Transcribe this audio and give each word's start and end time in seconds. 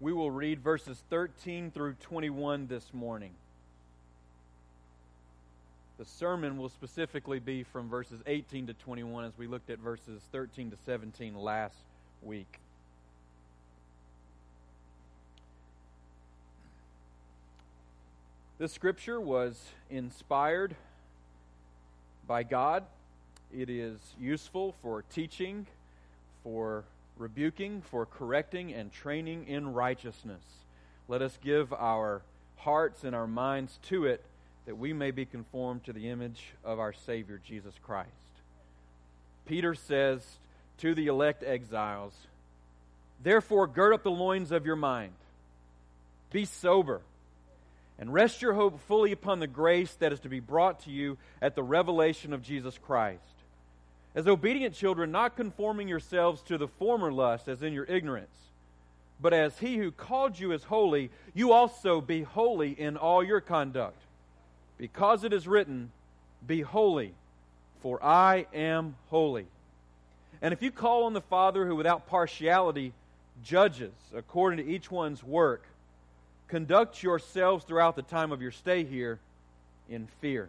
We 0.00 0.14
will 0.14 0.30
read 0.30 0.60
verses 0.60 1.02
13 1.10 1.72
through 1.72 1.94
21 2.00 2.68
this 2.68 2.86
morning. 2.94 3.32
The 5.98 6.06
sermon 6.06 6.56
will 6.56 6.70
specifically 6.70 7.38
be 7.38 7.64
from 7.64 7.90
verses 7.90 8.22
18 8.26 8.68
to 8.68 8.72
21 8.72 9.26
as 9.26 9.36
we 9.36 9.46
looked 9.46 9.68
at 9.68 9.78
verses 9.78 10.22
13 10.32 10.70
to 10.70 10.78
17 10.86 11.34
last 11.34 11.76
week. 12.22 12.60
This 18.58 18.72
scripture 18.72 19.20
was 19.20 19.62
inspired 19.90 20.74
by 22.26 22.42
God. 22.42 22.84
It 23.54 23.68
is 23.68 23.98
useful 24.18 24.74
for 24.80 25.04
teaching, 25.12 25.66
for 26.42 26.84
rebuking, 27.20 27.82
for 27.82 28.06
correcting, 28.06 28.72
and 28.72 28.92
training 28.92 29.46
in 29.46 29.72
righteousness. 29.72 30.42
Let 31.06 31.22
us 31.22 31.38
give 31.42 31.72
our 31.72 32.22
hearts 32.56 33.04
and 33.04 33.14
our 33.14 33.26
minds 33.26 33.78
to 33.88 34.06
it 34.06 34.24
that 34.66 34.76
we 34.76 34.92
may 34.92 35.10
be 35.10 35.24
conformed 35.24 35.84
to 35.84 35.92
the 35.92 36.08
image 36.08 36.52
of 36.64 36.78
our 36.78 36.92
Savior, 36.92 37.40
Jesus 37.46 37.74
Christ. 37.84 38.08
Peter 39.46 39.74
says 39.74 40.24
to 40.78 40.94
the 40.94 41.08
elect 41.08 41.42
exiles, 41.42 42.14
Therefore, 43.22 43.66
gird 43.66 43.92
up 43.92 44.02
the 44.02 44.10
loins 44.10 44.52
of 44.52 44.64
your 44.64 44.76
mind, 44.76 45.12
be 46.30 46.44
sober, 46.44 47.00
and 47.98 48.12
rest 48.12 48.40
your 48.40 48.54
hope 48.54 48.80
fully 48.86 49.12
upon 49.12 49.40
the 49.40 49.46
grace 49.46 49.92
that 49.96 50.12
is 50.12 50.20
to 50.20 50.28
be 50.28 50.40
brought 50.40 50.80
to 50.84 50.90
you 50.90 51.18
at 51.42 51.54
the 51.54 51.62
revelation 51.62 52.32
of 52.32 52.42
Jesus 52.42 52.78
Christ. 52.78 53.20
As 54.14 54.26
obedient 54.26 54.74
children, 54.74 55.12
not 55.12 55.36
conforming 55.36 55.88
yourselves 55.88 56.42
to 56.42 56.58
the 56.58 56.66
former 56.66 57.12
lust 57.12 57.48
as 57.48 57.62
in 57.62 57.72
your 57.72 57.84
ignorance, 57.84 58.34
but 59.20 59.32
as 59.32 59.58
he 59.58 59.76
who 59.76 59.92
called 59.92 60.38
you 60.38 60.52
is 60.52 60.64
holy, 60.64 61.10
you 61.34 61.52
also 61.52 62.00
be 62.00 62.22
holy 62.22 62.72
in 62.72 62.96
all 62.96 63.22
your 63.22 63.40
conduct. 63.40 64.00
Because 64.78 65.24
it 65.24 65.32
is 65.32 65.46
written, 65.46 65.92
Be 66.46 66.62
holy, 66.62 67.12
for 67.82 68.02
I 68.02 68.46
am 68.52 68.96
holy. 69.10 69.46
And 70.42 70.52
if 70.54 70.62
you 70.62 70.70
call 70.70 71.04
on 71.04 71.12
the 71.12 71.20
Father 71.20 71.66
who 71.66 71.76
without 71.76 72.08
partiality 72.08 72.94
judges 73.44 73.92
according 74.14 74.64
to 74.64 74.72
each 74.72 74.90
one's 74.90 75.22
work, 75.22 75.62
conduct 76.48 77.02
yourselves 77.02 77.64
throughout 77.64 77.94
the 77.94 78.02
time 78.02 78.32
of 78.32 78.42
your 78.42 78.50
stay 78.50 78.84
here 78.84 79.18
in 79.88 80.08
fear 80.20 80.48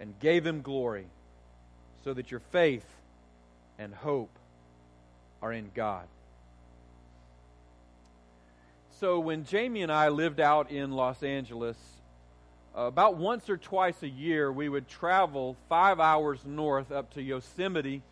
and 0.00 0.18
gave 0.18 0.46
him 0.46 0.62
glory, 0.62 1.06
so 2.02 2.14
that 2.14 2.30
your 2.30 2.40
faith 2.40 2.86
and 3.78 3.94
hope 3.94 4.30
are 5.42 5.52
in 5.52 5.70
God. 5.74 6.06
So, 8.98 9.20
when 9.20 9.44
Jamie 9.44 9.82
and 9.82 9.92
I 9.92 10.08
lived 10.08 10.40
out 10.40 10.70
in 10.70 10.92
Los 10.92 11.22
Angeles, 11.22 11.76
uh, 12.76 12.82
about 12.82 13.16
once 13.16 13.48
or 13.48 13.56
twice 13.56 14.02
a 14.02 14.08
year, 14.08 14.52
we 14.52 14.68
would 14.68 14.88
travel 14.88 15.56
five 15.68 16.00
hours 16.00 16.40
north 16.44 16.92
up 16.92 17.12
to 17.14 17.22
Yosemite 17.22 18.02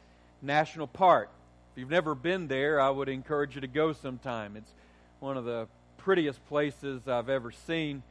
National 0.43 0.87
Park. 0.87 1.31
If 1.73 1.81
you've 1.81 1.91
never 1.91 2.15
been 2.15 2.49
there, 2.49 2.81
I 2.81 2.91
would 2.91 3.09
encourage 3.09 3.55
you 3.55 3.61
to 3.61 3.67
go 3.67 3.93
sometime. 3.93 4.57
It's 4.57 4.73
one 5.21 5.37
of 5.37 5.45
the 5.45 5.69
prettiest 5.99 6.45
places 6.49 7.07
I've 7.07 7.29
ever 7.29 7.51
seen 7.51 8.03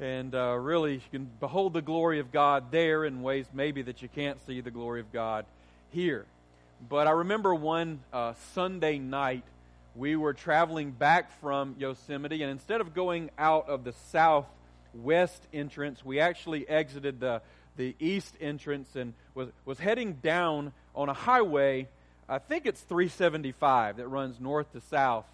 and 0.00 0.34
uh, 0.34 0.56
really 0.60 0.94
you 0.94 1.00
can 1.10 1.30
behold 1.40 1.72
the 1.72 1.82
glory 1.82 2.18
of 2.20 2.32
God 2.32 2.70
there 2.70 3.04
in 3.04 3.22
ways 3.22 3.46
maybe 3.52 3.82
that 3.82 4.02
you 4.02 4.08
can't 4.08 4.44
see 4.46 4.60
the 4.60 4.70
glory 4.70 5.00
of 5.00 5.12
God 5.12 5.46
here. 5.90 6.26
But 6.88 7.06
I 7.06 7.12
remember 7.12 7.54
one 7.54 8.00
uh, 8.12 8.34
Sunday 8.54 8.98
night 8.98 9.44
we 9.96 10.16
were 10.16 10.34
traveling 10.34 10.90
back 10.90 11.40
from 11.40 11.76
Yosemite, 11.78 12.42
and 12.42 12.50
instead 12.50 12.80
of 12.80 12.94
going 12.94 13.30
out 13.38 13.68
of 13.68 13.84
the 13.84 13.92
southwest 14.10 15.40
entrance, 15.52 16.04
we 16.04 16.20
actually 16.20 16.68
exited 16.68 17.20
the 17.20 17.42
the 17.76 17.96
east 17.98 18.34
entrance 18.40 18.94
and 18.94 19.14
was 19.34 19.48
was 19.64 19.78
heading 19.78 20.14
down 20.14 20.72
on 20.94 21.08
a 21.08 21.14
highway. 21.14 21.88
I 22.28 22.38
think 22.38 22.66
it's 22.66 22.80
375 22.80 23.98
that 23.98 24.08
runs 24.08 24.40
north 24.40 24.72
to 24.72 24.80
south 24.80 25.26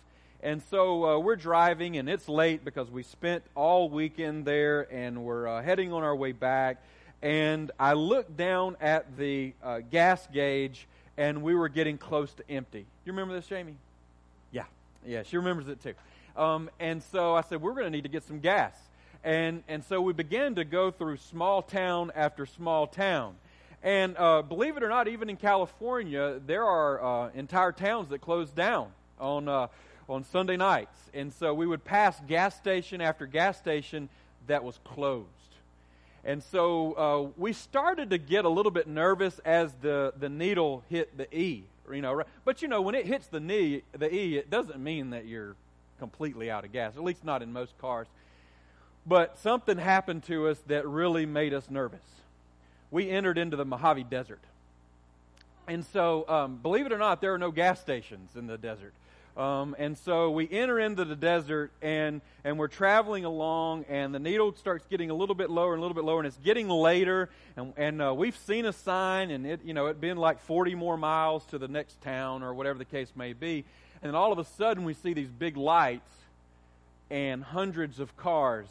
and 0.43 0.63
so 0.71 1.05
uh, 1.05 1.19
we're 1.19 1.37
driving, 1.37 1.97
and 1.97 2.09
it's 2.09 2.29
late 2.29 2.65
because 2.65 2.91
we 2.91 3.03
spent 3.03 3.43
all 3.55 3.89
weekend 3.89 4.45
there, 4.45 4.87
and 4.93 5.23
we're 5.25 5.47
uh, 5.47 5.63
heading 5.63 5.93
on 5.93 6.03
our 6.03 6.17
way 6.17 6.33
back. 6.33 6.83
And 7.23 7.71
I 7.79 7.93
looked 7.93 8.37
down 8.37 8.77
at 8.81 9.17
the 9.19 9.53
uh, 9.63 9.81
gas 9.91 10.27
gauge, 10.33 10.87
and 11.19 11.43
we 11.43 11.55
were 11.55 11.69
getting 11.69 11.99
close 11.99 12.33
to 12.35 12.51
empty. 12.51 12.87
You 13.05 13.13
remember 13.13 13.35
this, 13.35 13.47
Jamie? 13.47 13.77
Yeah, 14.53 14.65
yeah, 15.07 15.23
she 15.25 15.37
remembers 15.37 15.69
it 15.69 15.83
too. 15.83 15.95
Um, 16.37 16.71
and 16.81 17.03
so 17.03 17.35
I 17.35 17.43
said, 17.43 17.61
we're 17.61 17.75
going 17.75 17.85
to 17.85 17.91
need 17.91 18.05
to 18.05 18.09
get 18.09 18.23
some 18.23 18.41
gas. 18.41 18.73
And, 19.23 19.63
and 19.69 19.85
so 19.85 20.01
we 20.01 20.15
began 20.15 20.55
to 20.55 20.65
go 20.65 20.91
through 20.91 21.19
small 21.19 21.61
town 21.61 22.11
after 22.15 22.47
small 22.47 22.87
town. 22.87 23.35
And 23.83 24.17
uh, 24.17 24.43
believe 24.43 24.77
it 24.77 24.83
or 24.83 24.89
not, 24.89 25.09
even 25.09 25.29
in 25.29 25.37
California, 25.37 26.41
there 26.47 26.65
are 26.65 27.03
uh, 27.03 27.31
entire 27.35 27.73
towns 27.73 28.09
that 28.11 28.21
close 28.21 28.51
down 28.51 28.89
on 29.19 29.49
uh, 29.49 29.67
on 30.11 30.25
Sunday 30.25 30.57
nights. 30.57 30.99
And 31.15 31.33
so 31.33 31.55
we 31.55 31.67
would 31.67 31.85
pass 31.85 32.21
gas 32.27 32.57
station 32.57 33.01
after 33.01 33.27
gas 33.27 33.59
station 33.59 34.09
that 34.47 34.65
was 34.65 34.79
closed. 34.85 35.27
And 36.25 36.43
so 36.43 36.93
uh, 36.95 37.41
we 37.41 37.53
started 37.53 38.11
to 38.11 38.19
get 38.19 38.45
a 38.45 38.49
little 38.49 38.73
bit 38.73 38.87
nervous 38.87 39.39
as 39.45 39.73
the, 39.81 40.13
the 40.19 40.29
needle 40.29 40.83
hit 40.91 41.17
the 41.17 41.35
E. 41.35 41.65
You 41.91 42.03
know, 42.03 42.23
but 42.45 42.63
you 42.63 42.69
know, 42.69 42.83
when 42.83 42.95
it 42.95 43.07
hits 43.07 43.27
the 43.27 43.41
knee, 43.41 43.83
the 43.93 44.15
E, 44.15 44.37
it 44.37 44.49
doesn't 44.49 44.79
mean 44.79 45.11
that 45.11 45.27
you're 45.27 45.57
completely 45.99 46.51
out 46.51 46.65
of 46.65 46.73
gas. 46.73 46.97
At 46.97 47.03
least 47.03 47.25
not 47.25 47.43
in 47.43 47.53
most 47.53 47.77
cars. 47.79 48.07
But 49.07 49.39
something 49.39 49.79
happened 49.79 50.25
to 50.25 50.49
us 50.49 50.59
that 50.67 50.87
really 50.87 51.27
made 51.27 51.53
us 51.53 51.69
nervous. 51.69 52.05
We 52.91 53.11
entered 53.11 53.39
into 53.39 53.57
the 53.57 53.65
Mojave 53.65 54.05
Desert. 54.05 54.41
And 55.67 55.85
so, 55.87 56.29
um, 56.29 56.57
believe 56.57 56.87
it 56.87 56.93
or 56.93 56.99
not, 56.99 57.21
there 57.21 57.33
are 57.35 57.39
no 57.39 57.51
gas 57.51 57.81
stations 57.81 58.37
in 58.37 58.47
the 58.47 58.59
desert. 58.59 58.93
Um, 59.37 59.77
and 59.79 59.97
so 59.97 60.31
we 60.31 60.49
enter 60.51 60.79
into 60.79 61.05
the 61.05 61.15
desert 61.15 61.71
and, 61.81 62.21
and 62.45 62.59
we're 62.59 62.69
traveling 62.69 63.25
along, 63.25 63.85
and 63.89 64.15
the 64.15 64.19
needle 64.19 64.55
starts 64.57 64.85
getting 64.91 65.11
a 65.11 65.15
little 65.15 65.35
bit 65.35 65.51
lower 65.51 65.73
and 65.73 65.79
a 65.79 65.83
little 65.83 65.95
bit 65.95 66.05
lower, 66.05 66.19
and 66.19 66.27
it's 66.27 66.37
getting 66.39 66.69
later. 66.69 67.29
And, 67.57 67.73
and 67.77 68.03
uh, 68.03 68.15
we've 68.15 68.37
seen 68.37 68.67
a 68.67 68.73
sign, 68.73 69.31
and 69.31 69.47
it, 69.47 69.61
you 69.65 69.73
know, 69.73 69.87
it'd 69.87 70.01
been 70.01 70.19
like 70.19 70.41
40 70.43 70.75
more 70.75 70.97
miles 70.97 71.45
to 71.47 71.59
the 71.59 71.69
next 71.69 72.01
town 72.03 72.43
or 72.43 72.53
whatever 72.55 72.79
the 72.79 72.85
case 72.85 73.11
may 73.15 73.33
be. 73.33 73.65
And 74.03 74.11
then 74.11 74.15
all 74.15 74.33
of 74.33 74.39
a 74.39 74.45
sudden, 74.45 74.85
we 74.85 74.95
see 74.95 75.13
these 75.13 75.29
big 75.29 75.57
lights 75.57 76.11
and 77.11 77.43
hundreds 77.43 78.01
of 78.01 78.17
cars 78.17 78.67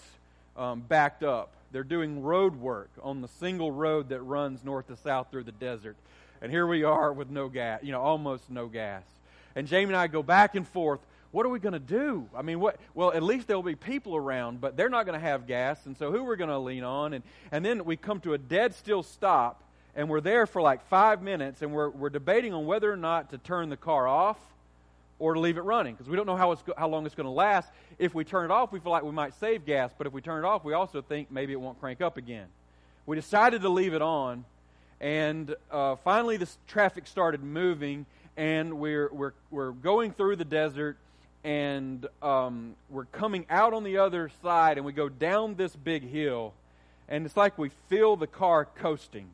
um, 0.57 0.81
backed 0.81 1.23
up. 1.23 1.51
They're 1.71 1.83
doing 1.83 2.23
road 2.23 2.55
work 2.55 2.89
on 3.03 3.21
the 3.21 3.27
single 3.27 3.71
road 3.71 4.09
that 4.09 4.21
runs 4.21 4.63
north 4.63 4.87
to 4.87 4.97
south 4.97 5.27
through 5.29 5.43
the 5.43 5.51
desert. 5.51 5.95
And 6.41 6.51
here 6.51 6.65
we 6.65 6.83
are 6.83 7.11
with 7.13 7.29
no 7.29 7.47
gas, 7.49 7.81
you 7.83 7.91
know, 7.91 8.01
almost 8.01 8.49
no 8.49 8.67
gas. 8.67 9.03
And 9.55 9.67
Jamie 9.67 9.93
and 9.93 9.97
I 9.97 10.07
go 10.07 10.23
back 10.23 10.55
and 10.55 10.67
forth. 10.67 10.99
What 11.31 11.45
are 11.45 11.49
we 11.49 11.59
going 11.59 11.73
to 11.73 11.79
do? 11.79 12.27
I 12.35 12.41
mean, 12.41 12.59
what? 12.59 12.79
Well, 12.95 13.11
at 13.11 13.21
least 13.21 13.47
there'll 13.47 13.61
be 13.61 13.75
people 13.75 14.15
around, 14.15 14.61
but 14.61 14.75
they're 14.75 14.89
not 14.89 15.05
going 15.05 15.19
to 15.19 15.25
have 15.25 15.45
gas, 15.45 15.85
and 15.85 15.95
so 15.95 16.11
who 16.11 16.23
we're 16.23 16.37
going 16.37 16.49
to 16.49 16.57
lean 16.57 16.83
on? 16.83 17.13
And 17.13 17.23
and 17.51 17.63
then 17.63 17.85
we 17.85 17.97
come 17.97 18.19
to 18.21 18.33
a 18.33 18.37
dead 18.37 18.73
still 18.73 19.03
stop, 19.03 19.61
and 19.95 20.09
we're 20.09 20.21
there 20.21 20.47
for 20.47 20.61
like 20.61 20.83
five 20.87 21.21
minutes, 21.21 21.61
and 21.61 21.71
we're 21.71 21.89
we're 21.89 22.09
debating 22.09 22.53
on 22.53 22.65
whether 22.65 22.91
or 22.91 22.97
not 22.97 23.29
to 23.29 23.37
turn 23.37 23.69
the 23.69 23.77
car 23.77 24.07
off 24.07 24.37
or 25.19 25.33
to 25.33 25.39
leave 25.39 25.57
it 25.57 25.61
running 25.61 25.93
because 25.93 26.09
we 26.09 26.15
don't 26.15 26.25
know 26.25 26.35
how 26.35 26.51
it's 26.51 26.63
how 26.77 26.87
long 26.87 27.05
it's 27.05 27.15
going 27.15 27.25
to 27.25 27.31
last. 27.31 27.69
If 27.99 28.15
we 28.15 28.23
turn 28.23 28.45
it 28.45 28.51
off, 28.51 28.71
we 28.71 28.79
feel 28.79 28.91
like 28.91 29.03
we 29.03 29.11
might 29.11 29.35
save 29.35 29.65
gas, 29.65 29.91
but 29.97 30.07
if 30.07 30.13
we 30.13 30.21
turn 30.21 30.43
it 30.43 30.47
off, 30.47 30.63
we 30.63 30.73
also 30.73 31.01
think 31.01 31.29
maybe 31.29 31.53
it 31.53 31.61
won't 31.61 31.79
crank 31.79 32.01
up 32.01 32.17
again. 32.17 32.47
We 33.05 33.15
decided 33.15 33.61
to 33.61 33.69
leave 33.69 33.93
it 33.93 34.01
on, 34.01 34.45
and 34.99 35.53
uh, 35.69 35.97
finally, 35.97 36.37
the 36.37 36.49
traffic 36.67 37.05
started 37.05 37.43
moving 37.43 38.05
and 38.39 38.79
we're, 38.79 39.09
we're, 39.11 39.33
we're 39.51 39.71
going 39.71 40.13
through 40.13 40.37
the 40.37 40.45
desert 40.45 40.95
and 41.43 42.07
um, 42.21 42.73
we're 42.89 43.03
coming 43.05 43.45
out 43.49 43.73
on 43.73 43.83
the 43.83 43.97
other 43.97 44.31
side 44.41 44.77
and 44.77 44.85
we 44.85 44.93
go 44.93 45.09
down 45.09 45.55
this 45.55 45.75
big 45.75 46.09
hill 46.09 46.53
and 47.09 47.25
it's 47.25 47.35
like 47.35 47.57
we 47.57 47.69
feel 47.89 48.15
the 48.15 48.27
car 48.27 48.63
coasting 48.63 49.27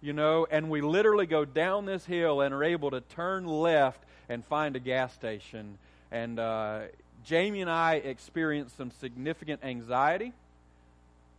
you 0.00 0.12
know 0.12 0.44
and 0.50 0.68
we 0.68 0.80
literally 0.80 1.24
go 1.24 1.44
down 1.44 1.86
this 1.86 2.04
hill 2.04 2.40
and 2.40 2.52
are 2.52 2.64
able 2.64 2.90
to 2.90 3.00
turn 3.00 3.46
left 3.46 4.00
and 4.28 4.44
find 4.44 4.74
a 4.74 4.80
gas 4.80 5.14
station 5.14 5.78
and 6.10 6.40
uh, 6.40 6.80
Jamie 7.24 7.60
and 7.60 7.70
I 7.70 7.94
experienced 7.94 8.76
some 8.76 8.90
significant 8.90 9.62
anxiety. 9.62 10.32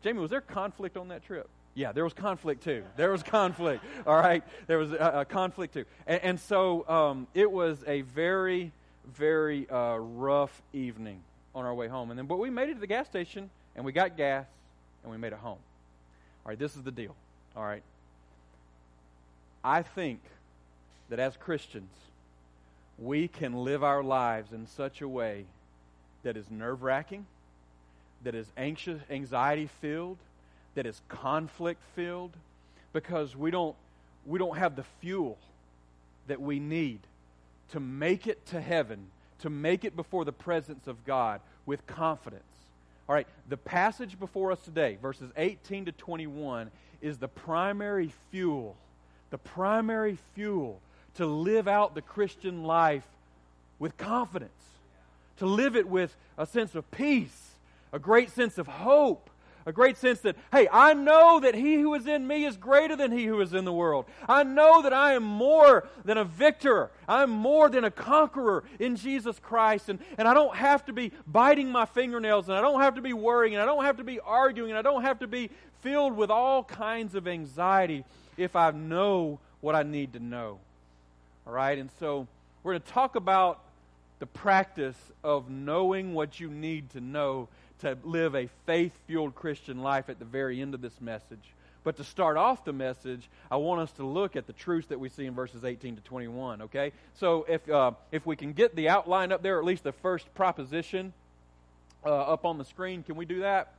Jamie, 0.04 0.20
was 0.20 0.30
there 0.30 0.40
conflict 0.40 0.96
on 0.96 1.10
that 1.10 1.26
trip? 1.26 1.50
Yeah, 1.76 1.92
there 1.92 2.04
was 2.04 2.14
conflict 2.14 2.64
too. 2.64 2.84
There 2.98 3.12
was 3.12 3.24
conflict. 3.38 3.84
All 4.06 4.18
right, 4.18 4.44
there 4.68 4.78
was 4.78 4.92
a, 4.92 5.22
a 5.22 5.26
conflict 5.26 5.74
too, 5.74 5.86
and, 6.08 6.22
and 6.24 6.40
so 6.40 6.88
um, 6.90 7.28
it 7.34 7.52
was 7.52 7.84
a 7.88 8.02
very, 8.02 8.72
very 9.06 9.70
uh, 9.70 9.98
rough 9.98 10.62
evening 10.74 11.22
on 11.56 11.66
our 11.66 11.74
way 11.74 11.88
home. 11.88 12.10
And 12.10 12.18
then, 12.18 12.26
but 12.26 12.40
we 12.40 12.50
made 12.50 12.70
it 12.70 12.76
to 12.76 12.80
the 12.80 12.88
gas 12.88 13.08
station 13.08 13.50
and 13.76 13.86
we 13.86 13.92
got 13.92 14.18
gas 14.18 14.46
and 15.04 15.12
we 15.12 15.18
made 15.18 15.34
it 15.34 15.40
home. 15.40 15.58
All 16.46 16.50
right, 16.50 16.60
this 16.60 16.76
is 16.76 16.84
the 16.84 16.92
deal. 16.92 17.16
All 17.56 17.64
right, 17.64 17.84
I 19.64 19.82
think 19.82 20.22
that 21.10 21.20
as 21.20 21.36
Christians, 21.38 21.92
we 22.98 23.28
can 23.28 23.64
live 23.64 23.84
our 23.84 24.04
lives 24.04 24.52
in 24.52 24.68
such 24.68 25.02
a 25.02 25.08
way 25.08 25.46
that 26.24 26.38
is 26.38 26.50
nerve 26.52 26.84
wracking, 26.84 27.26
that 28.24 28.36
is 28.36 28.46
anxious, 28.58 29.00
anxiety 29.10 29.70
filled, 29.82 30.18
that 30.76 30.86
is 30.86 31.02
conflict 31.10 31.82
filled, 31.96 32.32
because 32.94 33.36
we 33.36 33.52
don't, 33.52 33.76
we 34.26 34.40
don't 34.40 34.58
have 34.58 34.76
the 34.76 34.86
fuel 35.02 35.38
that 36.28 36.42
we 36.42 36.60
need 36.60 37.00
to 37.72 37.80
make 37.80 38.28
it 38.28 38.46
to 38.48 38.62
heaven, 38.62 39.08
to 39.42 39.50
make 39.50 39.84
it 39.84 39.96
before 39.96 40.26
the 40.26 40.32
presence 40.32 40.88
of 40.88 41.06
God 41.06 41.42
with 41.66 41.86
confidence. 41.88 42.44
All 43.08 43.16
right, 43.16 43.28
the 43.48 43.58
passage 43.58 44.20
before 44.20 44.52
us 44.52 44.60
today, 44.60 44.98
verses 45.02 45.32
18 45.36 45.86
to 45.86 45.92
21, 45.92 46.70
is 47.02 47.18
the 47.18 47.28
primary 47.28 48.14
fuel, 48.32 48.76
the 49.32 49.38
primary 49.38 50.18
fuel 50.36 50.80
to 51.16 51.26
live 51.26 51.68
out 51.68 51.96
the 51.96 52.02
Christian 52.02 52.64
life 52.64 53.06
with 53.80 53.98
confidence, 53.98 54.52
to 55.38 55.46
live 55.46 55.76
it 55.76 55.88
with 55.88 56.16
a 56.38 56.46
sense 56.46 56.76
of 56.76 56.90
peace, 56.92 57.52
a 57.92 58.00
great 58.00 58.30
sense 58.30 58.58
of 58.58 58.68
hope, 58.68 59.29
a 59.70 59.74
great 59.74 59.98
sense 59.98 60.20
that, 60.22 60.36
hey, 60.52 60.68
I 60.72 60.94
know 60.94 61.40
that 61.40 61.54
he 61.54 61.76
who 61.76 61.94
is 61.94 62.08
in 62.08 62.26
me 62.26 62.46
is 62.46 62.58
greater 62.58 62.96
than 62.96 63.12
he 63.12 63.26
who 63.26 63.40
is 63.40 63.54
in 63.54 63.66
the 63.66 63.72
world. 63.72 64.06
I 64.28 64.44
know 64.44 64.82
that 64.82 64.94
I 64.94 65.14
am 65.14 65.24
more 65.24 65.88
than 66.04 66.18
a 66.18 66.26
victor. 66.26 66.90
I'm 67.08 67.30
more 67.30 67.70
than 67.70 67.84
a 67.84 67.92
conqueror 67.92 68.64
in 68.80 68.96
Jesus 68.96 69.38
Christ. 69.40 69.88
And, 69.90 70.00
and 70.18 70.28
I 70.28 70.34
don't 70.34 70.56
have 70.56 70.86
to 70.88 70.94
be 70.94 71.12
biting 71.28 71.72
my 71.72 71.86
fingernails, 71.86 72.50
and 72.50 72.58
I 72.58 72.62
don't 72.62 72.82
have 72.82 72.96
to 72.96 73.02
be 73.02 73.14
worrying, 73.14 73.54
and 73.54 73.62
I 73.62 73.66
don't 73.66 73.86
have 73.86 73.98
to 73.98 74.04
be 74.04 74.20
arguing, 74.20 74.72
and 74.72 74.78
I 74.78 74.82
don't 74.82 75.04
have 75.04 75.20
to 75.20 75.28
be 75.28 75.52
filled 75.82 76.18
with 76.18 76.32
all 76.32 76.64
kinds 76.64 77.14
of 77.14 77.28
anxiety 77.28 78.04
if 78.38 78.56
I 78.56 78.72
know 78.72 79.40
what 79.62 79.76
I 79.76 79.84
need 79.84 80.14
to 80.14 80.20
know. 80.20 80.58
All 81.46 81.54
right? 81.54 81.78
And 81.78 81.92
so 82.00 82.28
we're 82.64 82.74
going 82.74 82.82
to 82.82 82.92
talk 82.92 83.16
about 83.16 83.60
the 84.18 84.26
practice 84.26 84.98
of 85.24 85.50
knowing 85.50 86.16
what 86.16 86.40
you 86.40 86.50
need 86.50 86.90
to 86.90 87.02
know 87.02 87.48
to 87.80 87.98
live 88.04 88.36
a 88.36 88.50
faith 88.66 88.94
fueled 89.08 89.36
Christian 89.36 89.82
life 89.82 90.10
at 90.10 90.20
the 90.20 90.26
very 90.26 90.62
end 90.62 90.74
of 90.74 90.82
this 90.82 91.00
message. 91.02 91.54
But 91.84 91.98
to 91.98 92.04
start 92.04 92.38
off 92.38 92.66
the 92.66 92.74
message, 92.74 93.30
I 93.50 93.56
want 93.56 93.82
us 93.82 93.92
to 93.94 94.06
look 94.06 94.36
at 94.36 94.48
the 94.48 94.54
truths 94.54 94.88
that 94.88 95.00
we 95.00 95.10
see 95.10 95.26
in 95.26 95.34
verses 95.34 95.64
18 95.64 95.96
to 95.96 96.02
21, 96.02 96.64
okay? 96.64 96.92
So 97.16 97.46
if, 97.48 97.68
uh, 97.70 97.92
if 98.12 98.26
we 98.26 98.36
can 98.36 98.54
get 98.54 98.76
the 98.76 98.90
outline 98.90 99.32
up 99.32 99.42
there, 99.42 99.58
at 99.58 99.66
least 99.66 99.84
the 99.84 99.94
first 99.94 100.34
proposition 100.36 101.14
uh, 102.06 102.10
up 102.10 102.46
on 102.46 102.58
the 102.58 102.66
screen, 102.66 103.04
can 103.04 103.16
we 103.16 103.26
do 103.26 103.40
that? 103.40 103.74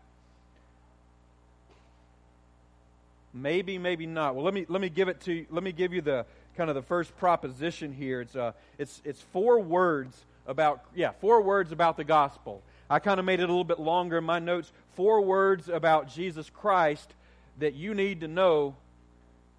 Maybe, 3.32 3.78
maybe 3.78 4.06
not. 4.06 4.34
Well, 4.34 4.44
let 4.44 4.54
me, 4.54 4.66
let 4.68 4.80
me 4.80 4.88
give 4.88 5.08
it 5.08 5.20
to 5.22 5.32
you. 5.32 5.46
let 5.50 5.62
me 5.62 5.72
give 5.72 5.92
you 5.92 6.00
the 6.00 6.24
kind 6.56 6.68
of 6.68 6.74
the 6.74 6.82
first 6.82 7.16
proposition 7.18 7.92
here. 7.92 8.22
It's, 8.22 8.34
uh, 8.34 8.52
it's, 8.78 9.00
it's 9.04 9.20
four 9.32 9.60
words 9.60 10.16
about, 10.46 10.84
yeah, 10.94 11.12
four 11.20 11.40
words 11.42 11.70
about 11.70 11.96
the 11.96 12.04
gospel. 12.04 12.62
I 12.90 12.98
kind 12.98 13.20
of 13.20 13.24
made 13.24 13.38
it 13.38 13.44
a 13.44 13.46
little 13.46 13.62
bit 13.62 13.78
longer 13.78 14.18
in 14.18 14.24
my 14.24 14.40
notes. 14.40 14.72
Four 14.94 15.20
words 15.20 15.68
about 15.68 16.08
Jesus 16.08 16.50
Christ 16.50 17.14
that 17.60 17.74
you 17.74 17.94
need 17.94 18.22
to 18.22 18.28
know 18.28 18.74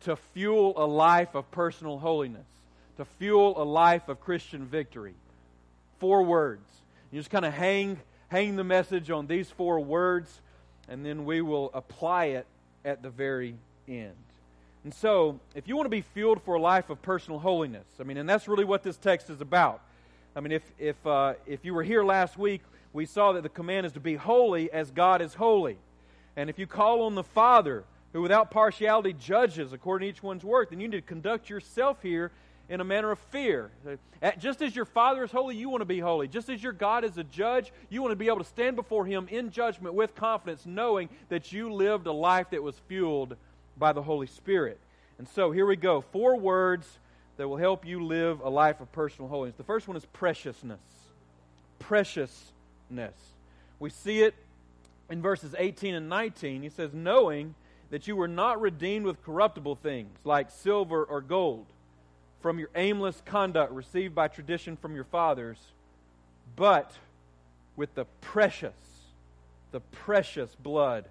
to 0.01 0.17
fuel 0.17 0.73
a 0.75 0.85
life 0.85 1.33
of 1.33 1.49
personal 1.49 1.97
holiness, 1.97 2.45
to 2.97 3.05
fuel 3.05 3.53
a 3.61 3.63
life 3.63 4.09
of 4.09 4.19
Christian 4.19 4.65
victory. 4.65 5.13
Four 5.99 6.23
words. 6.23 6.67
You 7.09 7.21
just 7.21 7.29
kind 7.29 7.45
of 7.45 7.53
hang, 7.53 8.01
hang 8.27 8.57
the 8.57 8.65
message 8.65 9.09
on 9.09 9.27
these 9.27 9.49
four 9.49 9.79
words, 9.79 10.41
and 10.89 11.05
then 11.05 11.23
we 11.23 11.41
will 11.41 11.71
apply 11.73 12.25
it 12.25 12.45
at 12.83 13.01
the 13.01 13.09
very 13.09 13.55
end. 13.87 14.15
And 14.83 14.93
so, 14.93 15.39
if 15.55 15.69
you 15.69 15.77
want 15.77 15.85
to 15.85 15.91
be 15.91 16.01
fueled 16.01 16.41
for 16.41 16.55
a 16.55 16.61
life 16.61 16.89
of 16.89 17.01
personal 17.01 17.39
holiness, 17.39 17.85
I 17.97 18.03
mean, 18.03 18.17
and 18.17 18.27
that's 18.27 18.47
really 18.47 18.65
what 18.65 18.83
this 18.83 18.97
text 18.97 19.29
is 19.29 19.39
about. 19.39 19.79
I 20.35 20.39
mean, 20.39 20.51
if, 20.51 20.63
if, 20.79 21.07
uh, 21.07 21.35
if 21.45 21.63
you 21.63 21.73
were 21.73 21.83
here 21.83 22.03
last 22.03 22.37
week, 22.37 22.61
we 22.93 23.05
saw 23.05 23.33
that 23.33 23.43
the 23.43 23.49
command 23.49 23.85
is 23.85 23.93
to 23.93 23.99
be 23.99 24.15
holy 24.15 24.71
as 24.71 24.91
God 24.91 25.21
is 25.21 25.33
holy. 25.33 25.77
And 26.35 26.49
if 26.49 26.59
you 26.59 26.67
call 26.67 27.03
on 27.03 27.15
the 27.15 27.23
Father, 27.23 27.83
who 28.13 28.21
without 28.21 28.51
partiality 28.51 29.13
judges 29.13 29.73
according 29.73 30.07
to 30.07 30.09
each 30.09 30.23
one's 30.23 30.43
work, 30.43 30.69
then 30.69 30.79
you 30.79 30.87
need 30.87 30.97
to 30.97 31.01
conduct 31.01 31.49
yourself 31.49 32.01
here 32.01 32.31
in 32.69 32.79
a 32.79 32.83
manner 32.83 33.11
of 33.11 33.19
fear. 33.19 33.69
Uh, 34.21 34.31
just 34.39 34.61
as 34.61 34.75
your 34.75 34.85
Father 34.85 35.23
is 35.23 35.31
holy, 35.31 35.55
you 35.55 35.69
want 35.69 35.81
to 35.81 35.85
be 35.85 35.99
holy. 35.99 36.27
Just 36.27 36.49
as 36.49 36.63
your 36.63 36.71
God 36.71 37.03
is 37.03 37.17
a 37.17 37.23
judge, 37.23 37.71
you 37.89 38.01
want 38.01 38.11
to 38.11 38.15
be 38.15 38.27
able 38.27 38.39
to 38.39 38.45
stand 38.45 38.75
before 38.75 39.05
Him 39.05 39.27
in 39.29 39.51
judgment 39.51 39.93
with 39.93 40.15
confidence, 40.15 40.65
knowing 40.65 41.09
that 41.29 41.51
you 41.51 41.73
lived 41.73 42.07
a 42.07 42.11
life 42.13 42.49
that 42.51 42.63
was 42.63 42.75
fueled 42.87 43.35
by 43.77 43.91
the 43.91 44.01
Holy 44.01 44.27
Spirit. 44.27 44.79
And 45.17 45.27
so 45.27 45.51
here 45.51 45.65
we 45.65 45.75
go. 45.75 46.01
Four 46.01 46.37
words 46.37 46.87
that 47.37 47.47
will 47.47 47.57
help 47.57 47.85
you 47.85 48.05
live 48.05 48.39
a 48.41 48.49
life 48.49 48.79
of 48.81 48.91
personal 48.91 49.27
holiness. 49.27 49.55
The 49.57 49.63
first 49.63 49.87
one 49.87 49.97
is 49.97 50.05
preciousness. 50.13 50.79
We 53.79 53.89
see 53.89 54.21
it 54.21 54.35
in 55.09 55.21
verses 55.21 55.55
18 55.57 55.95
and 55.95 56.09
19. 56.09 56.63
He 56.63 56.69
says, 56.69 56.93
Knowing 56.93 57.55
that 57.89 58.07
you 58.07 58.15
were 58.15 58.27
not 58.27 58.61
redeemed 58.61 59.05
with 59.05 59.23
corruptible 59.23 59.75
things 59.75 60.17
like 60.23 60.49
silver 60.49 61.03
or 61.03 61.21
gold 61.21 61.65
from 62.41 62.57
your 62.57 62.69
aimless 62.75 63.21
conduct 63.25 63.71
received 63.71 64.15
by 64.15 64.27
tradition 64.27 64.75
from 64.75 64.95
your 64.95 65.03
fathers, 65.03 65.57
but 66.55 66.91
with 67.75 67.93
the 67.95 68.05
precious, 68.19 68.73
the 69.71 69.79
precious 69.79 70.55
blood 70.55 71.05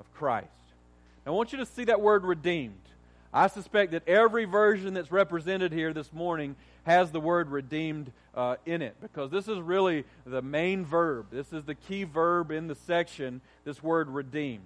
of 0.00 0.12
Christ. 0.14 0.48
Now, 1.24 1.32
I 1.32 1.34
want 1.34 1.52
you 1.52 1.58
to 1.58 1.66
see 1.66 1.84
that 1.84 2.00
word 2.00 2.24
redeemed. 2.24 2.74
I 3.32 3.46
suspect 3.46 3.92
that 3.92 4.06
every 4.08 4.44
version 4.44 4.94
that's 4.94 5.12
represented 5.12 5.72
here 5.72 5.92
this 5.92 6.12
morning 6.12 6.56
has 6.84 7.10
the 7.10 7.20
word 7.20 7.50
redeemed 7.50 8.10
uh, 8.34 8.56
in 8.66 8.82
it 8.82 8.96
because 9.00 9.30
this 9.30 9.48
is 9.48 9.60
really 9.60 10.04
the 10.26 10.42
main 10.42 10.84
verb. 10.84 11.26
This 11.30 11.52
is 11.52 11.64
the 11.64 11.74
key 11.74 12.04
verb 12.04 12.50
in 12.50 12.66
the 12.66 12.74
section, 12.74 13.40
this 13.64 13.82
word 13.82 14.08
redeemed. 14.08 14.64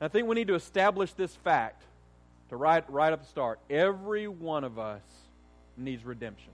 And 0.00 0.06
I 0.06 0.08
think 0.08 0.26
we 0.26 0.34
need 0.34 0.48
to 0.48 0.54
establish 0.54 1.12
this 1.12 1.34
fact 1.34 1.82
to 2.48 2.56
right, 2.56 2.88
right 2.90 3.12
up 3.12 3.22
the 3.22 3.28
start. 3.28 3.58
Every 3.68 4.28
one 4.28 4.64
of 4.64 4.78
us 4.78 5.02
needs 5.76 6.04
redemption. 6.04 6.52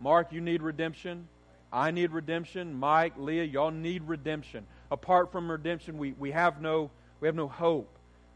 Mark, 0.00 0.32
you 0.32 0.40
need 0.40 0.62
redemption. 0.62 1.28
I 1.72 1.90
need 1.90 2.10
redemption. 2.10 2.74
Mike, 2.74 3.14
Leah, 3.16 3.44
y'all 3.44 3.70
need 3.70 4.02
redemption. 4.02 4.66
Apart 4.90 5.32
from 5.32 5.50
redemption, 5.50 5.96
we, 5.96 6.12
we, 6.12 6.32
have, 6.32 6.60
no, 6.60 6.90
we 7.20 7.28
have 7.28 7.34
no 7.34 7.48
hope. 7.48 7.88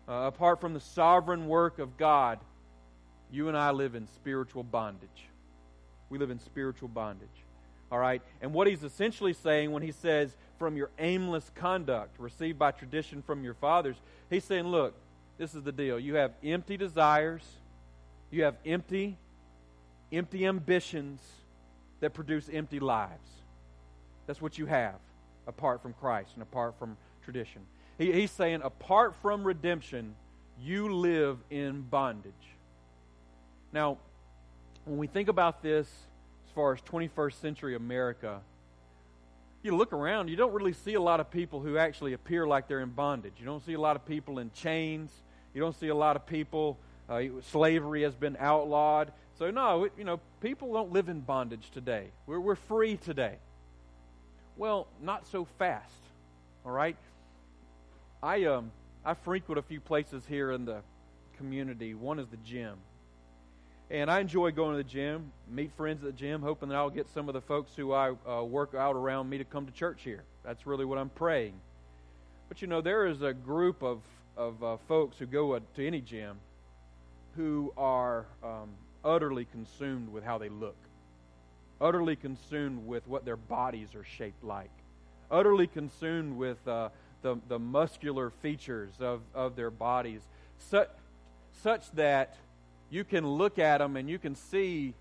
Uh, 0.08 0.30
apart 0.32 0.60
from 0.60 0.72
the 0.72 0.80
sovereign 0.80 1.48
work 1.48 1.78
of 1.78 1.96
God, 1.96 2.38
you 3.30 3.48
and 3.48 3.56
I 3.56 3.72
live 3.72 3.94
in 3.94 4.06
spiritual 4.06 4.62
bondage. 4.62 5.28
We 6.10 6.18
live 6.18 6.30
in 6.30 6.38
spiritual 6.38 6.88
bondage. 6.88 7.28
All 7.90 7.98
right? 7.98 8.22
And 8.40 8.52
what 8.52 8.66
he's 8.66 8.82
essentially 8.82 9.32
saying 9.32 9.70
when 9.70 9.82
he 9.82 9.92
says, 9.92 10.34
from 10.58 10.76
your 10.76 10.90
aimless 10.98 11.50
conduct 11.54 12.18
received 12.18 12.58
by 12.58 12.70
tradition 12.70 13.22
from 13.22 13.44
your 13.44 13.54
fathers, 13.54 13.96
he's 14.30 14.44
saying, 14.44 14.66
look, 14.66 14.94
this 15.38 15.54
is 15.54 15.62
the 15.62 15.72
deal. 15.72 15.98
You 15.98 16.14
have 16.14 16.32
empty 16.42 16.76
desires, 16.76 17.42
you 18.30 18.44
have 18.44 18.56
empty, 18.64 19.16
empty 20.12 20.46
ambitions 20.46 21.20
that 22.00 22.14
produce 22.14 22.48
empty 22.52 22.80
lives. 22.80 23.28
That's 24.26 24.40
what 24.40 24.58
you 24.58 24.66
have 24.66 24.96
apart 25.46 25.82
from 25.82 25.92
Christ 25.92 26.30
and 26.34 26.42
apart 26.42 26.74
from 26.78 26.96
tradition. 27.22 27.62
He, 27.98 28.12
he's 28.12 28.30
saying, 28.30 28.62
apart 28.62 29.14
from 29.22 29.44
redemption, 29.44 30.14
you 30.60 30.94
live 30.94 31.38
in 31.50 31.82
bondage. 31.82 32.32
Now, 33.72 33.98
when 34.86 34.98
we 34.98 35.08
think 35.08 35.28
about 35.28 35.62
this 35.62 35.86
as 36.46 36.52
far 36.54 36.72
as 36.72 36.80
21st 36.82 37.40
century 37.40 37.74
America, 37.74 38.40
you 39.62 39.76
look 39.76 39.92
around, 39.92 40.28
you 40.28 40.36
don't 40.36 40.52
really 40.52 40.72
see 40.72 40.94
a 40.94 41.00
lot 41.00 41.18
of 41.18 41.30
people 41.30 41.60
who 41.60 41.76
actually 41.76 42.12
appear 42.12 42.46
like 42.46 42.68
they're 42.68 42.80
in 42.80 42.90
bondage. 42.90 43.34
You 43.38 43.44
don't 43.44 43.64
see 43.66 43.74
a 43.74 43.80
lot 43.80 43.96
of 43.96 44.06
people 44.06 44.38
in 44.38 44.52
chains. 44.52 45.10
You 45.52 45.60
don't 45.60 45.78
see 45.78 45.88
a 45.88 45.94
lot 45.94 46.14
of 46.14 46.24
people, 46.24 46.78
uh, 47.08 47.20
slavery 47.50 48.02
has 48.02 48.14
been 48.14 48.36
outlawed. 48.38 49.12
So, 49.38 49.50
no, 49.50 49.84
it, 49.84 49.92
you 49.98 50.04
know, 50.04 50.20
people 50.40 50.72
don't 50.72 50.92
live 50.92 51.08
in 51.08 51.20
bondage 51.20 51.70
today. 51.72 52.06
We're, 52.26 52.40
we're 52.40 52.54
free 52.54 52.96
today. 52.96 53.36
Well, 54.56 54.86
not 55.02 55.26
so 55.26 55.46
fast, 55.58 55.92
all 56.64 56.72
right? 56.72 56.96
I 58.22 58.44
um 58.44 58.70
I 59.04 59.14
frequent 59.14 59.58
a 59.58 59.62
few 59.62 59.80
places 59.80 60.24
here 60.26 60.52
in 60.52 60.64
the 60.64 60.80
community. 61.36 61.94
One 61.94 62.18
is 62.18 62.28
the 62.28 62.38
gym. 62.38 62.76
And 63.88 64.10
I 64.10 64.18
enjoy 64.18 64.50
going 64.50 64.72
to 64.72 64.82
the 64.82 64.88
gym, 64.88 65.30
meet 65.48 65.70
friends 65.76 66.02
at 66.02 66.06
the 66.06 66.18
gym, 66.18 66.42
hoping 66.42 66.70
that 66.70 66.74
I'll 66.74 66.90
get 66.90 67.08
some 67.08 67.28
of 67.28 67.34
the 67.34 67.40
folks 67.40 67.76
who 67.76 67.92
I 67.92 68.14
uh, 68.28 68.42
work 68.42 68.74
out 68.74 68.96
around 68.96 69.30
me 69.30 69.38
to 69.38 69.44
come 69.44 69.64
to 69.66 69.72
church 69.72 70.02
here. 70.02 70.24
That's 70.44 70.66
really 70.66 70.84
what 70.84 70.98
I'm 70.98 71.08
praying. 71.08 71.54
But 72.48 72.60
you 72.60 72.66
know, 72.66 72.80
there 72.80 73.06
is 73.06 73.22
a 73.22 73.32
group 73.32 73.82
of, 73.82 74.00
of 74.36 74.62
uh, 74.62 74.76
folks 74.88 75.18
who 75.18 75.26
go 75.26 75.56
to 75.58 75.86
any 75.86 76.00
gym 76.00 76.36
who 77.36 77.72
are 77.76 78.26
um, 78.42 78.70
utterly 79.04 79.44
consumed 79.44 80.12
with 80.12 80.24
how 80.24 80.38
they 80.38 80.48
look, 80.48 80.76
utterly 81.80 82.16
consumed 82.16 82.86
with 82.86 83.06
what 83.06 83.24
their 83.24 83.36
bodies 83.36 83.94
are 83.94 84.04
shaped 84.04 84.42
like, 84.42 84.70
utterly 85.30 85.68
consumed 85.68 86.36
with 86.36 86.66
uh, 86.66 86.88
the, 87.22 87.38
the 87.46 87.58
muscular 87.58 88.30
features 88.30 88.94
of, 88.98 89.20
of 89.32 89.54
their 89.54 89.70
bodies, 89.70 90.22
such, 90.58 90.88
such 91.62 91.90
that 91.92 92.36
you 92.90 93.04
can 93.04 93.26
look 93.26 93.58
at 93.58 93.78
them 93.78 93.96
and 93.96 94.08
you 94.08 94.18
can 94.18 94.34
see 94.34 94.94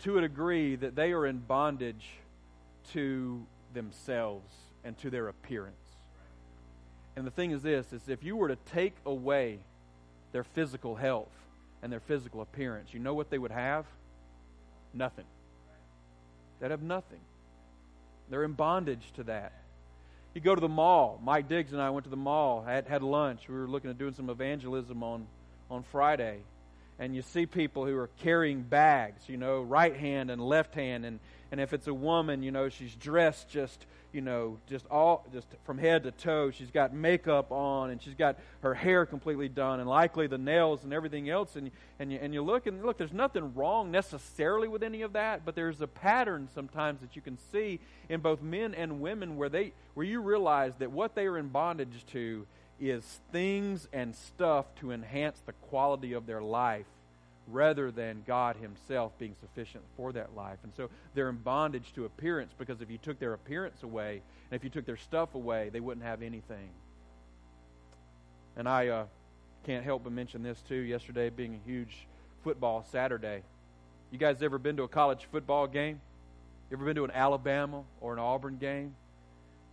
to 0.00 0.18
a 0.18 0.20
degree 0.20 0.76
that 0.76 0.94
they 0.94 1.12
are 1.12 1.26
in 1.26 1.38
bondage 1.38 2.06
to 2.92 3.44
themselves 3.74 4.52
and 4.84 4.96
to 4.98 5.10
their 5.10 5.28
appearance. 5.28 5.76
And 7.16 7.26
the 7.26 7.30
thing 7.30 7.50
is 7.50 7.62
this 7.62 7.92
is 7.92 8.08
if 8.08 8.22
you 8.22 8.36
were 8.36 8.48
to 8.48 8.56
take 8.72 8.94
away 9.04 9.58
their 10.32 10.44
physical 10.44 10.94
health 10.94 11.32
and 11.82 11.92
their 11.92 12.00
physical 12.00 12.42
appearance, 12.42 12.92
you 12.92 13.00
know 13.00 13.14
what 13.14 13.30
they 13.30 13.38
would 13.38 13.50
have? 13.50 13.86
Nothing. 14.92 15.24
They'd 16.60 16.70
have 16.70 16.82
nothing. 16.82 17.20
They're 18.30 18.44
in 18.44 18.52
bondage 18.52 19.12
to 19.16 19.24
that. 19.24 19.52
You 20.34 20.40
go 20.40 20.54
to 20.54 20.60
the 20.60 20.68
mall. 20.68 21.20
Mike 21.22 21.48
Diggs 21.48 21.72
and 21.72 21.80
I 21.80 21.90
went 21.90 22.04
to 22.04 22.10
the 22.10 22.16
mall, 22.16 22.62
had, 22.62 22.86
had 22.86 23.02
lunch. 23.02 23.48
We 23.48 23.54
were 23.54 23.68
looking 23.68 23.90
at 23.90 23.98
doing 23.98 24.12
some 24.12 24.28
evangelism 24.28 25.02
on, 25.02 25.26
on 25.70 25.82
Friday 25.82 26.40
and 26.98 27.14
you 27.14 27.22
see 27.22 27.46
people 27.46 27.84
who 27.84 27.96
are 27.96 28.10
carrying 28.22 28.62
bags, 28.62 29.28
you 29.28 29.36
know, 29.36 29.60
right 29.62 29.96
hand 29.96 30.30
and 30.30 30.40
left 30.40 30.74
hand, 30.74 31.04
and 31.04 31.20
and 31.52 31.60
if 31.60 31.72
it's 31.72 31.86
a 31.86 31.94
woman, 31.94 32.42
you 32.42 32.50
know, 32.50 32.68
she's 32.68 32.94
dressed 32.96 33.48
just, 33.48 33.86
you 34.12 34.20
know, 34.20 34.58
just 34.68 34.84
all 34.90 35.24
just 35.32 35.46
from 35.64 35.78
head 35.78 36.02
to 36.02 36.10
toe. 36.10 36.50
She's 36.50 36.70
got 36.70 36.92
makeup 36.92 37.52
on, 37.52 37.90
and 37.90 38.02
she's 38.02 38.14
got 38.14 38.38
her 38.62 38.74
hair 38.74 39.06
completely 39.06 39.48
done, 39.48 39.78
and 39.78 39.88
likely 39.88 40.26
the 40.26 40.38
nails 40.38 40.82
and 40.82 40.92
everything 40.92 41.30
else. 41.30 41.54
And 41.54 41.70
and 42.00 42.10
you 42.10 42.18
and 42.20 42.34
you 42.34 42.42
look 42.42 42.66
and 42.66 42.84
look. 42.84 42.98
There's 42.98 43.12
nothing 43.12 43.54
wrong 43.54 43.90
necessarily 43.90 44.66
with 44.66 44.82
any 44.82 45.02
of 45.02 45.12
that, 45.12 45.44
but 45.44 45.54
there's 45.54 45.80
a 45.80 45.86
pattern 45.86 46.48
sometimes 46.52 47.00
that 47.00 47.14
you 47.14 47.22
can 47.22 47.38
see 47.52 47.78
in 48.08 48.20
both 48.20 48.42
men 48.42 48.74
and 48.74 49.00
women 49.00 49.36
where 49.36 49.48
they 49.48 49.72
where 49.94 50.06
you 50.06 50.20
realize 50.20 50.74
that 50.76 50.90
what 50.90 51.14
they 51.14 51.26
are 51.26 51.38
in 51.38 51.48
bondage 51.48 52.04
to 52.12 52.46
is 52.80 53.20
things 53.32 53.88
and 53.92 54.14
stuff 54.14 54.66
to 54.76 54.92
enhance 54.92 55.40
the 55.46 55.52
quality 55.52 56.12
of 56.12 56.26
their 56.26 56.42
life 56.42 56.86
rather 57.48 57.90
than 57.90 58.22
God 58.26 58.56
Himself 58.56 59.16
being 59.18 59.34
sufficient 59.40 59.84
for 59.96 60.12
that 60.12 60.34
life. 60.34 60.58
And 60.62 60.72
so 60.76 60.90
they're 61.14 61.28
in 61.28 61.36
bondage 61.36 61.92
to 61.94 62.04
appearance 62.04 62.52
because 62.58 62.80
if 62.80 62.90
you 62.90 62.98
took 62.98 63.18
their 63.18 63.32
appearance 63.32 63.82
away 63.82 64.22
and 64.50 64.56
if 64.58 64.64
you 64.64 64.70
took 64.70 64.84
their 64.84 64.96
stuff 64.96 65.34
away, 65.34 65.70
they 65.72 65.80
wouldn't 65.80 66.04
have 66.04 66.22
anything. 66.22 66.68
And 68.56 68.68
I 68.68 68.88
uh, 68.88 69.04
can't 69.64 69.84
help 69.84 70.04
but 70.04 70.12
mention 70.12 70.42
this 70.42 70.60
too. 70.62 70.74
Yesterday 70.76 71.30
being 71.30 71.54
a 71.54 71.68
huge 71.68 72.06
football 72.42 72.84
Saturday. 72.90 73.42
You 74.10 74.18
guys 74.18 74.42
ever 74.42 74.58
been 74.58 74.76
to 74.76 74.84
a 74.84 74.88
college 74.88 75.26
football 75.30 75.66
game? 75.66 76.00
You 76.70 76.76
ever 76.76 76.84
been 76.84 76.96
to 76.96 77.04
an 77.04 77.10
Alabama 77.12 77.84
or 78.00 78.12
an 78.12 78.18
Auburn 78.18 78.56
game? 78.56 78.94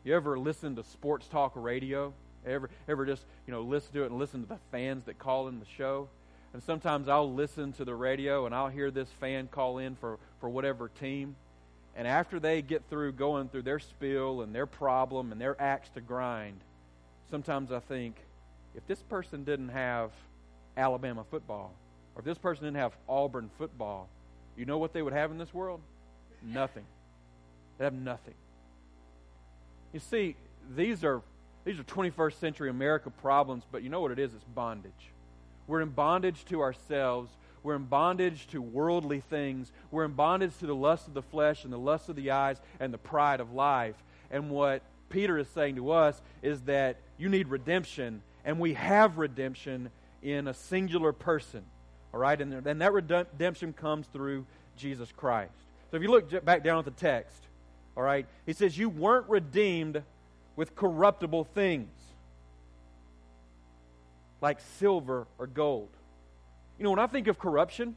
You 0.04 0.16
ever 0.16 0.38
listen 0.38 0.76
to 0.76 0.84
sports 0.84 1.28
talk 1.28 1.54
radio? 1.56 2.14
Ever 2.46 2.70
ever 2.88 3.06
just 3.06 3.24
you 3.48 3.54
know 3.54 3.62
listen 3.62 3.94
to 3.94 4.04
it 4.04 4.12
and 4.12 4.20
listen 4.20 4.42
to 4.42 4.48
the 4.48 4.60
fans 4.72 5.06
that 5.06 5.18
call 5.18 5.48
in 5.48 5.60
the 5.60 5.66
show? 5.78 6.10
And 6.54 6.62
sometimes 6.62 7.10
I'll 7.10 7.34
listen 7.34 7.74
to 7.74 7.86
the 7.86 7.96
radio 7.96 8.46
and 8.46 8.54
I'll 8.54 8.70
hear 8.70 8.92
this 8.92 9.10
fan 9.20 9.48
call 9.48 9.80
in 9.80 9.96
for, 9.96 10.20
for 10.40 10.50
whatever 10.50 10.88
team. 10.88 11.36
And 11.96 12.08
after 12.08 12.40
they 12.40 12.62
get 12.62 12.84
through 12.90 13.14
going 13.14 13.50
through 13.50 13.64
their 13.64 13.80
spiel 13.80 14.42
and 14.42 14.54
their 14.54 14.68
problem 14.68 15.32
and 15.32 15.42
their 15.42 15.60
axe 15.60 15.90
to 15.96 16.02
grind, 16.02 16.60
sometimes 17.32 17.72
I 17.72 17.80
think, 17.80 18.16
if 18.76 18.86
this 18.88 19.02
person 19.02 19.44
didn't 19.44 19.70
have 19.70 20.12
Alabama 20.78 21.24
football, 21.30 21.74
or 22.16 22.20
if 22.20 22.26
this 22.26 22.38
person 22.38 22.66
didn't 22.66 22.78
have 22.78 22.94
Auburn 23.10 23.50
football, 23.58 24.08
you 24.56 24.66
know 24.66 24.78
what 24.78 24.94
they 24.94 25.02
would 25.02 25.14
have 25.14 25.32
in 25.32 25.38
this 25.38 25.54
world? 25.54 25.82
Nothing. 26.44 26.86
They 27.78 27.86
have 27.86 27.94
nothing. 27.94 28.36
You 29.92 30.00
see, 30.00 30.36
these 30.76 31.04
are 31.04 31.22
these 31.65 31.79
are 31.79 31.84
21st 31.84 32.39
century 32.39 32.70
America 32.70 33.10
problems, 33.10 33.63
but 33.72 33.84
you 33.84 33.89
know 33.89 34.01
what 34.01 34.12
it 34.12 34.20
is? 34.20 34.34
It's 34.34 34.43
bondage. 34.43 34.91
We're 35.67 35.82
in 35.82 35.89
bondage 35.89 36.43
to 36.46 36.62
ourselves. 36.62 37.32
We're 37.63 37.75
in 37.75 37.86
bondage 37.86 38.48
to 38.48 38.62
worldly 38.62 39.22
things. 39.22 39.72
We're 39.89 40.03
in 40.03 40.12
bondage 40.12 40.58
to 40.60 40.65
the 40.65 40.75
lust 40.75 41.08
of 41.08 41.13
the 41.13 41.22
flesh 41.22 41.63
and 41.63 41.72
the 41.72 41.77
lust 41.77 42.10
of 42.10 42.17
the 42.17 42.32
eyes 42.32 42.60
and 42.79 42.93
the 42.93 42.98
pride 42.98 43.39
of 43.39 43.53
life. 43.53 43.96
And 44.29 44.50
what 44.50 44.82
Peter 45.10 45.38
is 45.38 45.48
saying 45.50 45.75
to 45.77 45.91
us 45.91 46.22
is 46.41 46.62
that 46.62 46.98
you 47.17 47.29
need 47.29 47.48
redemption, 47.48 48.22
and 48.43 48.60
we 48.60 48.74
have 48.74 49.17
redemption 49.17 49.89
in 50.22 50.48
a 50.48 50.53
singular 50.53 51.13
person. 51.13 51.63
All 52.13 52.20
right? 52.20 52.39
And, 52.39 52.67
and 52.67 52.82
that 52.82 52.91
redemption 52.91 53.72
comes 53.72 54.08
through 54.08 54.46
Jesus 54.75 55.12
Christ. 55.15 55.53
So 55.91 55.98
if 55.98 56.03
you 56.03 56.10
look 56.10 56.43
back 56.43 56.63
down 56.63 56.79
at 56.79 56.86
the 56.86 56.91
text, 56.91 57.38
all 57.96 58.03
right, 58.03 58.25
he 58.46 58.53
says, 58.53 58.77
You 58.77 58.89
weren't 58.89 59.29
redeemed 59.29 60.01
with 60.56 60.76
corruptible 60.76 61.46
things 61.46 61.90
like 64.42 64.60
silver 64.78 65.26
or 65.38 65.48
gold. 65.48 65.90
You 66.78 66.84
know, 66.84 66.90
when 66.90 67.00
I 67.00 67.08
think 67.08 67.28
of 67.28 67.40
corruption, 67.40 67.96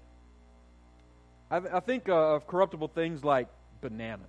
I, 1.51 1.61
th- 1.61 1.73
I 1.73 1.81
think 1.81 2.09
uh, 2.09 2.37
of 2.37 2.47
corruptible 2.47 2.89
things 2.89 3.25
like 3.25 3.49
bananas. 3.81 4.27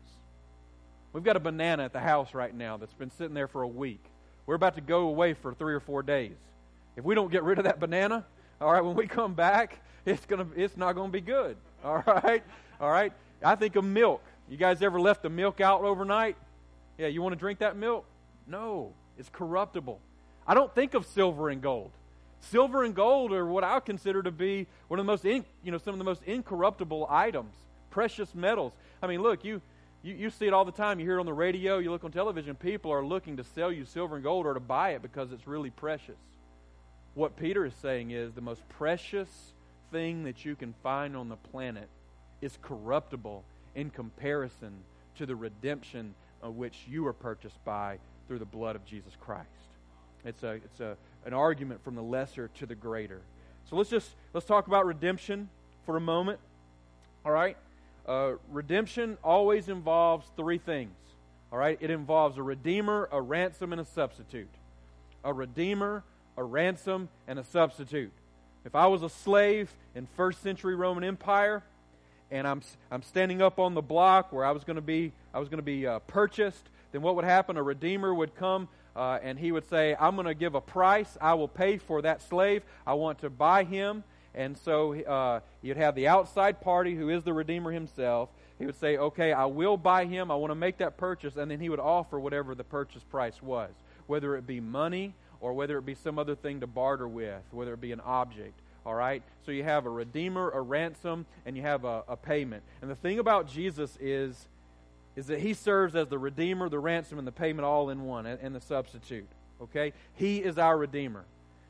We've 1.14 1.24
got 1.24 1.36
a 1.36 1.40
banana 1.40 1.84
at 1.84 1.94
the 1.94 2.00
house 2.00 2.34
right 2.34 2.54
now 2.54 2.78
that's 2.78 2.94
been 2.94 3.12
sitting 3.12 3.34
there 3.34 3.48
for 3.48 3.62
a 3.62 3.68
week. 3.68 4.04
We're 4.46 4.56
about 4.56 4.76
to 4.76 4.82
go 4.82 5.02
away 5.08 5.34
for 5.34 5.54
three 5.54 5.74
or 5.74 5.80
four 5.80 6.04
days. 6.04 6.38
If 6.96 7.04
we 7.04 7.16
don't 7.16 7.32
get 7.32 7.44
rid 7.44 7.60
of 7.60 7.66
that 7.66 7.80
banana, 7.80 8.26
all 8.60 8.72
right, 8.72 8.84
when 8.84 8.96
we 8.96 9.08
come 9.08 9.34
back, 9.34 9.80
it's 10.06 10.26
gonna 10.26 10.48
it's 10.56 10.78
not 10.78 10.94
gonna 10.94 11.12
be 11.12 11.22
good. 11.22 11.58
All 11.84 12.04
right, 12.08 12.44
all 12.82 12.90
right. 12.90 13.14
I 13.44 13.56
think 13.56 13.76
of 13.76 13.84
milk. 13.84 14.24
You 14.50 14.58
guys 14.58 14.82
ever 14.82 15.00
left 15.00 15.22
the 15.22 15.30
milk 15.30 15.62
out 15.62 15.84
overnight? 15.84 16.36
Yeah, 16.98 17.08
you 17.08 17.22
want 17.22 17.34
to 17.34 17.40
drink 17.40 17.60
that 17.60 17.76
milk? 17.76 18.06
No, 18.48 18.94
it's 19.18 19.30
corruptible. 19.30 20.00
I 20.48 20.54
don't 20.54 20.74
think 20.74 20.94
of 20.94 21.06
silver 21.06 21.50
and 21.50 21.62
gold. 21.62 21.92
Silver 22.40 22.84
and 22.84 22.96
gold 22.96 23.34
are 23.34 23.46
what 23.46 23.64
I 23.64 23.80
consider 23.80 24.24
to 24.24 24.32
be 24.32 24.68
one 24.88 25.00
of 25.00 25.06
the 25.06 25.12
most, 25.12 25.26
in, 25.26 25.44
you 25.64 25.72
know, 25.72 25.78
some 25.78 25.94
of 25.94 25.98
the 25.98 26.06
most 26.06 26.24
incorruptible 26.24 27.08
items, 27.10 27.54
precious 27.90 28.34
metals. 28.34 28.74
I 29.02 29.08
mean, 29.08 29.22
look, 29.22 29.44
you, 29.44 29.62
you, 30.04 30.14
you 30.14 30.30
see 30.30 30.48
it 30.48 30.54
all 30.54 30.64
the 30.64 30.72
time. 30.72 31.00
You 31.00 31.06
hear 31.06 31.18
it 31.18 31.20
on 31.20 31.26
the 31.26 31.34
radio, 31.34 31.80
you 31.80 31.92
look 31.92 32.04
on 32.04 32.12
television. 32.12 32.56
People 32.56 32.92
are 32.92 33.06
looking 33.06 33.38
to 33.38 33.44
sell 33.44 33.72
you 33.72 33.86
silver 33.86 34.16
and 34.16 34.24
gold 34.24 34.46
or 34.46 34.54
to 34.54 34.60
buy 34.60 34.92
it 34.92 35.02
because 35.02 35.32
it's 35.32 35.48
really 35.48 35.72
precious. 35.72 36.16
What 37.16 37.36
Peter 37.36 37.66
is 37.66 37.74
saying 37.82 38.12
is 38.12 38.34
the 38.34 38.42
most 38.42 38.68
precious 38.70 39.30
thing 39.92 40.24
that 40.24 40.46
you 40.46 40.56
can 40.56 40.74
find 40.84 41.18
on 41.18 41.30
the 41.30 41.36
planet 41.36 41.90
is 42.42 42.58
corruptible 42.62 43.44
in 43.76 43.90
comparison 43.90 44.74
to 45.18 45.26
the 45.26 45.36
redemption 45.36 46.14
of 46.44 46.56
which 46.56 46.86
you 46.88 47.08
are 47.08 47.14
purchased 47.14 47.64
by 47.66 47.98
through 48.28 48.40
the 48.40 48.46
blood 48.46 48.76
of 48.76 48.86
Jesus 48.86 49.14
Christ. 49.20 49.48
It's 50.26 50.44
a, 50.44 50.54
it's 50.54 50.80
a, 50.80 50.98
an 51.26 51.34
argument 51.34 51.84
from 51.84 51.96
the 51.96 52.04
lesser 52.04 52.50
to 52.56 52.66
the 52.66 52.76
greater. 52.76 53.22
So 53.70 53.76
let's 53.76 53.90
just 53.90 54.10
let's 54.34 54.46
talk 54.46 54.68
about 54.68 54.86
redemption 54.86 55.50
for 55.86 55.98
a 55.98 56.02
moment. 56.02 56.40
All 57.26 57.32
right, 57.32 57.58
uh, 58.08 58.34
redemption 58.52 59.18
always 59.24 59.68
involves 59.68 60.28
three 60.38 60.58
things. 60.58 60.94
All 61.52 61.60
right, 61.60 61.78
it 61.82 61.90
involves 61.90 62.38
a 62.38 62.44
redeemer, 62.44 63.10
a 63.12 63.22
ransom, 63.22 63.72
and 63.72 63.82
a 63.82 63.86
substitute. 63.86 64.50
A 65.24 65.34
redeemer, 65.34 66.04
a 66.38 66.44
ransom, 66.44 67.10
and 67.28 67.40
a 67.40 67.44
substitute. 67.44 68.12
If 68.66 68.76
I 68.76 68.88
was 68.88 69.02
a 69.02 69.10
slave 69.10 69.74
in 69.96 70.08
first 70.16 70.42
century 70.42 70.76
Roman 70.76 71.04
Empire, 71.04 71.64
and 72.32 72.48
I'm 72.48 72.62
I'm 72.92 73.04
standing 73.04 73.42
up 73.42 73.60
on 73.60 73.74
the 73.74 73.82
block 73.82 74.34
where 74.34 74.46
I 74.46 74.52
was 74.52 74.64
going 74.64 74.76
to 74.76 74.82
be 74.82 75.14
I 75.34 75.40
was 75.40 75.50
going 75.50 75.60
to 75.60 75.64
be 75.64 75.88
uh, 75.88 76.00
purchased, 76.00 76.64
then 76.92 77.02
what 77.02 77.16
would 77.16 77.26
happen? 77.26 77.58
A 77.58 77.64
redeemer 77.64 78.14
would 78.14 78.36
come 78.36 78.68
uh, 78.98 79.20
and 79.22 79.38
he 79.38 79.52
would 79.52 79.70
say, 79.70 79.96
I'm 80.00 80.16
going 80.16 80.26
to 80.26 80.34
give 80.34 80.56
a 80.56 80.62
price. 80.62 81.18
I 81.22 81.36
will 81.36 81.48
pay 81.48 81.78
for 81.78 82.02
that 82.02 82.22
slave. 82.24 82.64
I 82.86 82.96
want 82.96 83.20
to 83.20 83.30
buy 83.30 83.64
him. 83.64 84.04
And 84.34 84.58
so 84.58 84.94
uh, 84.94 85.42
you'd 85.62 85.78
have 85.78 85.94
the 85.94 86.08
outside 86.08 86.62
party, 86.62 86.96
who 86.96 87.10
is 87.10 87.24
the 87.24 87.34
Redeemer 87.34 87.72
himself. 87.72 88.30
He 88.58 88.66
would 88.66 88.80
say, 88.80 88.98
Okay, 88.98 89.34
I 89.34 89.46
will 89.46 89.78
buy 89.78 90.06
him. 90.06 90.32
I 90.32 90.36
want 90.36 90.52
to 90.52 90.56
make 90.56 90.78
that 90.78 90.98
purchase. 90.98 91.38
And 91.38 91.50
then 91.50 91.60
he 91.60 91.70
would 91.70 91.80
offer 91.80 92.20
whatever 92.20 92.56
the 92.56 92.64
purchase 92.64 93.04
price 93.04 93.42
was, 93.42 93.70
whether 94.08 94.36
it 94.36 94.48
be 94.48 94.60
money 94.60 95.14
or 95.42 95.54
whether 95.54 95.78
it 95.78 95.86
be 95.86 95.94
some 95.94 96.18
other 96.18 96.36
thing 96.36 96.62
to 96.62 96.68
barter 96.68 97.08
with, 97.08 97.44
whether 97.52 97.74
it 97.74 97.82
be 97.82 97.92
an 97.92 98.02
object. 98.02 98.60
All 98.84 98.96
right? 98.96 99.22
So 99.46 99.52
you 99.52 99.64
have 99.64 99.86
a 99.86 99.90
redeemer, 99.92 100.50
a 100.50 100.62
ransom, 100.62 101.28
and 101.46 101.56
you 101.56 101.62
have 101.62 101.86
a, 101.86 102.04
a 102.08 102.18
payment. 102.18 102.64
And 102.82 102.90
the 102.90 102.96
thing 102.96 103.20
about 103.20 103.48
Jesus 103.48 103.96
is 104.02 104.48
is 105.18 105.28
that 105.28 105.40
he 105.40 105.54
serves 105.54 105.96
as 105.96 106.08
the 106.08 106.18
redeemer, 106.18 106.70
the 106.70 106.80
ransom, 106.80 107.18
and 107.18 107.28
the 107.28 107.32
payment 107.32 107.66
all 107.66 107.90
in 107.90 108.04
one, 108.04 108.28
and 108.28 108.56
the 108.56 108.62
substitute. 108.62 109.28
Okay? 109.60 109.92
He 110.14 110.38
is 110.38 110.60
our 110.60 110.78
redeemer. 110.78 111.26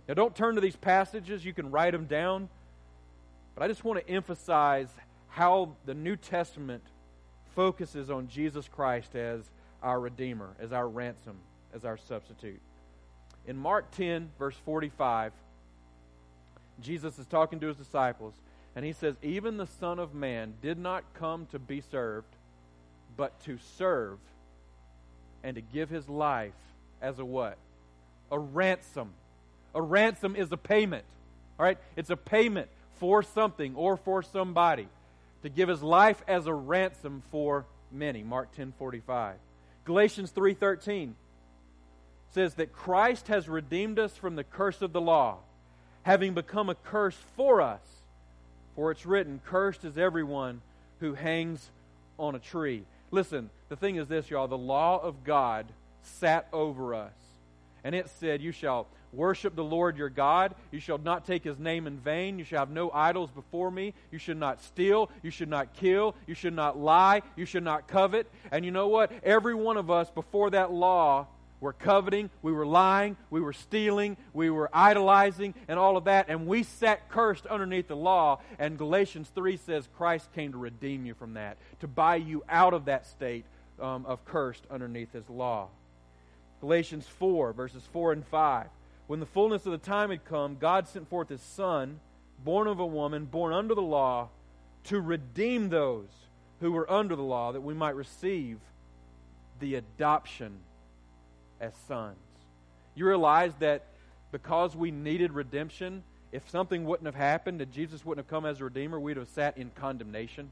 Now, 0.07 0.13
don't 0.13 0.35
turn 0.35 0.55
to 0.55 0.61
these 0.61 0.75
passages. 0.75 1.45
You 1.45 1.53
can 1.53 1.71
write 1.71 1.91
them 1.91 2.05
down. 2.05 2.49
But 3.55 3.63
I 3.63 3.69
just 3.69 3.85
want 3.85 4.05
to 4.05 4.09
emphasize 4.11 4.89
how 5.29 5.75
the 5.85 5.93
New 5.93 6.17
Testament 6.17 6.83
focuses 7.55 8.11
on 8.11 8.27
Jesus 8.27 8.67
Christ 8.67 9.15
as 9.15 9.49
our 9.81 9.99
Redeemer, 9.99 10.49
as 10.59 10.73
our 10.73 10.87
ransom, 10.87 11.37
as 11.73 11.85
our 11.85 11.97
substitute. 11.97 12.59
In 13.47 13.57
Mark 13.57 13.89
10, 13.91 14.29
verse 14.37 14.57
45, 14.65 15.31
Jesus 16.81 17.17
is 17.17 17.25
talking 17.25 17.59
to 17.61 17.67
his 17.67 17.77
disciples, 17.77 18.33
and 18.75 18.83
he 18.83 18.93
says, 18.93 19.15
Even 19.23 19.57
the 19.57 19.67
Son 19.67 19.99
of 19.99 20.13
Man 20.13 20.53
did 20.61 20.77
not 20.77 21.03
come 21.13 21.47
to 21.47 21.59
be 21.59 21.81
served, 21.81 22.36
but 23.17 23.39
to 23.41 23.57
serve 23.77 24.19
and 25.43 25.55
to 25.55 25.61
give 25.61 25.89
his 25.89 26.07
life 26.07 26.53
as 27.01 27.19
a 27.19 27.25
what? 27.25 27.57
A 28.31 28.39
ransom. 28.39 29.09
A 29.75 29.81
ransom 29.81 30.35
is 30.35 30.51
a 30.51 30.57
payment. 30.57 31.03
All 31.59 31.65
right? 31.65 31.77
It's 31.95 32.09
a 32.09 32.17
payment 32.17 32.69
for 32.99 33.23
something 33.23 33.75
or 33.75 33.97
for 33.97 34.21
somebody. 34.23 34.87
To 35.43 35.49
give 35.49 35.69
his 35.69 35.83
life 35.83 36.23
as 36.27 36.45
a 36.47 36.53
ransom 36.53 37.23
for 37.31 37.65
many. 37.91 38.23
Mark 38.23 38.55
10:45. 38.55 39.35
Galatians 39.85 40.31
3:13 40.31 41.15
says 42.31 42.55
that 42.55 42.73
Christ 42.73 43.27
has 43.29 43.47
redeemed 43.47 43.99
us 43.99 44.15
from 44.15 44.35
the 44.35 44.43
curse 44.43 44.81
of 44.81 44.93
the 44.93 45.01
law, 45.01 45.37
having 46.03 46.33
become 46.33 46.69
a 46.69 46.75
curse 46.75 47.15
for 47.35 47.61
us. 47.61 48.03
For 48.75 48.91
it's 48.91 49.05
written, 49.05 49.41
cursed 49.45 49.85
is 49.85 49.97
everyone 49.97 50.61
who 50.99 51.13
hangs 51.13 51.71
on 52.19 52.35
a 52.35 52.39
tree. 52.39 52.83
Listen, 53.11 53.49
the 53.69 53.75
thing 53.75 53.95
is 53.95 54.07
this, 54.07 54.29
y'all. 54.29 54.47
The 54.47 54.57
law 54.57 54.99
of 54.99 55.23
God 55.23 55.65
sat 56.01 56.47
over 56.51 56.93
us. 56.93 57.13
And 57.83 57.95
it 57.95 58.09
said, 58.19 58.41
You 58.41 58.51
shall 58.51 58.87
worship 59.13 59.55
the 59.55 59.63
Lord 59.63 59.97
your 59.97 60.09
God. 60.09 60.55
You 60.71 60.79
shall 60.79 60.97
not 60.97 61.25
take 61.25 61.43
his 61.43 61.57
name 61.57 61.87
in 61.87 61.97
vain. 61.97 62.37
You 62.37 62.45
shall 62.45 62.59
have 62.59 62.69
no 62.69 62.91
idols 62.91 63.29
before 63.31 63.71
me. 63.71 63.93
You 64.11 64.19
should 64.19 64.37
not 64.37 64.61
steal. 64.61 65.09
You 65.23 65.31
should 65.31 65.49
not 65.49 65.73
kill. 65.73 66.15
You 66.27 66.33
should 66.33 66.53
not 66.53 66.77
lie. 66.77 67.21
You 67.35 67.45
should 67.45 67.63
not 67.63 67.87
covet. 67.87 68.29
And 68.51 68.65
you 68.65 68.71
know 68.71 68.87
what? 68.87 69.11
Every 69.23 69.55
one 69.55 69.77
of 69.77 69.89
us 69.89 70.09
before 70.09 70.49
that 70.49 70.71
law 70.71 71.27
were 71.59 71.73
coveting, 71.73 72.29
we 72.41 72.51
were 72.51 72.65
lying, 72.65 73.17
we 73.29 73.41
were 73.41 73.53
stealing, 73.53 74.17
we 74.33 74.49
were 74.49 74.69
idolizing, 74.71 75.55
and 75.67 75.79
all 75.79 75.97
of 75.97 76.05
that. 76.05 76.27
And 76.29 76.47
we 76.47 76.63
sat 76.63 77.09
cursed 77.09 77.45
underneath 77.47 77.87
the 77.87 77.95
law. 77.95 78.39
And 78.59 78.77
Galatians 78.77 79.31
3 79.33 79.57
says 79.57 79.87
Christ 79.97 80.31
came 80.33 80.51
to 80.51 80.57
redeem 80.57 81.05
you 81.05 81.13
from 81.13 81.33
that, 81.33 81.57
to 81.79 81.87
buy 81.87 82.17
you 82.17 82.43
out 82.47 82.73
of 82.73 82.85
that 82.85 83.07
state 83.07 83.45
um, 83.79 84.05
of 84.05 84.23
cursed 84.25 84.63
underneath 84.69 85.11
his 85.13 85.29
law. 85.29 85.69
Galatians 86.61 87.07
4, 87.07 87.53
verses 87.53 87.83
4 87.91 88.13
and 88.13 88.25
5. 88.25 88.67
When 89.07 89.19
the 89.19 89.25
fullness 89.25 89.65
of 89.65 89.71
the 89.71 89.77
time 89.77 90.09
had 90.09 90.25
come, 90.25 90.57
God 90.59 90.87
sent 90.87 91.09
forth 91.09 91.29
his 91.29 91.41
Son, 91.41 91.99
born 92.43 92.67
of 92.67 92.79
a 92.79 92.85
woman, 92.85 93.25
born 93.25 93.53
under 93.53 93.73
the 93.73 93.81
law, 93.81 94.29
to 94.85 94.99
redeem 94.99 95.69
those 95.69 96.09
who 96.59 96.71
were 96.71 96.89
under 96.91 97.15
the 97.15 97.23
law, 97.23 97.51
that 97.51 97.61
we 97.61 97.73
might 97.73 97.95
receive 97.95 98.59
the 99.59 99.75
adoption 99.75 100.59
as 101.59 101.73
sons. 101.87 102.17
You 102.95 103.05
realize 103.05 103.53
that 103.59 103.83
because 104.31 104.75
we 104.75 104.91
needed 104.91 105.31
redemption, 105.31 106.03
if 106.31 106.49
something 106.49 106.85
wouldn't 106.85 107.05
have 107.05 107.15
happened, 107.15 107.59
that 107.59 107.71
Jesus 107.71 108.05
wouldn't 108.05 108.25
have 108.25 108.29
come 108.29 108.45
as 108.45 108.59
a 108.59 108.65
redeemer, 108.65 108.99
we'd 108.99 109.17
have 109.17 109.29
sat 109.29 109.57
in 109.57 109.71
condemnation. 109.71 110.51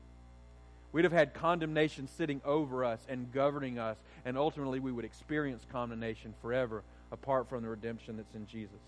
We'd 0.92 1.04
have 1.04 1.12
had 1.12 1.34
condemnation 1.34 2.08
sitting 2.08 2.42
over 2.46 2.86
us 2.86 3.00
and 3.10 3.32
governing 3.34 3.78
us, 3.78 3.98
and 4.24 4.38
ultimately 4.38 4.80
we 4.80 4.92
would 4.92 5.04
experience 5.04 5.66
condemnation 5.72 6.34
forever 6.42 6.84
apart 7.12 7.50
from 7.50 7.64
the 7.64 7.70
redemption 7.70 8.18
that's 8.18 8.34
in 8.34 8.48
Jesus. 8.48 8.80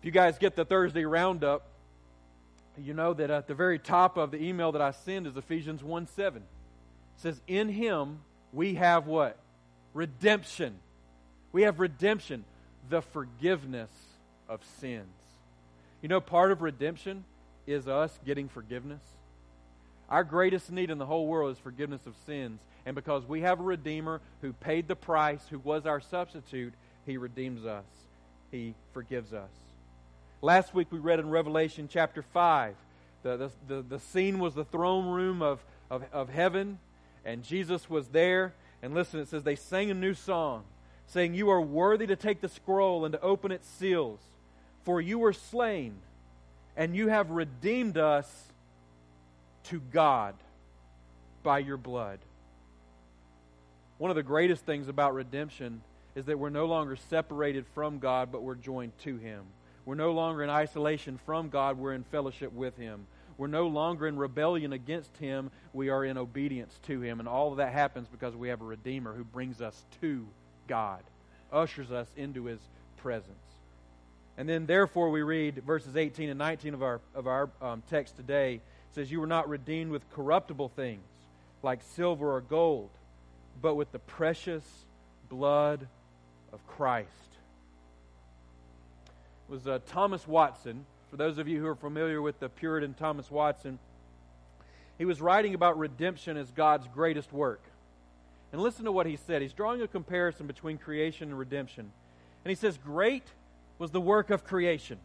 If 0.00 0.06
you 0.06 0.10
guys 0.10 0.38
get 0.38 0.56
the 0.56 0.64
Thursday 0.64 1.04
roundup, 1.04 1.66
you 2.82 2.94
know 2.94 3.12
that 3.14 3.30
at 3.30 3.46
the 3.46 3.54
very 3.54 3.78
top 3.78 4.16
of 4.16 4.30
the 4.30 4.42
email 4.42 4.72
that 4.72 4.80
I 4.80 4.92
send 4.92 5.26
is 5.26 5.36
Ephesians 5.36 5.82
1 5.82 6.06
7. 6.06 6.40
It 6.40 6.48
says, 7.16 7.40
In 7.46 7.68
him 7.68 8.20
we 8.52 8.74
have 8.74 9.06
what? 9.06 9.36
Redemption. 9.98 10.76
We 11.50 11.62
have 11.62 11.80
redemption, 11.80 12.44
the 12.88 13.02
forgiveness 13.02 13.90
of 14.48 14.60
sins. 14.78 15.08
You 16.02 16.08
know, 16.08 16.20
part 16.20 16.52
of 16.52 16.62
redemption 16.62 17.24
is 17.66 17.88
us 17.88 18.16
getting 18.24 18.48
forgiveness. 18.48 19.02
Our 20.08 20.22
greatest 20.22 20.70
need 20.70 20.90
in 20.90 20.98
the 20.98 21.04
whole 21.04 21.26
world 21.26 21.50
is 21.50 21.58
forgiveness 21.58 22.06
of 22.06 22.14
sins. 22.26 22.60
And 22.86 22.94
because 22.94 23.26
we 23.26 23.40
have 23.40 23.58
a 23.58 23.64
Redeemer 23.64 24.20
who 24.40 24.52
paid 24.52 24.86
the 24.86 24.94
price, 24.94 25.44
who 25.50 25.58
was 25.58 25.84
our 25.84 26.00
substitute, 26.00 26.74
He 27.04 27.16
redeems 27.16 27.66
us. 27.66 27.84
He 28.52 28.76
forgives 28.94 29.32
us. 29.32 29.50
Last 30.42 30.74
week 30.74 30.92
we 30.92 31.00
read 31.00 31.18
in 31.18 31.28
Revelation 31.28 31.88
chapter 31.90 32.22
5. 32.22 32.76
The, 33.24 33.36
the, 33.36 33.50
the, 33.66 33.82
the 33.82 33.98
scene 33.98 34.38
was 34.38 34.54
the 34.54 34.64
throne 34.64 35.08
room 35.08 35.42
of, 35.42 35.58
of, 35.90 36.04
of 36.12 36.28
heaven, 36.28 36.78
and 37.24 37.42
Jesus 37.42 37.90
was 37.90 38.06
there. 38.06 38.54
And 38.82 38.94
listen, 38.94 39.20
it 39.20 39.28
says 39.28 39.42
they 39.42 39.56
sang 39.56 39.90
a 39.90 39.94
new 39.94 40.14
song, 40.14 40.64
saying, 41.06 41.34
You 41.34 41.50
are 41.50 41.60
worthy 41.60 42.06
to 42.06 42.16
take 42.16 42.40
the 42.40 42.48
scroll 42.48 43.04
and 43.04 43.12
to 43.12 43.20
open 43.20 43.50
its 43.50 43.68
seals, 43.68 44.20
for 44.84 45.00
you 45.00 45.18
were 45.18 45.32
slain, 45.32 45.96
and 46.76 46.94
you 46.94 47.08
have 47.08 47.30
redeemed 47.30 47.98
us 47.98 48.30
to 49.64 49.80
God 49.92 50.34
by 51.42 51.58
your 51.58 51.76
blood. 51.76 52.20
One 53.98 54.10
of 54.10 54.16
the 54.16 54.22
greatest 54.22 54.64
things 54.64 54.88
about 54.88 55.14
redemption 55.14 55.82
is 56.14 56.26
that 56.26 56.38
we're 56.38 56.50
no 56.50 56.66
longer 56.66 56.96
separated 56.96 57.66
from 57.74 57.98
God, 57.98 58.30
but 58.30 58.42
we're 58.42 58.54
joined 58.54 58.96
to 59.00 59.16
Him. 59.16 59.44
We're 59.84 59.96
no 59.96 60.12
longer 60.12 60.42
in 60.42 60.50
isolation 60.50 61.18
from 61.26 61.48
God, 61.48 61.78
we're 61.78 61.94
in 61.94 62.04
fellowship 62.04 62.52
with 62.52 62.76
Him. 62.76 63.06
We're 63.38 63.46
no 63.46 63.68
longer 63.68 64.06
in 64.06 64.18
rebellion 64.18 64.74
against 64.74 65.16
Him, 65.16 65.50
we 65.72 65.88
are 65.88 66.04
in 66.04 66.18
obedience 66.18 66.78
to 66.86 67.00
Him. 67.00 67.20
And 67.20 67.28
all 67.28 67.50
of 67.50 67.56
that 67.56 67.72
happens 67.72 68.08
because 68.08 68.36
we 68.36 68.48
have 68.48 68.60
a 68.60 68.64
Redeemer 68.64 69.14
who 69.14 69.24
brings 69.24 69.62
us 69.62 69.82
to 70.00 70.26
God, 70.66 71.02
ushers 71.50 71.90
us 71.90 72.08
into 72.16 72.44
His 72.44 72.60
presence. 72.98 73.32
And 74.36 74.48
then, 74.48 74.66
therefore, 74.66 75.10
we 75.10 75.22
read 75.22 75.62
verses 75.66 75.96
18 75.96 76.28
and 76.28 76.38
19 76.38 76.74
of 76.74 76.82
our, 76.82 77.00
of 77.14 77.26
our 77.26 77.48
um, 77.62 77.82
text 77.88 78.16
today. 78.16 78.54
It 78.56 78.94
says, 78.94 79.10
You 79.10 79.20
were 79.20 79.26
not 79.26 79.48
redeemed 79.48 79.90
with 79.90 80.08
corruptible 80.12 80.68
things 80.68 81.02
like 81.62 81.80
silver 81.94 82.36
or 82.36 82.40
gold 82.40 82.90
but 83.60 83.74
with 83.74 83.90
the 83.92 83.98
precious 83.98 84.64
blood 85.28 85.86
of 86.52 86.66
Christ. 86.66 87.08
It 89.48 89.52
was 89.52 89.66
uh, 89.66 89.80
Thomas 89.86 90.26
Watson. 90.26 90.84
For 91.10 91.16
those 91.16 91.38
of 91.38 91.48
you 91.48 91.60
who 91.60 91.66
are 91.66 91.74
familiar 91.74 92.20
with 92.20 92.38
the 92.40 92.48
Puritan 92.48 92.94
Thomas 92.94 93.30
Watson, 93.30 93.78
he 94.98 95.04
was 95.04 95.20
writing 95.20 95.54
about 95.54 95.78
redemption 95.78 96.36
as 96.36 96.50
God's 96.50 96.86
greatest 96.88 97.32
work. 97.32 97.62
And 98.52 98.60
listen 98.60 98.84
to 98.84 98.92
what 98.92 99.06
he 99.06 99.16
said. 99.16 99.42
He's 99.42 99.52
drawing 99.52 99.82
a 99.82 99.88
comparison 99.88 100.46
between 100.46 100.78
creation 100.78 101.28
and 101.28 101.38
redemption. 101.38 101.90
And 102.44 102.50
he 102.50 102.54
says, 102.54 102.78
Great 102.78 103.24
was 103.78 103.90
the 103.90 104.00
work 104.00 104.30
of 104.30 104.44
creation. 104.44 104.98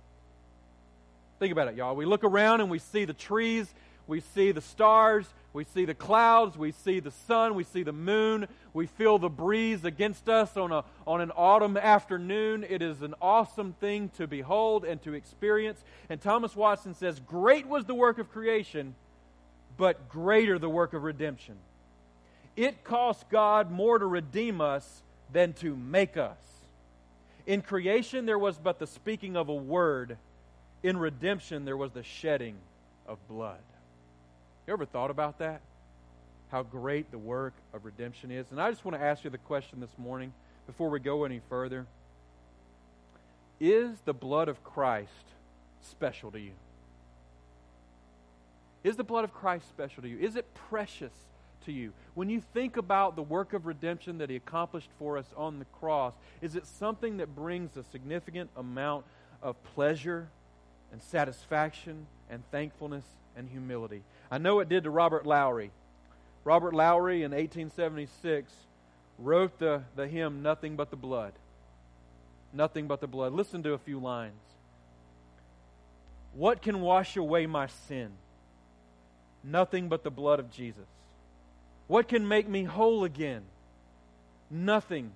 Think 1.40 1.52
about 1.52 1.68
it, 1.68 1.76
y'all. 1.76 1.96
We 1.96 2.06
look 2.06 2.24
around 2.24 2.62
and 2.62 2.70
we 2.70 2.80
see 2.80 3.06
the 3.06 3.14
trees 3.14 3.74
we 4.08 4.20
see 4.20 4.52
the 4.52 4.62
stars, 4.62 5.26
we 5.54 5.64
see 5.66 5.86
the 5.86 5.94
clouds, 5.94 6.58
we 6.58 6.72
see 6.72 7.00
the 7.00 7.12
sun, 7.12 7.54
we 7.54 7.64
see 7.64 7.84
the 7.84 7.94
moon, 7.94 8.48
we 8.74 8.88
feel 8.88 9.20
the 9.20 9.30
breeze 9.30 9.86
against 9.86 10.28
us 10.28 10.58
on, 10.58 10.72
a, 10.72 10.84
on 11.06 11.22
an 11.22 11.32
autumn 11.32 11.78
afternoon. 11.78 12.66
It 12.68 12.82
is 12.82 13.04
an 13.04 13.14
awesome 13.22 13.74
thing 13.74 14.10
to 14.18 14.26
behold 14.26 14.84
and 14.84 15.00
to 15.04 15.14
experience. 15.14 15.84
And 16.10 16.20
Thomas 16.20 16.56
Watson 16.56 16.96
says, 16.96 17.20
Great 17.20 17.68
was 17.68 17.86
the 17.86 17.94
work 17.94 18.18
of 18.18 18.32
creation, 18.32 18.96
but 19.78 20.10
greater 20.10 20.58
the 20.58 20.70
work 20.70 20.94
of 20.94 21.04
redemption. 21.04 21.56
It 22.56 22.84
cost 22.84 23.30
God 23.30 23.72
more 23.72 24.00
to 24.00 24.06
redeem 24.08 24.60
us 24.60 25.04
than 25.32 25.54
to 25.54 25.76
make 25.76 26.18
us. 26.18 26.38
In 27.46 27.62
creation, 27.62 28.26
there 28.26 28.40
was 28.40 28.58
but 28.58 28.80
the 28.80 28.88
speaking 28.88 29.36
of 29.36 29.50
a 29.50 29.54
word. 29.54 30.18
In 30.82 30.98
redemption, 30.98 31.66
there 31.66 31.78
was 31.78 31.92
the 31.92 32.04
shedding 32.04 32.56
of 33.08 33.20
blood. 33.28 33.60
You 34.66 34.74
ever 34.74 34.86
thought 34.86 35.12
about 35.12 35.40
that? 35.40 35.62
How 36.50 36.64
great 36.64 37.12
the 37.12 37.18
work 37.18 37.54
of 37.74 37.84
redemption 37.84 38.32
is? 38.32 38.46
And 38.52 38.62
I 38.62 38.70
just 38.70 38.86
want 38.86 38.98
to 38.98 39.04
ask 39.04 39.24
you 39.24 39.30
the 39.30 39.38
question 39.38 39.80
this 39.80 39.98
morning 39.98 40.32
before 40.68 40.90
we 40.90 41.00
go 41.00 41.26
any 41.26 41.42
further. 41.50 41.86
Is 43.60 43.90
the 44.06 44.14
blood 44.14 44.48
of 44.48 44.64
Christ 44.64 45.10
special 45.82 46.32
to 46.32 46.40
you? 46.40 46.52
Is 48.84 48.96
the 48.96 49.04
blood 49.04 49.24
of 49.24 49.34
Christ 49.34 49.68
special 49.70 50.04
to 50.04 50.10
you? 50.10 50.18
Is 50.20 50.36
it 50.36 50.46
precious 50.70 51.14
to 51.66 51.72
you? 51.72 51.92
When 52.14 52.30
you 52.30 52.42
think 52.54 52.78
about 52.78 53.16
the 53.16 53.22
work 53.22 53.54
of 53.54 53.66
redemption 53.66 54.18
that 54.20 54.30
He 54.30 54.36
accomplished 54.36 54.90
for 55.00 55.18
us 55.18 55.26
on 55.36 55.60
the 55.60 55.66
cross, 55.66 56.14
is 56.42 56.56
it 56.56 56.66
something 56.68 57.18
that 57.18 57.36
brings 57.36 57.76
a 57.76 57.84
significant 57.84 58.50
amount 58.56 59.06
of 59.42 59.62
pleasure 59.76 60.28
and 60.92 61.02
satisfaction 61.02 62.06
and 62.30 62.44
thankfulness 62.52 63.06
and 63.36 63.50
humility? 63.50 64.04
I 64.32 64.38
know 64.38 64.60
it 64.60 64.70
did 64.70 64.84
to 64.84 64.90
Robert 64.90 65.26
Lowry. 65.26 65.72
Robert 66.44 66.74
Lowry 66.74 67.24
in 67.24 67.32
1876 67.32 68.52
wrote 69.20 69.60
the, 69.60 69.84
the 69.96 70.08
hymn 70.08 70.42
Nothing 70.42 70.76
But 70.76 70.90
the 70.90 70.96
Blood. 70.96 71.34
Nothing 72.52 72.88
But 72.88 73.02
the 73.02 73.08
Blood. 73.08 73.34
Listen 73.34 73.64
to 73.64 73.74
a 73.74 73.78
few 73.78 74.00
lines. 74.00 74.34
What 76.34 76.62
can 76.62 76.82
wash 76.82 77.16
away 77.16 77.46
my 77.46 77.68
sin? 77.88 78.12
Nothing 79.44 79.90
but 79.90 80.04
the 80.04 80.12
blood 80.12 80.40
of 80.40 80.50
Jesus. 80.50 80.86
What 81.88 82.08
can 82.08 82.28
make 82.28 82.48
me 82.48 82.64
whole 82.64 83.04
again? 83.04 83.44
Nothing 84.50 85.12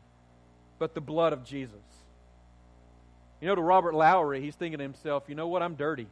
but 0.80 0.94
the 0.94 1.02
blood 1.02 1.34
of 1.34 1.44
Jesus. 1.44 1.74
You 3.42 3.48
know, 3.48 3.56
to 3.56 3.62
Robert 3.62 3.94
Lowry, 3.94 4.42
he's 4.42 4.56
thinking 4.56 4.80
to 4.80 4.84
himself, 4.84 5.24
you 5.28 5.36
know 5.36 5.48
what? 5.48 5.62
I'm 5.62 5.76
dirty. 5.76 6.08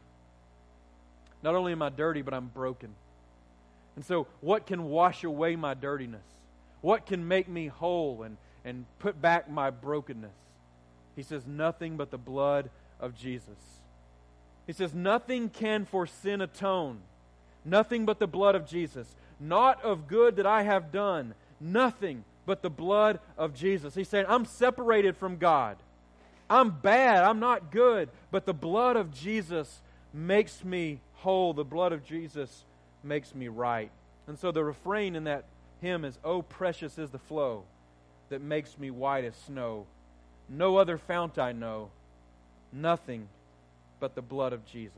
Not 1.42 1.54
only 1.54 1.72
am 1.72 1.82
I 1.82 1.88
dirty, 1.90 2.22
but 2.22 2.34
I'm 2.34 2.46
broken. 2.46 2.94
And 3.94 4.04
so, 4.04 4.26
what 4.40 4.66
can 4.66 4.84
wash 4.84 5.24
away 5.24 5.56
my 5.56 5.74
dirtiness? 5.74 6.24
What 6.82 7.06
can 7.06 7.26
make 7.26 7.48
me 7.48 7.68
whole 7.68 8.22
and, 8.22 8.36
and 8.64 8.84
put 8.98 9.20
back 9.20 9.50
my 9.50 9.70
brokenness? 9.70 10.34
He 11.16 11.22
says, 11.22 11.46
Nothing 11.46 11.96
but 11.96 12.10
the 12.10 12.18
blood 12.18 12.70
of 13.00 13.16
Jesus. 13.16 13.58
He 14.66 14.72
says, 14.72 14.94
Nothing 14.94 15.48
can 15.48 15.84
for 15.84 16.06
sin 16.06 16.40
atone. 16.40 17.00
Nothing 17.64 18.04
but 18.04 18.18
the 18.18 18.26
blood 18.26 18.54
of 18.54 18.66
Jesus. 18.66 19.16
Not 19.40 19.82
of 19.82 20.06
good 20.06 20.36
that 20.36 20.46
I 20.46 20.62
have 20.62 20.92
done. 20.92 21.34
Nothing 21.60 22.24
but 22.44 22.62
the 22.62 22.70
blood 22.70 23.18
of 23.36 23.54
Jesus. 23.54 23.94
He's 23.94 24.08
saying, 24.08 24.26
I'm 24.28 24.44
separated 24.44 25.16
from 25.16 25.36
God. 25.36 25.76
I'm 26.48 26.70
bad. 26.70 27.24
I'm 27.24 27.40
not 27.40 27.72
good. 27.72 28.08
But 28.30 28.46
the 28.46 28.54
blood 28.54 28.96
of 28.96 29.12
Jesus 29.12 29.80
makes 30.12 30.64
me 30.64 31.00
whole. 31.16 31.52
The 31.52 31.64
blood 31.64 31.92
of 31.92 32.04
Jesus 32.04 32.64
makes 33.02 33.34
me 33.34 33.48
right. 33.48 33.90
And 34.26 34.38
so 34.38 34.50
the 34.50 34.64
refrain 34.64 35.16
in 35.16 35.24
that 35.24 35.44
hymn 35.80 36.04
is, 36.04 36.18
Oh, 36.24 36.42
precious 36.42 36.98
is 36.98 37.10
the 37.10 37.18
flow 37.18 37.64
that 38.28 38.40
makes 38.40 38.78
me 38.78 38.90
white 38.90 39.24
as 39.24 39.36
snow. 39.46 39.86
No 40.48 40.76
other 40.76 40.98
fount 40.98 41.38
I 41.38 41.52
know, 41.52 41.90
nothing 42.72 43.28
but 44.00 44.14
the 44.14 44.22
blood 44.22 44.52
of 44.52 44.64
Jesus. 44.66 44.92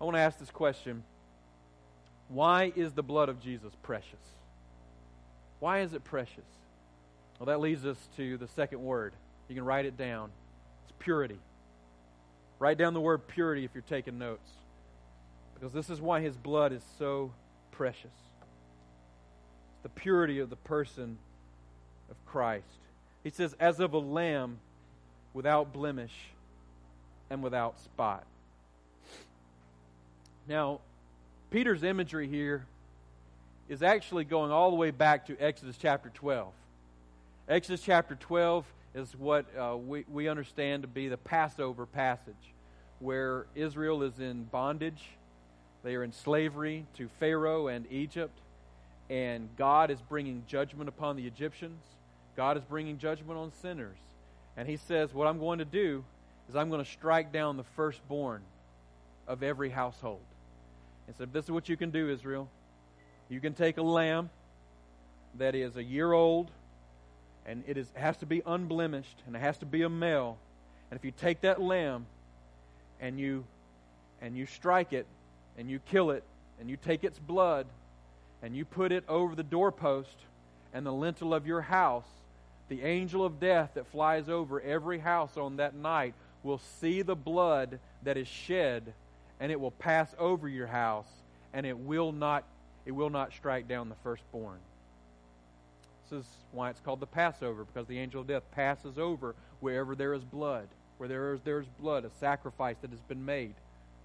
I 0.00 0.04
want 0.04 0.16
to 0.16 0.20
ask 0.20 0.38
this 0.38 0.50
question 0.50 1.02
Why 2.28 2.72
is 2.74 2.92
the 2.92 3.02
blood 3.02 3.28
of 3.28 3.40
Jesus 3.40 3.72
precious? 3.82 4.18
Why 5.60 5.80
is 5.80 5.94
it 5.94 6.02
precious? 6.02 6.44
Well, 7.38 7.46
that 7.46 7.60
leads 7.60 7.86
us 7.86 7.96
to 8.16 8.36
the 8.36 8.48
second 8.48 8.82
word. 8.82 9.12
You 9.48 9.54
can 9.54 9.64
write 9.64 9.86
it 9.86 9.96
down. 9.96 10.30
It's 10.84 10.92
purity. 10.98 11.38
Write 12.62 12.78
down 12.78 12.94
the 12.94 13.00
word 13.00 13.26
purity 13.26 13.64
if 13.64 13.72
you're 13.74 13.82
taking 13.88 14.20
notes. 14.20 14.48
Because 15.54 15.72
this 15.72 15.90
is 15.90 16.00
why 16.00 16.20
his 16.20 16.36
blood 16.36 16.72
is 16.72 16.84
so 16.96 17.32
precious. 17.72 18.04
It's 18.04 19.82
the 19.82 19.88
purity 19.88 20.38
of 20.38 20.48
the 20.48 20.54
person 20.54 21.18
of 22.08 22.14
Christ. 22.24 22.62
He 23.24 23.30
says, 23.30 23.56
as 23.58 23.80
of 23.80 23.94
a 23.94 23.98
lamb 23.98 24.58
without 25.34 25.72
blemish 25.72 26.14
and 27.30 27.42
without 27.42 27.80
spot. 27.80 28.24
Now, 30.46 30.78
Peter's 31.50 31.82
imagery 31.82 32.28
here 32.28 32.64
is 33.68 33.82
actually 33.82 34.22
going 34.22 34.52
all 34.52 34.70
the 34.70 34.76
way 34.76 34.92
back 34.92 35.26
to 35.26 35.36
Exodus 35.40 35.76
chapter 35.82 36.10
12. 36.14 36.52
Exodus 37.48 37.82
chapter 37.82 38.14
12 38.14 38.64
is 38.94 39.14
what 39.16 39.46
uh, 39.58 39.76
we, 39.76 40.04
we 40.10 40.28
understand 40.28 40.82
to 40.82 40.88
be 40.88 41.08
the 41.08 41.16
Passover 41.16 41.86
passage, 41.86 42.34
where 42.98 43.46
Israel 43.54 44.02
is 44.02 44.18
in 44.18 44.44
bondage. 44.44 45.02
They 45.82 45.94
are 45.94 46.04
in 46.04 46.12
slavery 46.12 46.86
to 46.96 47.08
Pharaoh 47.18 47.68
and 47.68 47.90
Egypt, 47.90 48.38
and 49.10 49.48
God 49.56 49.90
is 49.90 50.00
bringing 50.00 50.44
judgment 50.46 50.88
upon 50.88 51.16
the 51.16 51.26
Egyptians. 51.26 51.82
God 52.36 52.56
is 52.56 52.64
bringing 52.64 52.98
judgment 52.98 53.38
on 53.38 53.52
sinners. 53.60 53.98
And 54.56 54.68
He 54.68 54.76
says, 54.76 55.12
What 55.12 55.26
I'm 55.26 55.38
going 55.38 55.58
to 55.58 55.64
do 55.64 56.04
is 56.48 56.56
I'm 56.56 56.68
going 56.68 56.84
to 56.84 56.90
strike 56.90 57.32
down 57.32 57.56
the 57.56 57.64
firstborn 57.76 58.42
of 59.26 59.42
every 59.42 59.70
household. 59.70 60.20
And 61.06 61.16
said, 61.16 61.32
This 61.32 61.46
is 61.46 61.50
what 61.50 61.68
you 61.68 61.76
can 61.76 61.90
do, 61.90 62.10
Israel. 62.10 62.48
You 63.28 63.40
can 63.40 63.54
take 63.54 63.78
a 63.78 63.82
lamb 63.82 64.30
that 65.38 65.54
is 65.54 65.76
a 65.76 65.82
year 65.82 66.12
old, 66.12 66.50
and 67.46 67.64
it 67.66 67.76
is, 67.76 67.90
has 67.94 68.16
to 68.18 68.26
be 68.26 68.42
unblemished, 68.46 69.22
and 69.26 69.34
it 69.34 69.40
has 69.40 69.58
to 69.58 69.66
be 69.66 69.82
a 69.82 69.88
male. 69.88 70.38
And 70.90 70.98
if 70.98 71.04
you 71.04 71.10
take 71.10 71.40
that 71.40 71.60
lamb 71.60 72.06
and 73.00 73.18
you 73.18 73.44
and 74.20 74.36
you 74.36 74.46
strike 74.46 74.92
it 74.92 75.06
and 75.58 75.68
you 75.70 75.80
kill 75.80 76.10
it 76.10 76.22
and 76.60 76.70
you 76.70 76.76
take 76.76 77.02
its 77.02 77.18
blood 77.18 77.66
and 78.42 78.54
you 78.54 78.64
put 78.64 78.92
it 78.92 79.04
over 79.08 79.34
the 79.34 79.42
doorpost 79.42 80.16
and 80.72 80.86
the 80.86 80.92
lintel 80.92 81.34
of 81.34 81.46
your 81.46 81.62
house, 81.62 82.06
the 82.68 82.82
angel 82.82 83.24
of 83.24 83.40
death 83.40 83.70
that 83.74 83.86
flies 83.88 84.28
over 84.28 84.60
every 84.60 84.98
house 84.98 85.36
on 85.36 85.56
that 85.56 85.74
night 85.74 86.14
will 86.42 86.60
see 86.80 87.02
the 87.02 87.16
blood 87.16 87.78
that 88.02 88.16
is 88.16 88.28
shed 88.28 88.92
and 89.40 89.50
it 89.50 89.60
will 89.60 89.72
pass 89.72 90.14
over 90.18 90.48
your 90.48 90.66
house 90.66 91.08
and 91.52 91.66
it 91.66 91.76
will 91.76 92.12
not 92.12 92.44
it 92.84 92.92
will 92.92 93.10
not 93.10 93.32
strike 93.32 93.68
down 93.68 93.88
the 93.88 93.94
firstborn. 94.02 94.58
Is 96.12 96.26
why 96.52 96.68
it's 96.68 96.80
called 96.80 97.00
the 97.00 97.06
Passover, 97.06 97.64
because 97.64 97.88
the 97.88 97.98
angel 97.98 98.20
of 98.20 98.26
death 98.26 98.42
passes 98.54 98.98
over 98.98 99.34
wherever 99.60 99.94
there 99.94 100.12
is 100.12 100.22
blood. 100.22 100.68
Where 100.98 101.08
there 101.08 101.32
is 101.32 101.40
there's 101.42 101.66
blood, 101.80 102.04
a 102.04 102.10
sacrifice 102.20 102.76
that 102.82 102.90
has 102.90 103.00
been 103.00 103.24
made. 103.24 103.54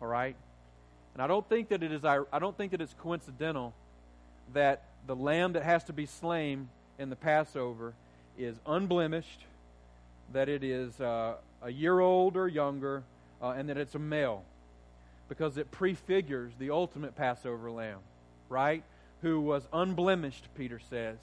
All 0.01 0.07
right? 0.07 0.35
And 1.13 1.21
I 1.21 1.27
don't 1.27 1.47
think 1.49 1.69
that 1.69 1.83
it 1.83 1.91
is 1.91 2.05
I 2.05 2.39
don't 2.39 2.55
think 2.55 2.71
that 2.71 2.79
it's 2.79 2.95
coincidental 3.01 3.73
that 4.53 4.83
the 5.05 5.15
lamb 5.15 5.53
that 5.53 5.63
has 5.63 5.83
to 5.85 5.93
be 5.93 6.05
slain 6.05 6.69
in 6.97 7.09
the 7.09 7.15
Passover 7.15 7.93
is 8.37 8.55
unblemished, 8.65 9.41
that 10.31 10.47
it 10.47 10.63
is 10.63 11.01
uh, 11.01 11.35
a 11.61 11.69
year 11.69 11.99
old 11.99 12.37
or 12.37 12.47
younger, 12.47 13.03
uh, 13.41 13.49
and 13.49 13.67
that 13.69 13.77
it's 13.77 13.95
a 13.95 13.99
male, 13.99 14.43
because 15.27 15.57
it 15.57 15.71
prefigures 15.71 16.53
the 16.59 16.69
ultimate 16.69 17.15
Passover 17.15 17.69
lamb, 17.69 17.99
right? 18.47 18.83
Who 19.21 19.41
was 19.41 19.67
unblemished, 19.73 20.47
Peter 20.55 20.79
says, 20.89 21.17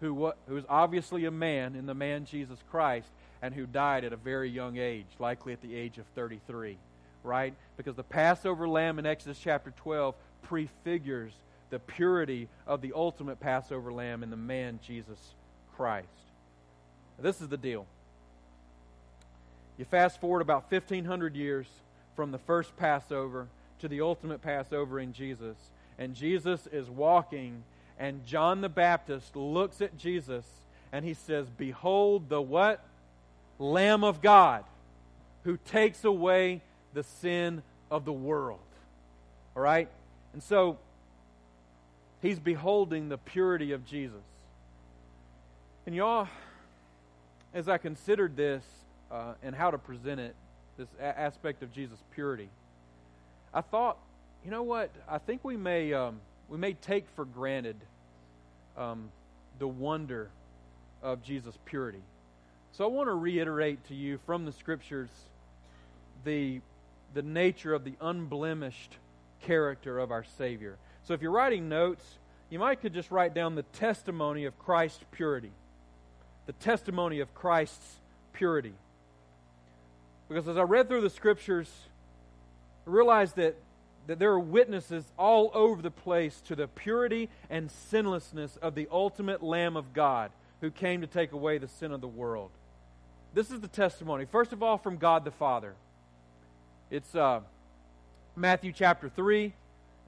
who, 0.00 0.32
who 0.46 0.54
was 0.54 0.64
obviously 0.68 1.24
a 1.24 1.30
man 1.30 1.74
in 1.74 1.86
the 1.86 1.94
man 1.94 2.24
Jesus 2.24 2.58
Christ, 2.70 3.08
and 3.42 3.54
who 3.54 3.66
died 3.66 4.04
at 4.04 4.12
a 4.12 4.16
very 4.16 4.50
young 4.50 4.76
age, 4.76 5.06
likely 5.18 5.52
at 5.52 5.62
the 5.62 5.74
age 5.74 5.98
of 5.98 6.04
33, 6.14 6.76
right? 7.24 7.54
Because 7.76 7.96
the 7.96 8.02
Passover 8.02 8.68
lamb 8.68 8.98
in 8.98 9.06
Exodus 9.06 9.38
chapter 9.42 9.72
12 9.78 10.14
prefigures 10.42 11.32
the 11.70 11.78
purity 11.78 12.48
of 12.66 12.82
the 12.82 12.92
ultimate 12.94 13.40
Passover 13.40 13.92
lamb 13.92 14.22
in 14.22 14.30
the 14.30 14.36
man 14.36 14.80
Jesus 14.86 15.18
Christ. 15.76 16.08
This 17.18 17.40
is 17.40 17.48
the 17.48 17.56
deal. 17.56 17.86
You 19.78 19.84
fast 19.84 20.20
forward 20.20 20.42
about 20.42 20.70
1,500 20.70 21.34
years 21.34 21.66
from 22.16 22.32
the 22.32 22.38
first 22.38 22.76
Passover 22.76 23.46
to 23.80 23.88
the 23.88 24.02
ultimate 24.02 24.42
Passover 24.42 25.00
in 25.00 25.12
Jesus, 25.12 25.56
and 25.98 26.14
Jesus 26.14 26.66
is 26.70 26.90
walking, 26.90 27.62
and 28.00 28.24
John 28.24 28.62
the 28.62 28.70
Baptist 28.70 29.36
looks 29.36 29.82
at 29.82 29.98
Jesus 29.98 30.46
and 30.90 31.04
he 31.04 31.12
says, 31.12 31.50
Behold 31.50 32.30
the 32.30 32.40
what? 32.40 32.82
Lamb 33.58 34.04
of 34.04 34.22
God 34.22 34.64
who 35.44 35.58
takes 35.58 36.02
away 36.02 36.62
the 36.94 37.02
sin 37.02 37.62
of 37.90 38.06
the 38.06 38.12
world. 38.12 38.58
All 39.54 39.62
right? 39.62 39.88
And 40.32 40.42
so 40.42 40.78
he's 42.22 42.38
beholding 42.38 43.10
the 43.10 43.18
purity 43.18 43.72
of 43.72 43.84
Jesus. 43.84 44.22
And 45.84 45.94
y'all, 45.94 46.26
as 47.52 47.68
I 47.68 47.76
considered 47.76 48.34
this 48.34 48.64
uh, 49.10 49.34
and 49.42 49.54
how 49.54 49.70
to 49.70 49.78
present 49.78 50.20
it, 50.20 50.34
this 50.78 50.88
a- 50.98 51.20
aspect 51.20 51.62
of 51.62 51.70
Jesus' 51.70 52.02
purity, 52.14 52.48
I 53.52 53.60
thought, 53.60 53.98
you 54.42 54.50
know 54.50 54.62
what? 54.62 54.90
I 55.06 55.18
think 55.18 55.44
we 55.44 55.58
may 55.58 55.92
um, 55.92 56.20
we 56.50 56.58
may 56.58 56.74
take 56.74 57.08
for 57.16 57.24
granted 57.24 57.76
um, 58.76 59.08
the 59.58 59.68
wonder 59.68 60.28
of 61.02 61.22
Jesus' 61.22 61.56
purity. 61.64 62.02
So 62.72 62.84
I 62.84 62.88
want 62.88 63.08
to 63.08 63.14
reiterate 63.14 63.82
to 63.88 63.94
you 63.94 64.18
from 64.26 64.44
the 64.44 64.52
scriptures 64.52 65.08
the 66.24 66.60
the 67.14 67.22
nature 67.22 67.74
of 67.74 67.84
the 67.84 67.94
unblemished 68.00 68.96
character 69.42 69.98
of 69.98 70.10
our 70.10 70.24
Savior. 70.38 70.76
So 71.04 71.14
if 71.14 71.22
you're 71.22 71.32
writing 71.32 71.68
notes, 71.68 72.04
you 72.50 72.58
might 72.58 72.80
could 72.80 72.94
just 72.94 73.10
write 73.10 73.34
down 73.34 73.54
the 73.54 73.62
testimony 73.62 74.44
of 74.44 74.58
Christ's 74.58 75.04
purity. 75.10 75.50
The 76.46 76.52
testimony 76.52 77.20
of 77.20 77.34
Christ's 77.34 77.96
purity. 78.32 78.74
Because 80.28 80.46
as 80.46 80.56
I 80.56 80.62
read 80.62 80.88
through 80.88 81.00
the 81.00 81.10
scriptures, 81.10 81.68
I 82.86 82.90
realized 82.90 83.36
that, 83.36 83.56
that 84.10 84.18
there 84.18 84.32
are 84.32 84.40
witnesses 84.40 85.04
all 85.16 85.52
over 85.54 85.80
the 85.80 85.88
place 85.88 86.40
to 86.40 86.56
the 86.56 86.66
purity 86.66 87.28
and 87.48 87.70
sinlessness 87.70 88.56
of 88.56 88.74
the 88.74 88.88
ultimate 88.90 89.40
Lamb 89.40 89.76
of 89.76 89.92
God 89.92 90.32
who 90.60 90.68
came 90.68 91.02
to 91.02 91.06
take 91.06 91.30
away 91.30 91.58
the 91.58 91.68
sin 91.68 91.92
of 91.92 92.00
the 92.00 92.08
world. 92.08 92.50
This 93.34 93.52
is 93.52 93.60
the 93.60 93.68
testimony. 93.68 94.24
First 94.24 94.52
of 94.52 94.64
all, 94.64 94.78
from 94.78 94.96
God 94.96 95.24
the 95.24 95.30
Father. 95.30 95.74
It's 96.90 97.14
uh, 97.14 97.42
Matthew 98.34 98.72
chapter 98.72 99.08
3 99.08 99.52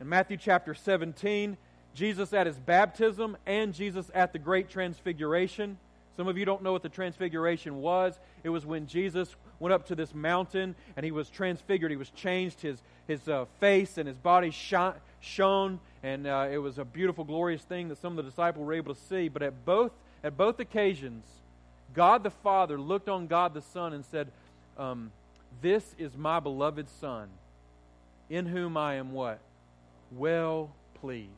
and 0.00 0.08
Matthew 0.08 0.36
chapter 0.36 0.74
17. 0.74 1.56
Jesus 1.94 2.32
at 2.32 2.48
his 2.48 2.58
baptism 2.58 3.36
and 3.46 3.72
Jesus 3.72 4.10
at 4.16 4.32
the 4.32 4.40
great 4.40 4.68
transfiguration. 4.68 5.78
Some 6.16 6.26
of 6.26 6.36
you 6.36 6.44
don't 6.44 6.64
know 6.64 6.72
what 6.72 6.82
the 6.82 6.88
transfiguration 6.88 7.76
was. 7.80 8.18
It 8.42 8.48
was 8.48 8.66
when 8.66 8.88
Jesus 8.88 9.36
went 9.62 9.72
up 9.72 9.86
to 9.86 9.94
this 9.94 10.12
mountain 10.12 10.74
and 10.96 11.04
he 11.04 11.12
was 11.12 11.30
transfigured. 11.30 11.92
He 11.92 11.96
was 11.96 12.10
changed. 12.10 12.60
His, 12.60 12.82
his 13.06 13.28
uh, 13.28 13.44
face 13.60 13.96
and 13.96 14.08
his 14.08 14.18
body 14.18 14.50
shone, 14.50 14.94
shone 15.20 15.78
and 16.02 16.26
uh, 16.26 16.48
it 16.50 16.58
was 16.58 16.78
a 16.78 16.84
beautiful, 16.84 17.22
glorious 17.22 17.62
thing 17.62 17.88
that 17.88 17.98
some 17.98 18.18
of 18.18 18.24
the 18.24 18.28
disciples 18.28 18.66
were 18.66 18.74
able 18.74 18.92
to 18.92 19.00
see. 19.08 19.28
But 19.28 19.42
at 19.42 19.64
both, 19.64 19.92
at 20.24 20.36
both 20.36 20.58
occasions, 20.58 21.24
God 21.94 22.24
the 22.24 22.30
Father 22.30 22.78
looked 22.78 23.08
on 23.08 23.28
God 23.28 23.54
the 23.54 23.62
Son 23.62 23.92
and 23.92 24.04
said, 24.04 24.32
um, 24.76 25.12
This 25.60 25.94
is 25.96 26.16
my 26.16 26.40
beloved 26.40 26.88
Son, 27.00 27.28
in 28.28 28.46
whom 28.46 28.76
I 28.76 28.94
am 28.94 29.12
what? 29.12 29.38
Well 30.10 30.70
pleased. 31.00 31.28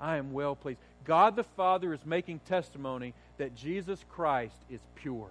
I 0.00 0.16
am 0.18 0.32
well 0.32 0.54
pleased. 0.54 0.78
God 1.04 1.34
the 1.34 1.44
Father 1.44 1.92
is 1.92 2.06
making 2.06 2.38
testimony 2.40 3.14
that 3.38 3.56
Jesus 3.56 4.04
Christ 4.08 4.56
is 4.70 4.80
pure. 4.94 5.30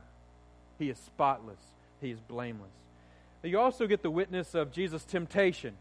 He 0.79 0.89
is 0.89 0.97
spotless. 0.97 1.59
He 2.01 2.11
is 2.11 2.19
blameless. 2.19 2.71
You 3.43 3.59
also 3.59 3.87
get 3.87 4.01
the 4.01 4.11
witness 4.11 4.55
of 4.55 4.71
Jesus' 4.71 5.03
temptation. 5.03 5.75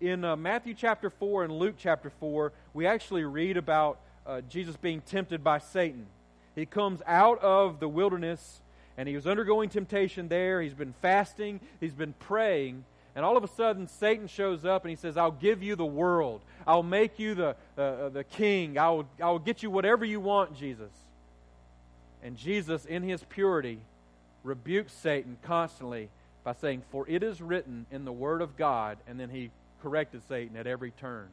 In 0.00 0.24
uh, 0.24 0.36
Matthew 0.36 0.74
chapter 0.74 1.10
4 1.10 1.44
and 1.44 1.52
Luke 1.52 1.76
chapter 1.78 2.10
4, 2.10 2.52
we 2.72 2.86
actually 2.86 3.24
read 3.24 3.56
about 3.56 4.00
uh, 4.26 4.40
Jesus 4.42 4.76
being 4.76 5.00
tempted 5.00 5.44
by 5.44 5.58
Satan. 5.58 6.06
He 6.54 6.66
comes 6.66 7.00
out 7.06 7.38
of 7.40 7.80
the 7.80 7.88
wilderness 7.88 8.60
and 8.96 9.08
he 9.08 9.14
was 9.14 9.26
undergoing 9.26 9.68
temptation 9.68 10.28
there. 10.28 10.60
He's 10.60 10.74
been 10.74 10.94
fasting, 11.00 11.60
he's 11.80 11.94
been 11.94 12.14
praying, 12.18 12.84
and 13.14 13.24
all 13.24 13.36
of 13.36 13.44
a 13.44 13.48
sudden, 13.48 13.86
Satan 13.86 14.26
shows 14.26 14.64
up 14.64 14.84
and 14.84 14.90
he 14.90 14.96
says, 14.96 15.16
I'll 15.16 15.30
give 15.30 15.62
you 15.62 15.76
the 15.76 15.86
world. 15.86 16.40
I'll 16.66 16.82
make 16.82 17.18
you 17.18 17.34
the, 17.34 17.56
uh, 17.78 18.08
the 18.08 18.24
king. 18.24 18.76
I'll, 18.76 19.06
I'll 19.22 19.38
get 19.38 19.62
you 19.62 19.70
whatever 19.70 20.04
you 20.04 20.18
want, 20.18 20.56
Jesus. 20.56 20.90
And 22.22 22.36
Jesus, 22.36 22.84
in 22.84 23.02
his 23.02 23.22
purity, 23.22 23.78
rebukes 24.44 24.92
Satan 24.92 25.38
constantly 25.42 26.10
by 26.44 26.52
saying, 26.52 26.82
For 26.90 27.08
it 27.08 27.24
is 27.24 27.42
written 27.42 27.86
in 27.90 28.04
the 28.04 28.12
Word 28.12 28.40
of 28.40 28.56
God. 28.56 28.98
And 29.08 29.18
then 29.18 29.30
he 29.30 29.50
corrected 29.82 30.22
Satan 30.28 30.56
at 30.56 30.66
every 30.66 30.92
turn. 30.92 31.26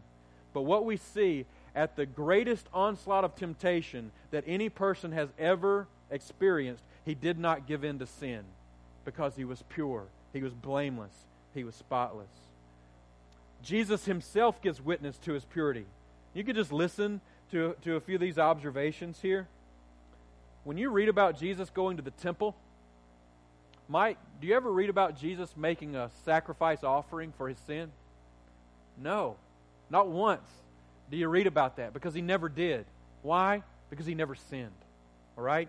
But 0.54 0.64
what 0.64 0.86
we 0.86 0.98
see 0.98 1.46
at 1.76 1.96
the 1.96 2.06
greatest 2.06 2.66
onslaught 2.74 3.24
of 3.24 3.36
temptation 3.36 4.12
that 4.32 4.44
any 4.48 4.70
person 4.70 5.12
has 5.12 5.30
ever 5.38 5.88
experienced, 6.10 6.84
he 7.06 7.14
did 7.14 7.40
not 7.40 7.68
give 7.68 7.84
in 7.84 8.00
to 8.00 8.06
sin 8.06 8.42
because 9.06 9.36
he 9.36 9.46
was 9.46 9.64
pure, 9.70 10.04
he 10.34 10.42
was 10.42 10.54
blameless, 10.54 11.14
he 11.54 11.64
was 11.64 11.76
spotless. 11.76 12.28
Jesus 13.64 14.06
himself 14.06 14.62
gives 14.62 14.82
witness 14.82 15.18
to 15.20 15.34
his 15.34 15.46
purity. 15.46 15.86
You 16.34 16.44
could 16.44 16.56
just 16.56 16.72
listen 16.72 17.22
to, 17.52 17.76
to 17.84 17.96
a 17.96 18.00
few 18.00 18.16
of 18.16 18.22
these 18.22 18.40
observations 18.40 19.20
here. 19.22 19.48
When 20.64 20.78
you 20.78 20.90
read 20.90 21.10
about 21.10 21.40
Jesus 21.40 21.70
going 21.70 21.98
to 21.98 22.04
the 22.04 22.12
temple, 22.12 22.56
Mike, 23.92 24.18
do 24.40 24.48
you 24.48 24.56
ever 24.56 24.72
read 24.72 24.90
about 24.90 25.20
Jesus 25.20 25.54
making 25.58 25.98
a 25.98 26.10
sacrifice 26.24 26.82
offering 26.82 27.34
for 27.38 27.50
his 27.50 27.58
sin? 27.68 27.92
No, 28.98 29.36
not 29.90 30.08
once 30.08 30.48
do 31.10 31.18
you 31.18 31.28
read 31.28 31.46
about 31.46 31.76
that 31.76 31.92
because 31.92 32.14
he 32.14 32.22
never 32.22 32.48
did. 32.48 32.86
Why? 33.22 33.64
Because 33.90 34.06
he 34.06 34.16
never 34.16 34.34
sinned. 34.34 34.72
All 35.38 35.44
right? 35.44 35.68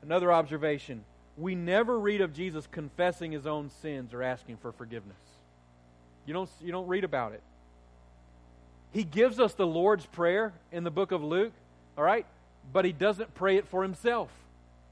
Another 0.00 0.32
observation 0.32 1.04
we 1.36 1.56
never 1.56 1.98
read 1.98 2.20
of 2.20 2.32
Jesus 2.32 2.68
confessing 2.70 3.32
his 3.32 3.48
own 3.48 3.70
sins 3.82 4.14
or 4.14 4.22
asking 4.22 4.58
for 4.58 4.70
forgiveness. 4.70 5.18
You 6.24 6.34
don't, 6.34 6.48
you 6.62 6.70
don't 6.70 6.86
read 6.86 7.02
about 7.02 7.32
it. 7.32 7.42
He 8.92 9.02
gives 9.02 9.40
us 9.40 9.54
the 9.54 9.66
Lord's 9.66 10.06
Prayer 10.06 10.52
in 10.70 10.84
the 10.84 10.90
book 10.92 11.10
of 11.10 11.24
Luke, 11.24 11.52
all 11.98 12.04
right? 12.04 12.26
But 12.72 12.84
he 12.84 12.92
doesn't 12.92 13.34
pray 13.34 13.56
it 13.56 13.66
for 13.66 13.82
himself. 13.82 14.30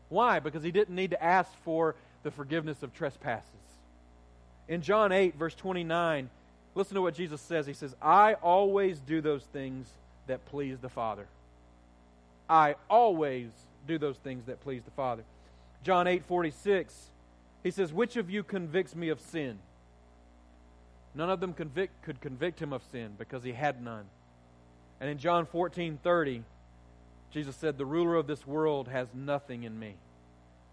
Why? 0.08 0.40
Because 0.40 0.64
he 0.64 0.72
didn't 0.72 0.96
need 0.96 1.12
to 1.12 1.22
ask 1.22 1.50
for 1.64 1.94
the 2.24 2.32
forgiveness 2.32 2.82
of 2.82 2.92
trespasses. 2.92 3.48
In 4.66 4.82
John 4.82 5.12
8, 5.12 5.37
verse 5.37 5.54
29, 5.54 6.28
listen 6.74 6.96
to 6.96 7.02
what 7.02 7.14
Jesus 7.14 7.40
says. 7.40 7.66
He 7.66 7.74
says, 7.74 7.94
I 8.02 8.34
always 8.34 8.98
do 8.98 9.20
those 9.20 9.44
things 9.44 9.87
that 10.26 10.44
please 10.46 10.78
the 10.80 10.88
Father. 10.88 11.26
I 12.48 12.74
always 12.90 13.48
do 13.87 13.98
those 13.98 14.16
things 14.16 14.46
that 14.46 14.60
please 14.62 14.82
the 14.82 14.90
Father. 14.90 15.22
John 15.84 16.06
8 16.06 16.24
46, 16.24 16.94
he 17.62 17.70
says, 17.70 17.92
Which 17.92 18.16
of 18.16 18.30
you 18.30 18.42
convicts 18.42 18.96
me 18.96 19.10
of 19.10 19.20
sin? 19.20 19.58
None 21.14 21.30
of 21.30 21.40
them 21.40 21.52
convict, 21.52 22.02
could 22.02 22.20
convict 22.20 22.60
him 22.60 22.72
of 22.72 22.82
sin 22.90 23.12
because 23.18 23.44
he 23.44 23.52
had 23.52 23.82
none. 23.82 24.06
And 25.00 25.08
in 25.10 25.18
John 25.18 25.46
14 25.46 25.98
30, 26.02 26.42
Jesus 27.30 27.54
said, 27.56 27.76
The 27.76 27.87
ruler 27.87 28.16
of 28.16 28.26
this 28.26 28.46
world 28.46 28.88
has 28.88 29.08
nothing 29.14 29.64
in 29.64 29.78
me. 29.78 29.94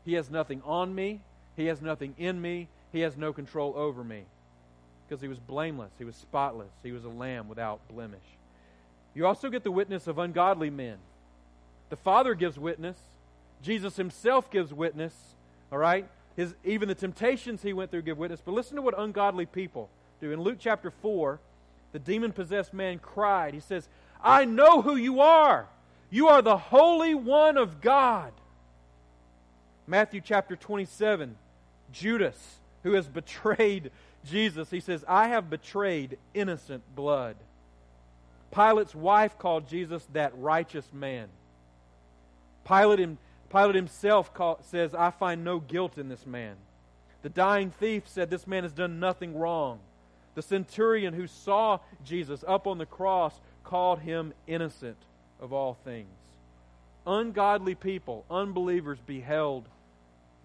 He 0.05 0.13
has 0.13 0.29
nothing 0.29 0.61
on 0.65 0.95
me, 0.95 1.19
he 1.55 1.65
has 1.65 1.81
nothing 1.81 2.15
in 2.17 2.41
me, 2.41 2.67
he 2.91 3.01
has 3.01 3.17
no 3.17 3.33
control 3.33 3.73
over 3.75 4.03
me. 4.03 4.23
Because 5.07 5.21
he 5.21 5.27
was 5.27 5.39
blameless, 5.39 5.91
he 5.97 6.05
was 6.05 6.15
spotless, 6.15 6.71
he 6.83 6.91
was 6.91 7.03
a 7.03 7.09
lamb 7.09 7.47
without 7.47 7.79
blemish. 7.89 8.19
You 9.13 9.27
also 9.27 9.49
get 9.49 9.63
the 9.63 9.71
witness 9.71 10.07
of 10.07 10.17
ungodly 10.17 10.69
men. 10.69 10.97
The 11.89 11.97
Father 11.97 12.33
gives 12.33 12.57
witness, 12.57 12.97
Jesus 13.61 13.97
himself 13.97 14.49
gives 14.49 14.73
witness, 14.73 15.13
all 15.71 15.77
right? 15.77 16.07
His, 16.35 16.55
even 16.63 16.87
the 16.87 16.95
temptations 16.95 17.61
he 17.61 17.73
went 17.73 17.91
through 17.91 18.03
give 18.03 18.17
witness. 18.17 18.41
But 18.43 18.53
listen 18.53 18.75
to 18.77 18.81
what 18.81 18.97
ungodly 18.97 19.45
people 19.45 19.89
do. 20.21 20.31
In 20.31 20.41
Luke 20.41 20.57
chapter 20.59 20.89
4, 20.89 21.39
the 21.91 21.99
demon 21.99 22.31
possessed 22.31 22.73
man 22.73 22.99
cried. 22.99 23.53
He 23.53 23.59
says, 23.59 23.87
I 24.23 24.45
know 24.45 24.81
who 24.81 24.95
you 24.95 25.19
are. 25.19 25.67
You 26.09 26.27
are 26.29 26.41
the 26.41 26.57
Holy 26.57 27.13
One 27.13 27.57
of 27.57 27.81
God. 27.81 28.31
Matthew 29.87 30.21
chapter 30.21 30.55
27, 30.55 31.35
Judas, 31.91 32.59
who 32.83 32.93
has 32.93 33.07
betrayed 33.07 33.91
Jesus, 34.25 34.69
he 34.69 34.79
says, 34.79 35.03
I 35.07 35.27
have 35.29 35.49
betrayed 35.49 36.17
innocent 36.33 36.83
blood. 36.95 37.35
Pilate's 38.51 38.93
wife 38.93 39.37
called 39.37 39.67
Jesus 39.67 40.05
that 40.13 40.37
righteous 40.37 40.85
man. 40.93 41.27
Pilate 42.65 43.17
Pilate 43.51 43.75
himself 43.75 44.33
call, 44.33 44.59
says, 44.63 44.95
I 44.95 45.11
find 45.11 45.43
no 45.43 45.59
guilt 45.59 45.97
in 45.97 46.07
this 46.07 46.25
man. 46.25 46.55
The 47.21 47.29
dying 47.29 47.71
thief 47.71 48.07
said, 48.07 48.29
This 48.29 48.47
man 48.47 48.63
has 48.63 48.71
done 48.71 48.99
nothing 48.99 49.37
wrong. 49.37 49.79
The 50.35 50.41
centurion 50.41 51.13
who 51.13 51.27
saw 51.27 51.79
Jesus 52.05 52.45
up 52.47 52.65
on 52.65 52.77
the 52.77 52.85
cross 52.85 53.39
called 53.65 53.99
him 53.99 54.33
innocent 54.47 54.97
of 55.41 55.51
all 55.51 55.73
things. 55.83 56.07
Ungodly 57.05 57.75
people, 57.75 58.25
unbelievers, 58.29 58.99
beheld 59.05 59.67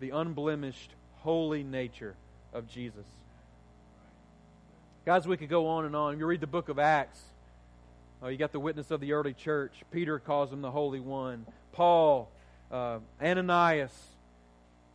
the 0.01 0.11
unblemished, 0.11 0.90
holy 1.19 1.62
nature 1.62 2.14
of 2.53 2.69
Jesus. 2.69 3.05
Guys, 5.05 5.29
we 5.29 5.37
could 5.37 5.49
go 5.49 5.69
on 5.69 5.85
and 5.85 5.95
on. 5.95 6.19
You 6.19 6.27
read 6.27 6.40
the 6.40 6.47
book 6.47 6.69
of 6.69 6.79
Acts. 6.79 7.21
Oh, 8.23 8.29
you 8.29 8.38
got 8.38 8.53
the 8.53 8.61
witness 8.61 8.90
of 8.90 9.01
the 9.01 9.12
early 9.12 9.35
church. 9.35 9.73
Peter 9.90 10.19
calls 10.19 10.53
him 10.53 10.62
the 10.62 10.71
Holy 10.71 11.01
One. 11.01 11.47
Paul 11.73 12.31
uh, 12.73 12.99
Ananias, 13.23 13.92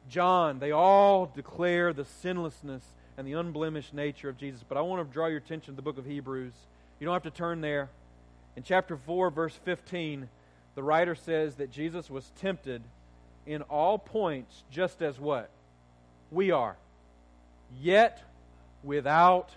John, 0.09 0.59
they 0.59 0.71
all 0.71 1.27
declare 1.27 1.93
the 1.93 2.05
sinlessness 2.05 2.83
and 3.17 3.27
the 3.27 3.33
unblemished 3.33 3.93
nature 3.93 4.29
of 4.29 4.37
Jesus. 4.37 4.63
But 4.67 4.77
I 4.77 4.81
want 4.81 5.07
to 5.07 5.13
draw 5.13 5.27
your 5.27 5.37
attention 5.37 5.73
to 5.73 5.75
the 5.75 5.81
book 5.83 5.97
of 5.97 6.05
Hebrews. 6.05 6.53
You 6.99 7.05
don't 7.05 7.13
have 7.13 7.23
to 7.23 7.31
turn 7.31 7.61
there. 7.61 7.89
In 8.55 8.63
chapter 8.63 8.97
4, 8.97 9.29
verse 9.29 9.57
15, 9.63 10.27
the 10.75 10.83
writer 10.83 11.15
says 11.15 11.55
that 11.55 11.71
Jesus 11.71 12.09
was 12.09 12.31
tempted 12.39 12.81
in 13.45 13.61
all 13.63 13.97
points 13.97 14.63
just 14.71 15.01
as 15.01 15.19
what? 15.19 15.49
We 16.31 16.51
are. 16.51 16.77
Yet 17.79 18.21
without 18.83 19.49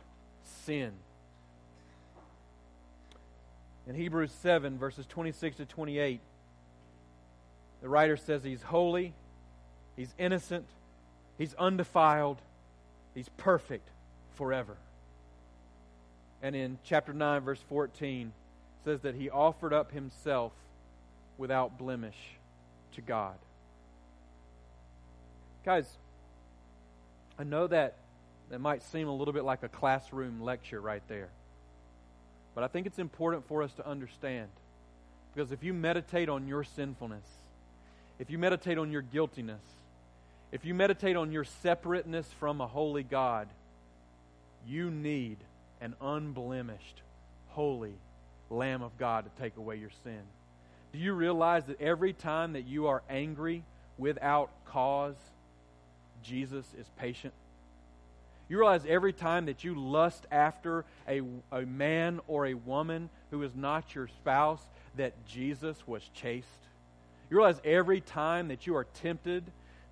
sin. 0.65 0.93
In 3.87 3.95
Hebrews 3.95 4.33
7, 4.43 4.79
verses 4.79 5.07
26 5.07 5.57
to 5.57 5.67
28, 5.67 6.21
the 7.83 7.89
writer 7.89 8.17
says 8.17 8.43
he's 8.43 8.63
holy, 8.63 9.13
he's 9.95 10.15
innocent, 10.19 10.65
he's 11.37 11.55
undefiled, 11.55 12.39
he's 13.15 13.29
perfect 13.37 13.87
forever. 14.37 14.77
And 16.43 16.57
in 16.57 16.79
chapter 16.83 17.13
9, 17.13 17.43
verse 17.43 17.61
14, 17.69 18.33
says 18.85 19.01
that 19.03 19.15
he 19.15 19.31
offered 19.31 19.73
up 19.73 19.93
himself 19.93 20.53
without 21.39 21.79
blemish 21.79 22.17
to 22.95 23.01
God. 23.01 23.37
Guys, 25.65 25.87
I 27.39 27.45
know 27.45 27.67
that 27.67 27.97
that 28.51 28.61
might 28.61 28.83
seem 28.83 29.09
a 29.09 29.15
little 29.15 29.33
bit 29.33 29.45
like 29.45 29.63
a 29.63 29.69
classroom 29.69 30.43
lecture 30.43 30.81
right 30.81 31.03
there. 31.09 31.31
But 32.55 32.65
I 32.65 32.69
think 32.69 32.87
it's 32.87 32.99
important 32.99 33.49
for 33.49 33.63
us 33.63 33.73
to 33.75 33.89
understand. 33.89 34.49
Because 35.35 35.51
if 35.51 35.65
you 35.65 35.75
meditate 35.75 36.29
on 36.29 36.47
your 36.47 36.63
sinfulness, 36.63 37.27
if 38.19 38.31
you 38.31 38.39
meditate 38.39 38.79
on 38.79 38.93
your 38.93 39.03
guiltiness, 39.03 39.63
if 40.53 40.65
you 40.65 40.75
meditate 40.75 41.17
on 41.17 41.33
your 41.33 41.43
separateness 41.43 42.29
from 42.39 42.61
a 42.61 42.67
holy 42.67 43.03
God, 43.03 43.49
you 44.67 44.91
need 44.91 45.39
an 45.81 45.95
unblemished, 46.01 47.03
holy 47.49 47.95
Lamb 48.51 48.83
of 48.83 48.97
God 48.99 49.25
to 49.25 49.43
take 49.43 49.57
away 49.57 49.77
your 49.77 49.91
sin. 50.05 50.21
Do 50.95 51.01
you 51.01 51.13
realize 51.13 51.65
that 51.65 51.81
every 51.81 52.13
time 52.13 52.53
that 52.53 52.69
you 52.69 52.87
are 52.87 53.03
angry 53.11 53.65
without 53.99 54.51
cause, 54.65 55.17
Jesus 56.23 56.65
is 56.79 56.87
patient? 56.97 57.35
You 58.49 58.59
realize 58.59 58.83
every 58.89 59.13
time 59.13 59.47
that 59.47 59.65
you 59.65 59.75
lust 59.75 60.25
after 60.31 60.85
a, 61.09 61.21
a 61.51 61.63
man 61.63 62.21
or 62.29 62.47
a 62.47 62.55
woman 62.55 63.11
who 63.33 63.43
is 63.43 63.57
not 63.57 63.97
your 63.97 64.07
spouse, 64.07 64.63
that 64.97 65.15
Jesus 65.27 65.77
was 65.85 66.09
chaste? 66.15 66.47
You 67.29 67.39
realize 67.39 67.61
every 67.65 68.01
time 68.01 68.47
that 68.47 68.65
you 68.65 68.77
are 68.77 68.87
tempted 69.03 69.43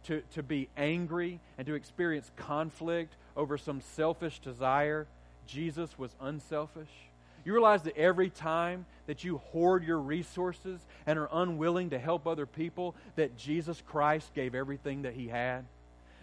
to, 0.05 0.23
to 0.35 0.43
be 0.45 0.69
angry 0.77 1.41
and 1.59 1.67
to 1.67 1.75
experience 1.75 2.31
conflict 2.37 3.17
over 3.37 3.59
some 3.59 3.81
selfish 3.81 4.39
desire, 4.39 5.09
Jesus 5.49 5.99
was 5.99 6.15
unselfish? 6.21 6.87
You 7.45 7.53
realize 7.53 7.83
that 7.83 7.97
every 7.97 8.31
time 8.31 8.87
that 9.07 9.25
you 9.25 9.39
hoard 9.39 9.85
your 9.85 9.99
resources 9.99 10.81
and 11.07 11.19
are 11.19 11.29
unwilling 11.33 11.91
to 11.91 11.99
help 11.99 12.27
other 12.27 12.47
people, 12.47 12.95
that 13.17 13.37
Jesus 13.37 13.83
Christ 13.87 14.33
gave 14.35 14.55
everything 14.55 15.03
that 15.03 15.15
he 15.15 15.29
had? 15.29 15.65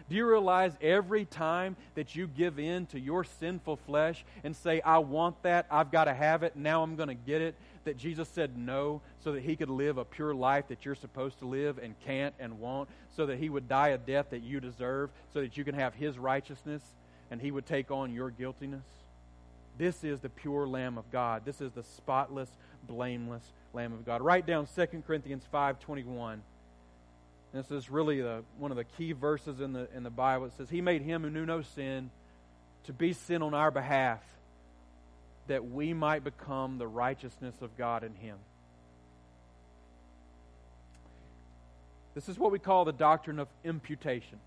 Do 0.10 0.16
you 0.16 0.28
realize 0.28 0.74
every 0.82 1.26
time 1.26 1.76
that 1.94 2.16
you 2.16 2.26
give 2.26 2.58
in 2.58 2.88
to 2.88 3.00
your 3.00 3.24
sinful 3.24 3.76
flesh 3.86 4.26
and 4.44 4.56
say, 4.56 4.82
I 4.82 4.98
want 4.98 5.44
that, 5.44 5.68
I've 5.70 5.92
got 5.92 6.06
to 6.06 6.14
have 6.14 6.42
it, 6.42 6.56
now 6.56 6.82
I'm 6.82 6.96
going 6.96 7.10
to 7.10 7.14
get 7.14 7.42
it, 7.42 7.54
that 7.84 7.96
Jesus 7.96 8.28
said 8.28 8.58
no 8.58 9.02
so 9.20 9.34
that 9.34 9.44
he 9.44 9.56
could 9.56 9.70
live 9.70 10.00
a 10.00 10.06
pure 10.06 10.34
life 10.34 10.68
that 10.70 10.84
you're 10.84 10.96
supposed 10.96 11.40
to 11.40 11.46
live 11.46 11.78
and 11.78 11.94
can't 12.06 12.34
and 12.40 12.60
won't, 12.60 12.90
so 13.16 13.28
that 13.28 13.38
he 13.38 13.50
would 13.50 13.70
die 13.70 13.90
a 13.90 14.00
death 14.00 14.32
that 14.32 14.42
you 14.42 14.60
deserve, 14.60 15.12
so 15.32 15.42
that 15.42 15.58
you 15.58 15.64
can 15.64 15.76
have 15.76 15.94
his 15.94 16.18
righteousness 16.18 16.82
and 17.30 17.40
he 17.40 17.52
would 17.52 17.68
take 17.68 17.92
on 17.92 18.12
your 18.12 18.32
guiltiness? 18.32 18.86
This 19.80 20.04
is 20.04 20.20
the 20.20 20.28
pure 20.28 20.68
Lamb 20.68 20.98
of 20.98 21.10
God. 21.10 21.46
This 21.46 21.62
is 21.62 21.72
the 21.72 21.84
spotless, 21.84 22.50
blameless 22.86 23.54
Lamb 23.74 23.94
of 23.94 24.06
God. 24.06 24.22
Write 24.22 24.46
down 24.46 24.68
2 24.76 24.86
Corinthians 25.08 25.46
5.21. 25.54 26.40
This 27.54 27.72
is 27.72 27.90
really 27.90 28.22
the, 28.22 28.44
one 28.58 28.72
of 28.72 28.78
the 28.78 28.84
key 28.84 29.14
verses 29.14 29.62
in 29.62 29.72
the, 29.72 29.88
in 29.96 30.04
the 30.04 30.10
Bible. 30.10 30.48
It 30.48 30.54
says, 30.58 30.70
He 30.70 30.82
made 30.82 31.02
him 31.02 31.24
who 31.24 31.30
knew 31.30 31.46
no 31.46 31.62
sin 31.62 32.12
to 32.84 32.94
be 32.94 33.14
sin 33.14 33.42
on 33.42 33.54
our 33.54 33.72
behalf, 33.72 34.22
that 35.48 35.72
we 35.72 35.94
might 35.94 36.26
become 36.26 36.78
the 36.78 36.88
righteousness 36.88 37.56
of 37.62 37.76
God 37.78 38.04
in 38.04 38.14
him. 38.16 38.38
This 42.16 42.28
is 42.28 42.38
what 42.38 42.52
we 42.52 42.60
call 42.60 42.84
the 42.84 42.92
doctrine 42.92 43.40
of 43.40 43.48
imputation. 43.64 44.40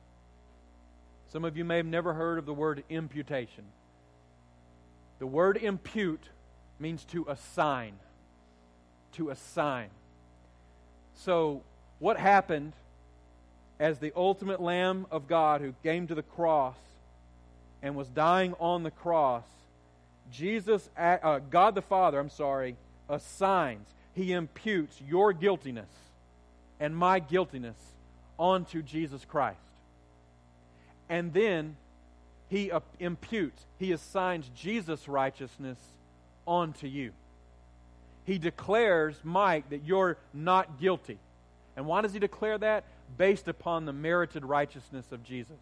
Some 1.30 1.46
of 1.46 1.56
you 1.56 1.64
may 1.64 1.78
have 1.78 1.86
never 1.86 2.12
heard 2.12 2.38
of 2.38 2.44
the 2.44 2.52
word 2.52 2.84
imputation. 2.90 3.64
The 5.22 5.28
word 5.28 5.56
impute 5.56 6.24
means 6.80 7.04
to 7.12 7.24
assign. 7.28 7.92
To 9.12 9.30
assign. 9.30 9.90
So, 11.14 11.62
what 12.00 12.16
happened 12.18 12.72
as 13.78 14.00
the 14.00 14.12
ultimate 14.16 14.60
Lamb 14.60 15.06
of 15.12 15.28
God 15.28 15.60
who 15.60 15.74
came 15.84 16.08
to 16.08 16.16
the 16.16 16.24
cross 16.24 16.74
and 17.82 17.94
was 17.94 18.08
dying 18.08 18.54
on 18.58 18.82
the 18.82 18.90
cross? 18.90 19.44
Jesus, 20.32 20.90
uh, 20.98 21.38
God 21.38 21.76
the 21.76 21.82
Father, 21.82 22.18
I'm 22.18 22.28
sorry, 22.28 22.74
assigns, 23.08 23.86
He 24.14 24.32
imputes 24.32 25.00
your 25.06 25.32
guiltiness 25.32 25.94
and 26.80 26.96
my 26.96 27.20
guiltiness 27.20 27.78
onto 28.40 28.82
Jesus 28.82 29.24
Christ. 29.24 29.60
And 31.08 31.32
then 31.32 31.76
he 32.52 32.70
imputes, 33.00 33.64
he 33.78 33.92
assigns 33.92 34.50
Jesus' 34.54 35.08
righteousness 35.08 35.78
onto 36.46 36.86
you. 36.86 37.12
He 38.26 38.36
declares, 38.36 39.16
Mike, 39.24 39.70
that 39.70 39.86
you're 39.86 40.18
not 40.34 40.78
guilty. 40.78 41.18
And 41.78 41.86
why 41.86 42.02
does 42.02 42.12
he 42.12 42.18
declare 42.18 42.58
that? 42.58 42.84
Based 43.16 43.48
upon 43.48 43.86
the 43.86 43.94
merited 43.94 44.44
righteousness 44.44 45.12
of 45.12 45.24
Jesus. 45.24 45.56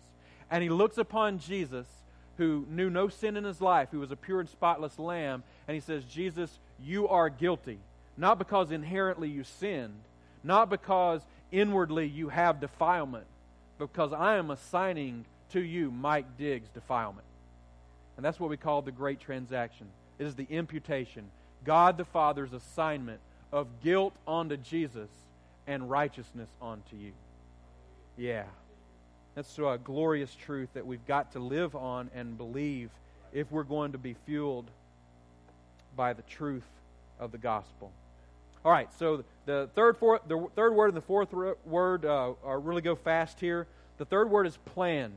And 0.50 0.64
he 0.64 0.68
looks 0.68 0.98
upon 0.98 1.38
Jesus, 1.38 1.86
who 2.38 2.66
knew 2.68 2.90
no 2.90 3.06
sin 3.06 3.36
in 3.36 3.44
his 3.44 3.60
life, 3.60 3.90
who 3.92 4.00
was 4.00 4.10
a 4.10 4.16
pure 4.16 4.40
and 4.40 4.48
spotless 4.48 4.98
lamb, 4.98 5.44
and 5.68 5.76
he 5.76 5.80
says, 5.80 6.02
Jesus, 6.02 6.58
you 6.82 7.06
are 7.06 7.30
guilty. 7.30 7.78
Not 8.16 8.36
because 8.40 8.72
inherently 8.72 9.28
you 9.28 9.44
sinned, 9.44 10.00
not 10.42 10.68
because 10.68 11.20
inwardly 11.52 12.08
you 12.08 12.30
have 12.30 12.58
defilement, 12.58 13.26
because 13.78 14.12
I 14.12 14.38
am 14.38 14.50
assigning 14.50 15.24
to 15.50 15.60
you 15.60 15.90
Mike 15.90 16.38
Diggs 16.38 16.68
defilement. 16.68 17.26
And 18.16 18.24
that's 18.24 18.38
what 18.38 18.50
we 18.50 18.56
call 18.56 18.82
the 18.82 18.92
great 18.92 19.20
transaction. 19.20 19.86
It 20.18 20.26
is 20.26 20.34
the 20.34 20.46
imputation. 20.50 21.30
God 21.64 21.96
the 21.96 22.04
Father's 22.04 22.52
assignment 22.52 23.20
of 23.52 23.66
guilt 23.82 24.14
onto 24.26 24.56
Jesus 24.56 25.08
and 25.66 25.90
righteousness 25.90 26.48
onto 26.60 26.96
you. 26.96 27.12
Yeah. 28.16 28.44
That's 29.34 29.58
a 29.58 29.78
glorious 29.82 30.34
truth 30.34 30.68
that 30.74 30.86
we've 30.86 31.06
got 31.06 31.32
to 31.32 31.38
live 31.38 31.74
on 31.76 32.10
and 32.14 32.36
believe 32.36 32.90
if 33.32 33.50
we're 33.50 33.62
going 33.62 33.92
to 33.92 33.98
be 33.98 34.14
fueled 34.26 34.70
by 35.96 36.12
the 36.12 36.22
truth 36.22 36.66
of 37.18 37.32
the 37.32 37.38
gospel. 37.38 37.92
All 38.64 38.72
right, 38.72 38.88
so 38.98 39.24
the 39.46 39.70
third, 39.74 39.96
the 40.26 40.46
third 40.54 40.74
word 40.74 40.88
and 40.88 40.96
the 40.96 41.02
fourth 41.02 41.32
word 41.32 42.04
uh, 42.04 42.32
are 42.44 42.60
really 42.60 42.82
go 42.82 42.94
fast 42.94 43.40
here. 43.40 43.66
The 43.98 44.04
third 44.04 44.30
word 44.30 44.46
is 44.46 44.56
plan. 44.58 45.12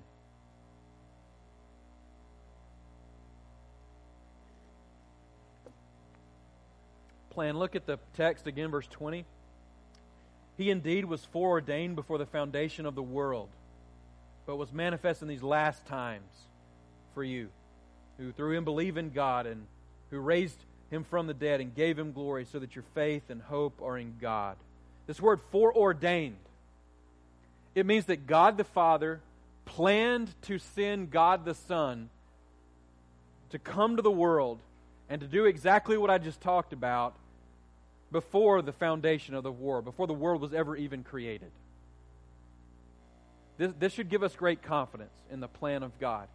Plan. 7.34 7.58
Look 7.58 7.76
at 7.76 7.86
the 7.86 8.00
text 8.15 8.48
again, 8.48 8.72
verse 8.72 8.88
20. 8.88 9.26
He 10.58 10.69
indeed 10.69 11.06
was 11.06 11.26
foreordained 11.26 11.96
before 11.96 12.17
the 12.17 12.26
foundation 12.26 12.86
of 12.86 12.96
the 12.96 13.04
world, 13.04 13.50
but 14.46 14.58
was 14.58 14.72
manifest 14.72 15.22
in 15.22 15.28
these 15.28 15.43
last 15.43 15.86
times 15.88 16.32
for 17.13 17.24
you, 17.24 17.50
who 18.17 18.32
through 18.32 18.56
him 18.56 18.63
believe 18.63 18.98
in 18.98 19.10
God 19.10 19.48
and 19.48 19.65
who 20.12 20.19
raised 20.19 20.58
him 20.91 21.04
from 21.04 21.26
the 21.26 21.34
dead 21.34 21.60
and 21.60 21.74
gave 21.74 21.98
him 21.98 22.12
glory, 22.12 22.46
so 22.46 22.60
that 22.60 22.76
your 22.76 22.86
faith 22.93 23.24
and 23.30 23.41
hope 23.41 23.82
are 23.82 23.98
in 23.98 24.15
God. 24.22 24.58
This 25.08 25.19
word 25.19 25.39
foreordained, 25.52 26.38
it 27.74 27.88
means 27.88 28.06
that 28.06 28.28
God 28.28 28.58
the 28.58 28.63
Father 28.63 29.22
planned 29.65 30.30
to 30.43 30.60
send 30.60 31.10
God 31.10 31.46
the 31.46 31.56
Son 31.56 32.10
to 33.50 33.58
come 33.58 33.96
to 33.96 34.04
the 34.04 34.12
world 34.12 34.60
and 35.10 35.22
to 35.22 35.28
do 35.28 35.46
exactly 35.46 35.98
what 35.98 36.12
I 36.12 36.19
just 36.19 36.41
talked 36.41 36.74
about 36.74 37.15
before 38.13 38.62
the 38.62 38.71
foundation 38.71 39.34
of 39.34 39.43
the 39.43 39.52
world, 39.52 39.84
before 39.84 40.08
the 40.08 40.13
world 40.13 40.39
was 40.39 40.54
ever 40.54 40.78
even 40.78 41.04
created. 41.04 41.52
This, 43.58 43.73
this 43.78 43.93
should 43.93 44.08
give 44.08 44.23
us 44.23 44.36
great 44.36 44.62
confidence 44.62 45.13
in 45.32 45.39
the 45.39 45.47
plan 45.47 45.84
of 45.84 45.99
God. 45.99 46.28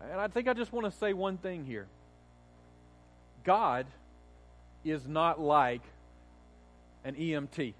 And 0.00 0.18
I 0.18 0.28
think 0.28 0.48
I 0.48 0.54
just 0.54 0.72
want 0.72 0.90
to 0.90 0.98
say 0.98 1.12
one 1.12 1.36
thing 1.36 1.66
here 1.66 1.88
God 3.44 3.86
is 4.84 5.06
not 5.06 5.40
like 5.40 5.82
an 7.04 7.14
EMT, 7.16 7.74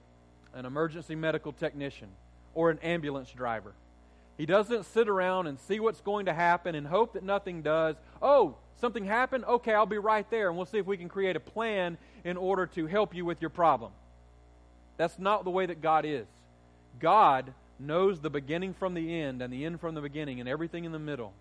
an 0.54 0.66
emergency 0.66 1.14
medical 1.14 1.52
technician, 1.52 2.08
or 2.54 2.70
an 2.70 2.78
ambulance 2.80 3.30
driver. 3.30 3.72
He 4.40 4.46
doesn't 4.46 4.86
sit 4.86 5.06
around 5.06 5.48
and 5.48 5.60
see 5.60 5.80
what's 5.80 6.00
going 6.00 6.24
to 6.24 6.32
happen 6.32 6.74
and 6.74 6.86
hope 6.86 7.12
that 7.12 7.22
nothing 7.22 7.60
does. 7.60 7.96
Oh, 8.22 8.56
something 8.80 9.04
happened? 9.04 9.44
Okay, 9.44 9.74
I'll 9.74 9.84
be 9.84 9.98
right 9.98 10.24
there 10.30 10.48
and 10.48 10.56
we'll 10.56 10.64
see 10.64 10.78
if 10.78 10.86
we 10.86 10.96
can 10.96 11.10
create 11.10 11.36
a 11.36 11.40
plan 11.40 11.98
in 12.24 12.38
order 12.38 12.64
to 12.68 12.86
help 12.86 13.14
you 13.14 13.26
with 13.26 13.42
your 13.42 13.50
problem. 13.50 13.92
That's 14.96 15.18
not 15.18 15.44
the 15.44 15.50
way 15.50 15.66
that 15.66 15.82
God 15.82 16.06
is. 16.06 16.26
God 16.98 17.52
knows 17.78 18.20
the 18.20 18.30
beginning 18.30 18.72
from 18.72 18.94
the 18.94 19.20
end 19.20 19.42
and 19.42 19.52
the 19.52 19.66
end 19.66 19.78
from 19.78 19.94
the 19.94 20.00
beginning 20.00 20.40
and 20.40 20.48
everything 20.48 20.84
in 20.86 20.92
the 20.92 20.98
middle. 20.98 21.34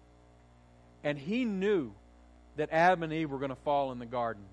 And 1.02 1.18
He 1.18 1.46
knew 1.46 1.94
that 2.58 2.68
Adam 2.70 3.04
and 3.04 3.14
Eve 3.14 3.32
were 3.32 3.40
going 3.40 3.48
to 3.48 3.56
fall 3.56 3.94
in 3.94 4.00
the 4.00 4.06
garden. 4.06 4.44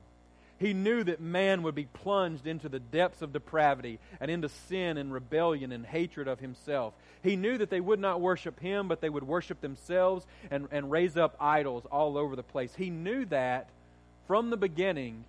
He 0.59 0.73
knew 0.73 1.05
that 1.05 1.21
man 1.21 1.63
would 1.63 1.75
be 1.75 1.85
plunged 1.85 2.47
into 2.47 2.69
the 2.69 2.79
depths 2.79 3.21
of 3.21 3.33
depravity 3.33 3.99
and 4.21 4.31
into 4.31 4.49
sin 4.49 4.97
and 4.97 5.13
rebellion 5.13 5.71
and 5.71 5.85
hatred 5.85 6.29
of 6.29 6.41
himself. 6.41 6.95
He 7.23 7.37
knew 7.37 7.59
that 7.59 7.69
they 7.69 7.81
would 7.81 8.01
not 8.01 8.21
worship 8.21 8.59
him, 8.61 8.89
but 8.89 9.01
they 9.01 9.11
would 9.11 9.25
worship 9.25 9.61
themselves 9.61 10.27
and, 10.51 10.69
and 10.71 10.91
raise 10.91 11.17
up 11.17 11.37
idols 11.41 11.85
all 11.93 12.17
over 12.17 12.37
the 12.37 12.43
place. 12.43 12.75
He 12.75 12.89
knew 12.89 13.27
that 13.27 13.69
from 14.27 14.49
the 14.49 14.57
beginning, 14.57 15.25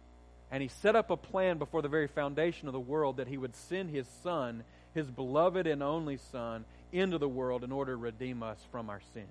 and 0.49 0.63
he 0.63 0.69
set 0.69 0.95
up 0.95 1.09
a 1.09 1.17
plan 1.17 1.57
before 1.57 1.81
the 1.81 1.89
very 1.89 2.07
foundation 2.07 2.67
of 2.67 2.73
the 2.73 2.79
world 2.79 3.17
that 3.17 3.27
he 3.27 3.37
would 3.37 3.55
send 3.55 3.89
his 3.89 4.07
son, 4.23 4.63
his 4.93 5.11
beloved 5.11 5.67
and 5.67 5.83
only 5.83 6.17
son, 6.31 6.63
into 6.93 7.17
the 7.17 7.27
world 7.27 7.65
in 7.65 7.73
order 7.73 7.91
to 7.91 7.97
redeem 7.97 8.41
us 8.43 8.57
from 8.71 8.89
our 8.89 9.01
sins. 9.13 9.27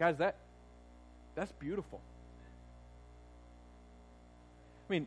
Guys, 0.00 0.16
that 0.16 0.34
that's 1.36 1.52
beautiful. 1.52 2.00
I 4.90 4.92
mean, 4.92 5.06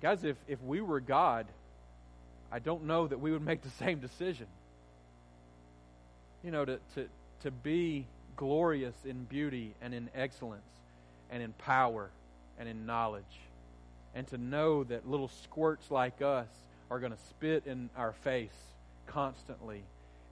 guys, 0.00 0.22
if, 0.22 0.36
if 0.46 0.62
we 0.62 0.80
were 0.80 1.00
God, 1.00 1.46
I 2.52 2.60
don't 2.60 2.84
know 2.84 3.08
that 3.08 3.18
we 3.18 3.32
would 3.32 3.44
make 3.44 3.62
the 3.62 3.70
same 3.84 3.98
decision. 3.98 4.46
You 6.44 6.52
know, 6.52 6.64
to, 6.64 6.78
to, 6.94 7.08
to 7.42 7.50
be 7.50 8.06
glorious 8.36 8.94
in 9.04 9.24
beauty 9.24 9.74
and 9.82 9.92
in 9.92 10.08
excellence 10.14 10.62
and 11.28 11.42
in 11.42 11.52
power 11.54 12.08
and 12.56 12.68
in 12.68 12.86
knowledge 12.86 13.24
and 14.14 14.28
to 14.28 14.38
know 14.38 14.84
that 14.84 15.08
little 15.08 15.28
squirts 15.42 15.90
like 15.90 16.22
us 16.22 16.46
are 16.88 17.00
going 17.00 17.10
to 17.10 17.18
spit 17.30 17.66
in 17.66 17.90
our 17.96 18.12
face 18.12 18.56
constantly, 19.08 19.82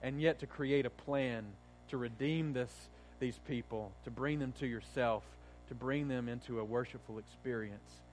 and 0.01 0.21
yet 0.21 0.39
to 0.39 0.47
create 0.47 0.85
a 0.85 0.89
plan 0.89 1.43
to 1.89 1.97
redeem 1.97 2.53
this, 2.53 2.71
these 3.19 3.37
people, 3.45 3.91
to 4.05 4.09
bring 4.09 4.39
them 4.39 4.53
to 4.59 4.65
yourself, 4.65 5.23
to 5.67 5.75
bring 5.75 6.07
them 6.07 6.29
into 6.29 6.59
a 6.59 6.63
worshipful 6.63 7.19
experience. 7.19 8.04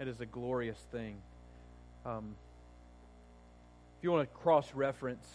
It 0.00 0.08
is 0.08 0.18
a 0.22 0.26
glorious 0.26 0.78
thing. 0.92 1.16
Um, 2.06 2.34
if 3.98 4.04
you 4.04 4.10
want 4.10 4.26
to 4.26 4.38
cross 4.38 4.66
reference 4.74 5.26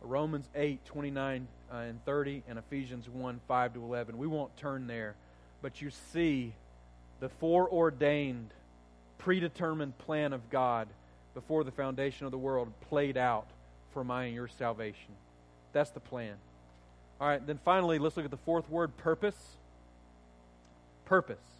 Romans 0.00 0.48
8, 0.54 0.84
29 0.86 1.48
uh, 1.72 1.76
and 1.78 2.04
30, 2.04 2.44
and 2.48 2.56
Ephesians 2.56 3.08
1, 3.08 3.40
5 3.48 3.74
to 3.74 3.82
11, 3.82 4.16
we 4.16 4.28
won't 4.28 4.56
turn 4.56 4.86
there, 4.86 5.16
but 5.62 5.82
you 5.82 5.90
see 6.12 6.52
the 7.18 7.28
foreordained, 7.28 8.50
predetermined 9.18 9.98
plan 9.98 10.32
of 10.32 10.48
God 10.48 10.86
before 11.34 11.64
the 11.64 11.72
foundation 11.72 12.24
of 12.24 12.30
the 12.30 12.38
world 12.38 12.68
played 12.88 13.16
out 13.16 13.48
for 13.92 14.04
my 14.04 14.26
and 14.26 14.34
your 14.34 14.46
salvation. 14.46 15.10
That's 15.72 15.90
the 15.90 15.98
plan. 15.98 16.36
All 17.20 17.26
right, 17.26 17.44
then 17.44 17.58
finally, 17.64 17.98
let's 17.98 18.16
look 18.16 18.24
at 18.24 18.30
the 18.30 18.36
fourth 18.36 18.70
word 18.70 18.96
purpose. 18.96 19.56
Purpose. 21.04 21.53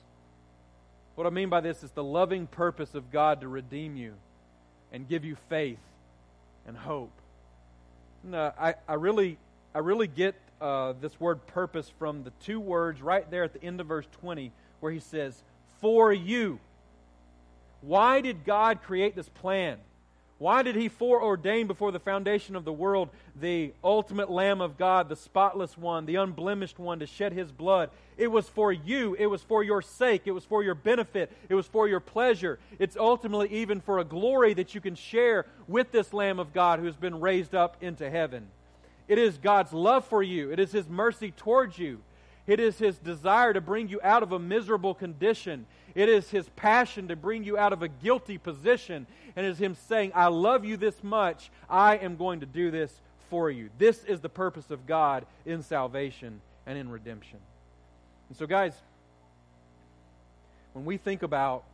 What 1.15 1.27
I 1.27 1.31
mean 1.31 1.49
by 1.49 1.61
this 1.61 1.83
is 1.83 1.91
the 1.93 2.05
loving 2.05 2.47
purpose 2.47 2.95
of 2.95 3.13
God 3.13 3.41
to 3.43 3.49
redeem 3.49 3.97
you 3.97 4.15
and 4.93 5.09
give 5.09 5.25
you 5.25 5.37
faith 5.49 5.79
and 6.67 6.77
hope. 6.77 7.13
I, 8.33 8.75
I 8.89 8.95
really 8.95 9.39
I 9.75 9.81
really 9.81 10.07
get 10.07 10.35
uh, 10.61 10.95
this 11.01 11.19
word 11.19 11.47
purpose 11.49 11.91
from 11.99 12.23
the 12.23 12.31
two 12.43 12.61
words 12.61 13.03
right 13.03 13.29
there 13.31 13.43
at 13.43 13.53
the 13.53 13.63
end 13.63 13.81
of 13.81 13.89
verse 13.89 14.07
20 14.21 14.53
where 14.81 14.93
he 14.93 15.01
says, 15.01 15.43
For 15.81 16.13
you. 16.13 16.61
Why 17.81 18.21
did 18.21 18.45
God 18.45 18.83
create 18.83 19.15
this 19.15 19.29
plan? 19.29 19.79
Why 20.39 20.63
did 20.63 20.75
he 20.75 20.89
foreordain 20.89 21.69
before 21.69 21.93
the 21.93 22.01
foundation 22.01 22.57
of 22.57 22.65
the 22.65 22.73
world 22.73 23.09
the 23.41 23.73
ultimate 23.85 24.31
Lamb 24.31 24.61
of 24.61 24.77
God, 24.77 25.09
the 25.09 25.17
spotless 25.17 25.79
one, 25.79 26.07
the 26.07 26.17
unblemished 26.17 26.79
one, 26.79 26.99
to 26.99 27.07
shed 27.07 27.33
his 27.33 27.53
blood? 27.53 27.91
It 28.17 28.29
was 28.29 28.49
for 28.49 28.73
you. 28.73 29.15
It 29.15 29.27
was 29.27 29.43
for 29.43 29.63
your 29.63 29.81
sake. 29.81 30.23
It 30.25 30.33
was 30.33 30.45
for 30.45 30.63
your 30.63 30.75
benefit. 30.75 31.33
It 31.49 31.55
was 31.55 31.67
for 31.67 31.89
your 31.89 32.01
pleasure. 32.01 32.59
It's 32.79 32.97
ultimately 32.97 33.49
even 33.51 33.81
for 33.81 34.01
a 34.01 34.05
glory 34.05 34.55
that 34.55 34.75
you 34.75 34.81
can 34.81 34.97
share 34.97 35.47
with 35.69 35.93
this 35.93 36.13
Lamb 36.13 36.41
of 36.41 36.53
God 36.53 36.81
who 36.81 36.87
has 36.87 36.97
been 36.97 37.21
raised 37.21 37.55
up 37.55 37.77
into 37.81 38.11
heaven. 38.11 38.49
It 39.07 39.19
is 39.19 39.39
God's 39.39 39.73
love 39.73 40.05
for 40.07 40.23
you, 40.23 40.51
it 40.51 40.59
is 40.59 40.73
his 40.73 40.89
mercy 40.89 41.31
towards 41.31 41.79
you. 41.79 42.01
It 42.47 42.61
is 42.61 42.79
his 42.79 42.99
desire 42.99 43.55
to 43.55 43.61
bring 43.63 43.89
you 43.89 44.01
out 44.03 44.23
of 44.23 44.33
a 44.33 44.39
miserable 44.39 44.93
condition. 44.93 45.65
It 45.95 46.09
is 46.09 46.31
his 46.31 46.49
passion 46.51 47.09
to 47.09 47.17
bring 47.17 47.45
you 47.45 47.57
out 47.57 47.73
of 47.73 47.83
a 47.83 47.89
guilty 47.89 48.39
position. 48.39 49.07
And 49.37 49.47
it 49.47 49.49
is 49.51 49.59
him 49.59 49.77
saying, 49.89 50.13
I 50.15 50.29
love 50.29 50.65
you 50.65 50.77
this 50.77 51.03
much. 51.03 51.51
I 51.69 51.97
am 51.97 52.17
going 52.17 52.41
to 52.41 52.47
do 52.47 52.71
this 52.71 52.93
for 53.31 53.51
you. 53.51 53.71
This 53.79 54.05
is 54.05 54.21
the 54.21 54.29
purpose 54.29 54.71
of 54.71 54.87
God 54.87 55.25
in 55.47 55.63
salvation 55.63 56.41
and 56.67 56.79
in 56.79 56.89
redemption. 56.89 57.39
And 58.29 58.37
so, 58.37 58.47
guys, 58.47 58.75
when 60.73 60.85
we 60.85 60.97
think 60.97 61.23
about 61.23 61.65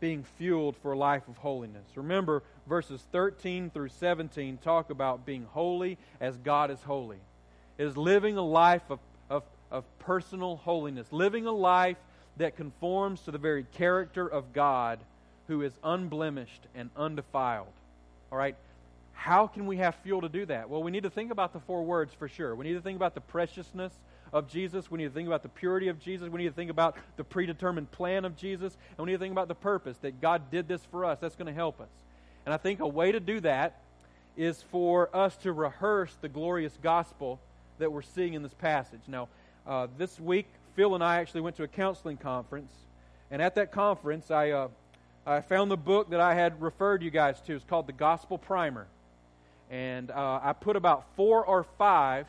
being 0.00 0.24
fueled 0.38 0.76
for 0.78 0.92
a 0.92 0.98
life 0.98 1.28
of 1.28 1.36
holiness, 1.36 1.84
remember 1.94 2.42
verses 2.66 3.04
13 3.12 3.70
through 3.70 3.90
17 3.90 4.58
talk 4.58 4.88
about 4.88 5.26
being 5.26 5.46
holy 5.50 5.98
as 6.20 6.36
God 6.38 6.70
is 6.70 6.80
holy. 6.82 7.18
It 7.76 7.84
is 7.84 7.96
living 7.96 8.38
a 8.38 8.44
life 8.44 8.82
of, 8.88 8.98
of, 9.28 9.42
of 9.70 9.84
personal 9.98 10.56
holiness, 10.56 11.06
living 11.10 11.46
a 11.46 11.52
life 11.52 11.98
that 12.40 12.56
conforms 12.56 13.20
to 13.20 13.30
the 13.30 13.38
very 13.38 13.64
character 13.74 14.26
of 14.26 14.52
God 14.52 14.98
who 15.46 15.62
is 15.62 15.72
unblemished 15.84 16.62
and 16.74 16.88
undefiled. 16.96 17.72
All 18.32 18.38
right? 18.38 18.56
How 19.12 19.46
can 19.46 19.66
we 19.66 19.76
have 19.76 19.94
fuel 19.96 20.22
to 20.22 20.28
do 20.28 20.46
that? 20.46 20.70
Well, 20.70 20.82
we 20.82 20.90
need 20.90 21.02
to 21.02 21.10
think 21.10 21.30
about 21.30 21.52
the 21.52 21.60
four 21.60 21.82
words 21.82 22.14
for 22.14 22.28
sure. 22.28 22.54
We 22.54 22.64
need 22.64 22.74
to 22.74 22.80
think 22.80 22.96
about 22.96 23.14
the 23.14 23.20
preciousness 23.20 23.92
of 24.32 24.48
Jesus. 24.48 24.90
We 24.90 24.96
need 24.96 25.08
to 25.08 25.10
think 25.10 25.26
about 25.26 25.42
the 25.42 25.50
purity 25.50 25.88
of 25.88 26.00
Jesus. 26.00 26.30
We 26.30 26.38
need 26.38 26.48
to 26.48 26.54
think 26.54 26.70
about 26.70 26.96
the 27.18 27.24
predetermined 27.24 27.90
plan 27.90 28.24
of 28.24 28.36
Jesus. 28.36 28.74
And 28.96 29.04
we 29.04 29.12
need 29.12 29.18
to 29.18 29.22
think 29.22 29.32
about 29.32 29.48
the 29.48 29.54
purpose 29.54 29.98
that 29.98 30.22
God 30.22 30.50
did 30.50 30.66
this 30.66 30.82
for 30.90 31.04
us. 31.04 31.18
That's 31.20 31.36
going 31.36 31.48
to 31.48 31.52
help 31.52 31.78
us. 31.80 31.90
And 32.46 32.54
I 32.54 32.56
think 32.56 32.80
a 32.80 32.88
way 32.88 33.12
to 33.12 33.20
do 33.20 33.40
that 33.40 33.80
is 34.36 34.62
for 34.70 35.14
us 35.14 35.36
to 35.38 35.52
rehearse 35.52 36.16
the 36.22 36.28
glorious 36.28 36.78
gospel 36.82 37.38
that 37.78 37.92
we're 37.92 38.00
seeing 38.00 38.32
in 38.32 38.42
this 38.42 38.54
passage. 38.54 39.02
Now, 39.06 39.28
uh, 39.66 39.88
this 39.98 40.18
week, 40.18 40.46
Phil 40.74 40.94
and 40.94 41.02
I 41.02 41.18
actually 41.18 41.40
went 41.42 41.56
to 41.56 41.62
a 41.62 41.68
counseling 41.68 42.16
conference, 42.16 42.72
and 43.30 43.40
at 43.42 43.54
that 43.56 43.72
conference, 43.72 44.30
I, 44.30 44.50
uh, 44.50 44.68
I 45.26 45.40
found 45.40 45.70
the 45.70 45.76
book 45.76 46.10
that 46.10 46.20
I 46.20 46.34
had 46.34 46.60
referred 46.60 47.02
you 47.02 47.10
guys 47.10 47.40
to. 47.42 47.54
It's 47.54 47.64
called 47.64 47.86
The 47.86 47.92
Gospel 47.92 48.38
Primer. 48.38 48.86
And 49.70 50.10
uh, 50.10 50.40
I 50.42 50.52
put 50.52 50.74
about 50.76 51.04
four 51.14 51.44
or 51.44 51.64
five 51.78 52.26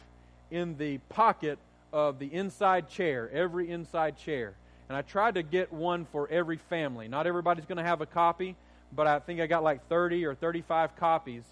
in 0.52 0.78
the 0.78 1.00
pocket 1.10 1.58
of 1.92 2.20
the 2.20 2.28
inside 2.28 2.90
chair, 2.90 3.30
every 3.34 3.70
inside 3.70 4.18
chair. 4.18 4.54
And 4.90 4.96
I 4.98 5.02
tried 5.02 5.36
to 5.36 5.44
get 5.44 5.72
one 5.74 6.06
for 6.12 6.28
every 6.30 6.58
family. 6.58 7.08
Not 7.08 7.26
everybody's 7.26 7.66
going 7.66 7.78
to 7.78 7.84
have 7.84 8.02
a 8.02 8.06
copy, 8.06 8.56
but 8.94 9.08
I 9.08 9.20
think 9.20 9.40
I 9.40 9.48
got 9.48 9.64
like 9.64 9.88
30 9.88 10.26
or 10.26 10.36
35 10.36 10.96
copies. 10.98 11.44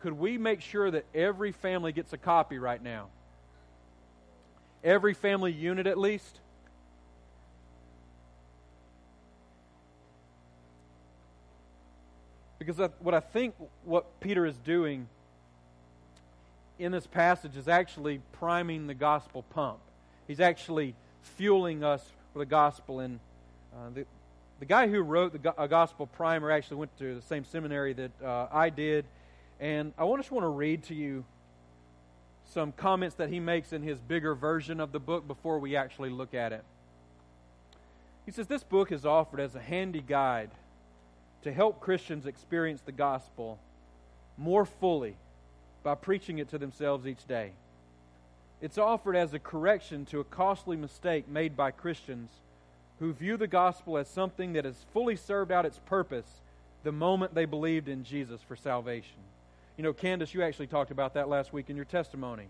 Could 0.00 0.14
we 0.14 0.38
make 0.38 0.60
sure 0.60 0.90
that 0.90 1.04
every 1.14 1.52
family 1.52 1.92
gets 1.92 2.12
a 2.12 2.18
copy 2.18 2.58
right 2.58 2.82
now? 2.82 3.08
Every 4.84 5.14
family 5.14 5.50
unit 5.50 5.86
at 5.86 5.98
least? 5.98 6.38
Because 12.58 12.90
what 13.00 13.14
I 13.14 13.20
think 13.20 13.54
what 13.84 14.20
Peter 14.20 14.46
is 14.46 14.56
doing 14.58 15.08
in 16.78 16.92
this 16.92 17.06
passage 17.06 17.56
is 17.56 17.68
actually 17.68 18.20
priming 18.32 18.86
the 18.86 18.94
gospel 18.94 19.42
pump. 19.50 19.78
He's 20.26 20.40
actually 20.40 20.94
fueling 21.36 21.84
us 21.84 22.02
for 22.32 22.38
the 22.38 22.46
gospel. 22.46 23.00
And 23.00 23.20
uh, 23.74 23.90
the, 23.94 24.06
the 24.60 24.66
guy 24.66 24.88
who 24.88 25.00
wrote 25.00 25.32
the 25.32 25.38
go- 25.38 25.66
gospel 25.68 26.06
primer 26.06 26.50
actually 26.50 26.78
went 26.78 26.96
to 26.98 27.14
the 27.14 27.22
same 27.22 27.44
seminary 27.44 27.92
that 27.92 28.10
uh, 28.22 28.48
I 28.50 28.70
did. 28.70 29.04
And 29.60 29.92
I 29.98 30.06
just 30.16 30.30
want 30.30 30.44
to 30.44 30.48
read 30.48 30.84
to 30.84 30.94
you 30.94 31.24
some 32.44 32.72
comments 32.72 33.16
that 33.16 33.30
he 33.30 33.40
makes 33.40 33.72
in 33.72 33.82
his 33.82 33.98
bigger 34.00 34.34
version 34.34 34.80
of 34.80 34.92
the 34.92 35.00
book 35.00 35.26
before 35.26 35.58
we 35.58 35.76
actually 35.76 36.10
look 36.10 36.34
at 36.34 36.52
it. 36.52 36.64
He 38.26 38.32
says 38.32 38.46
this 38.46 38.62
book 38.62 38.92
is 38.92 39.04
offered 39.04 39.40
as 39.40 39.54
a 39.54 39.60
handy 39.60 40.00
guide 40.00 40.50
to 41.42 41.52
help 41.52 41.80
Christians 41.80 42.26
experience 42.26 42.80
the 42.80 42.92
gospel 42.92 43.58
more 44.36 44.64
fully 44.64 45.16
by 45.82 45.94
preaching 45.94 46.38
it 46.38 46.48
to 46.50 46.58
themselves 46.58 47.06
each 47.06 47.26
day. 47.26 47.52
It's 48.62 48.78
offered 48.78 49.14
as 49.14 49.34
a 49.34 49.38
correction 49.38 50.06
to 50.06 50.20
a 50.20 50.24
costly 50.24 50.76
mistake 50.76 51.28
made 51.28 51.56
by 51.56 51.70
Christians 51.70 52.30
who 52.98 53.12
view 53.12 53.36
the 53.36 53.46
gospel 53.46 53.98
as 53.98 54.08
something 54.08 54.54
that 54.54 54.64
has 54.64 54.86
fully 54.92 55.16
served 55.16 55.52
out 55.52 55.66
its 55.66 55.80
purpose 55.80 56.40
the 56.82 56.92
moment 56.92 57.34
they 57.34 57.44
believed 57.44 57.88
in 57.88 58.04
Jesus 58.04 58.40
for 58.40 58.56
salvation. 58.56 59.18
You 59.76 59.82
know, 59.82 59.92
Candace, 59.92 60.32
you 60.32 60.42
actually 60.42 60.68
talked 60.68 60.90
about 60.90 61.14
that 61.14 61.28
last 61.28 61.52
week 61.52 61.68
in 61.68 61.76
your 61.76 61.84
testimony. 61.84 62.46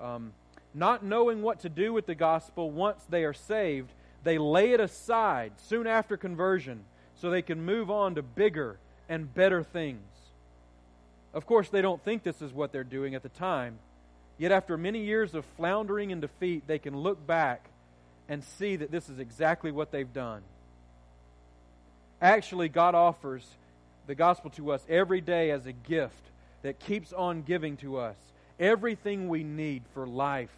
Um, 0.00 0.32
not 0.74 1.04
knowing 1.04 1.42
what 1.42 1.60
to 1.60 1.68
do 1.68 1.92
with 1.92 2.06
the 2.06 2.14
gospel 2.14 2.70
once 2.70 3.02
they 3.08 3.24
are 3.24 3.32
saved, 3.32 3.90
they 4.24 4.36
lay 4.36 4.72
it 4.72 4.80
aside 4.80 5.52
soon 5.58 5.86
after 5.86 6.16
conversion 6.16 6.84
so 7.14 7.30
they 7.30 7.42
can 7.42 7.64
move 7.64 7.90
on 7.90 8.16
to 8.16 8.22
bigger 8.22 8.78
and 9.08 9.32
better 9.32 9.62
things. 9.62 10.02
Of 11.32 11.46
course, 11.46 11.68
they 11.68 11.82
don't 11.82 12.02
think 12.02 12.24
this 12.24 12.42
is 12.42 12.52
what 12.52 12.72
they're 12.72 12.84
doing 12.84 13.14
at 13.14 13.22
the 13.22 13.28
time. 13.28 13.78
Yet, 14.36 14.52
after 14.52 14.76
many 14.76 15.04
years 15.04 15.34
of 15.34 15.44
floundering 15.56 16.12
and 16.12 16.20
defeat, 16.20 16.64
they 16.66 16.78
can 16.78 16.96
look 16.96 17.24
back 17.26 17.70
and 18.28 18.42
see 18.42 18.76
that 18.76 18.90
this 18.90 19.08
is 19.08 19.18
exactly 19.18 19.70
what 19.70 19.92
they've 19.92 20.12
done. 20.12 20.42
Actually, 22.20 22.68
God 22.68 22.94
offers 22.94 23.46
the 24.06 24.14
gospel 24.14 24.50
to 24.52 24.72
us 24.72 24.82
every 24.88 25.20
day 25.20 25.50
as 25.50 25.66
a 25.66 25.72
gift 25.72 26.14
that 26.66 26.80
keeps 26.80 27.12
on 27.12 27.42
giving 27.42 27.76
to 27.76 27.96
us 27.96 28.16
everything 28.58 29.28
we 29.28 29.44
need 29.44 29.84
for 29.94 30.04
life 30.04 30.50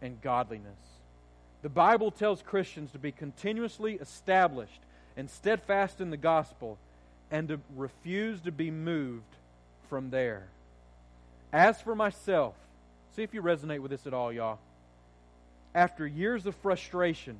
and 0.00 0.18
godliness. 0.22 0.78
The 1.60 1.68
Bible 1.68 2.10
tells 2.10 2.40
Christians 2.40 2.90
to 2.92 2.98
be 2.98 3.12
continuously 3.12 3.96
established 3.96 4.80
and 5.14 5.28
steadfast 5.28 6.00
in 6.00 6.08
the 6.08 6.16
gospel 6.16 6.78
and 7.30 7.48
to 7.48 7.60
refuse 7.76 8.40
to 8.40 8.50
be 8.50 8.70
moved 8.70 9.28
from 9.90 10.08
there. 10.08 10.46
As 11.52 11.78
for 11.82 11.94
myself, 11.94 12.54
see 13.14 13.22
if 13.22 13.34
you 13.34 13.42
resonate 13.42 13.80
with 13.80 13.90
this 13.90 14.06
at 14.06 14.14
all, 14.14 14.32
y'all. 14.32 14.58
After 15.74 16.06
years 16.06 16.46
of 16.46 16.56
frustration, 16.56 17.36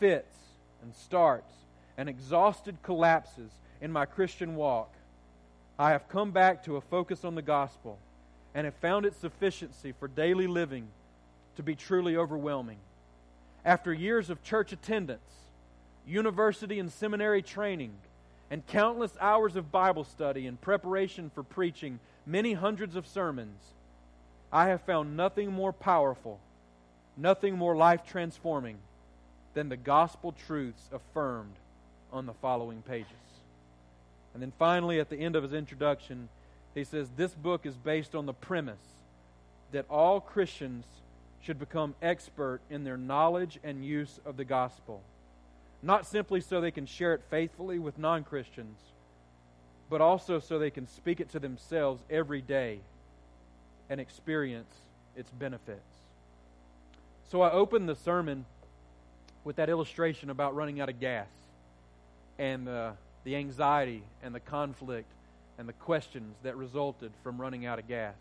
fits 0.00 0.34
and 0.82 0.94
starts, 0.94 1.52
and 1.98 2.08
exhausted 2.08 2.78
collapses 2.82 3.50
in 3.82 3.92
my 3.92 4.06
Christian 4.06 4.56
walk, 4.56 4.94
I 5.82 5.90
have 5.90 6.08
come 6.08 6.30
back 6.30 6.62
to 6.66 6.76
a 6.76 6.80
focus 6.80 7.24
on 7.24 7.34
the 7.34 7.42
gospel 7.42 7.98
and 8.54 8.66
have 8.66 8.74
found 8.76 9.04
its 9.04 9.16
sufficiency 9.16 9.90
for 9.90 10.06
daily 10.06 10.46
living 10.46 10.86
to 11.56 11.64
be 11.64 11.74
truly 11.74 12.16
overwhelming. 12.16 12.76
After 13.64 13.92
years 13.92 14.30
of 14.30 14.44
church 14.44 14.72
attendance, 14.72 15.28
university 16.06 16.78
and 16.78 16.92
seminary 16.92 17.42
training, 17.42 17.94
and 18.48 18.64
countless 18.68 19.10
hours 19.20 19.56
of 19.56 19.72
Bible 19.72 20.04
study 20.04 20.46
in 20.46 20.56
preparation 20.56 21.32
for 21.34 21.42
preaching 21.42 21.98
many 22.26 22.52
hundreds 22.52 22.94
of 22.94 23.04
sermons, 23.04 23.60
I 24.52 24.66
have 24.68 24.82
found 24.82 25.16
nothing 25.16 25.50
more 25.50 25.72
powerful, 25.72 26.38
nothing 27.16 27.58
more 27.58 27.74
life 27.74 28.06
transforming 28.06 28.76
than 29.54 29.68
the 29.68 29.76
gospel 29.76 30.30
truths 30.46 30.88
affirmed 30.92 31.56
on 32.12 32.26
the 32.26 32.34
following 32.34 32.82
pages. 32.82 33.31
And 34.34 34.42
then 34.42 34.52
finally, 34.58 34.98
at 35.00 35.10
the 35.10 35.18
end 35.18 35.36
of 35.36 35.42
his 35.42 35.52
introduction, 35.52 36.28
he 36.74 36.84
says 36.84 37.08
this 37.16 37.34
book 37.34 37.66
is 37.66 37.76
based 37.76 38.14
on 38.14 38.26
the 38.26 38.32
premise 38.32 38.80
that 39.72 39.86
all 39.90 40.20
Christians 40.20 40.84
should 41.40 41.58
become 41.58 41.94
expert 42.00 42.60
in 42.70 42.84
their 42.84 42.96
knowledge 42.96 43.58
and 43.64 43.84
use 43.84 44.20
of 44.24 44.36
the 44.36 44.44
gospel. 44.44 45.02
Not 45.82 46.06
simply 46.06 46.40
so 46.40 46.60
they 46.60 46.70
can 46.70 46.86
share 46.86 47.14
it 47.14 47.22
faithfully 47.28 47.78
with 47.78 47.98
non 47.98 48.22
Christians, 48.22 48.78
but 49.90 50.00
also 50.00 50.38
so 50.38 50.58
they 50.58 50.70
can 50.70 50.86
speak 50.86 51.20
it 51.20 51.30
to 51.30 51.40
themselves 51.40 52.02
every 52.08 52.40
day 52.40 52.78
and 53.90 54.00
experience 54.00 54.72
its 55.16 55.30
benefits. 55.30 55.80
So 57.30 57.42
I 57.42 57.50
opened 57.50 57.88
the 57.88 57.96
sermon 57.96 58.44
with 59.44 59.56
that 59.56 59.68
illustration 59.68 60.30
about 60.30 60.54
running 60.54 60.80
out 60.80 60.88
of 60.88 61.00
gas 61.00 61.26
and 62.38 62.68
uh, 62.68 62.92
the 63.24 63.36
anxiety 63.36 64.02
and 64.22 64.34
the 64.34 64.40
conflict 64.40 65.10
and 65.58 65.68
the 65.68 65.72
questions 65.74 66.36
that 66.42 66.56
resulted 66.56 67.12
from 67.22 67.40
running 67.40 67.66
out 67.66 67.78
of 67.78 67.86
gas. 67.86 68.14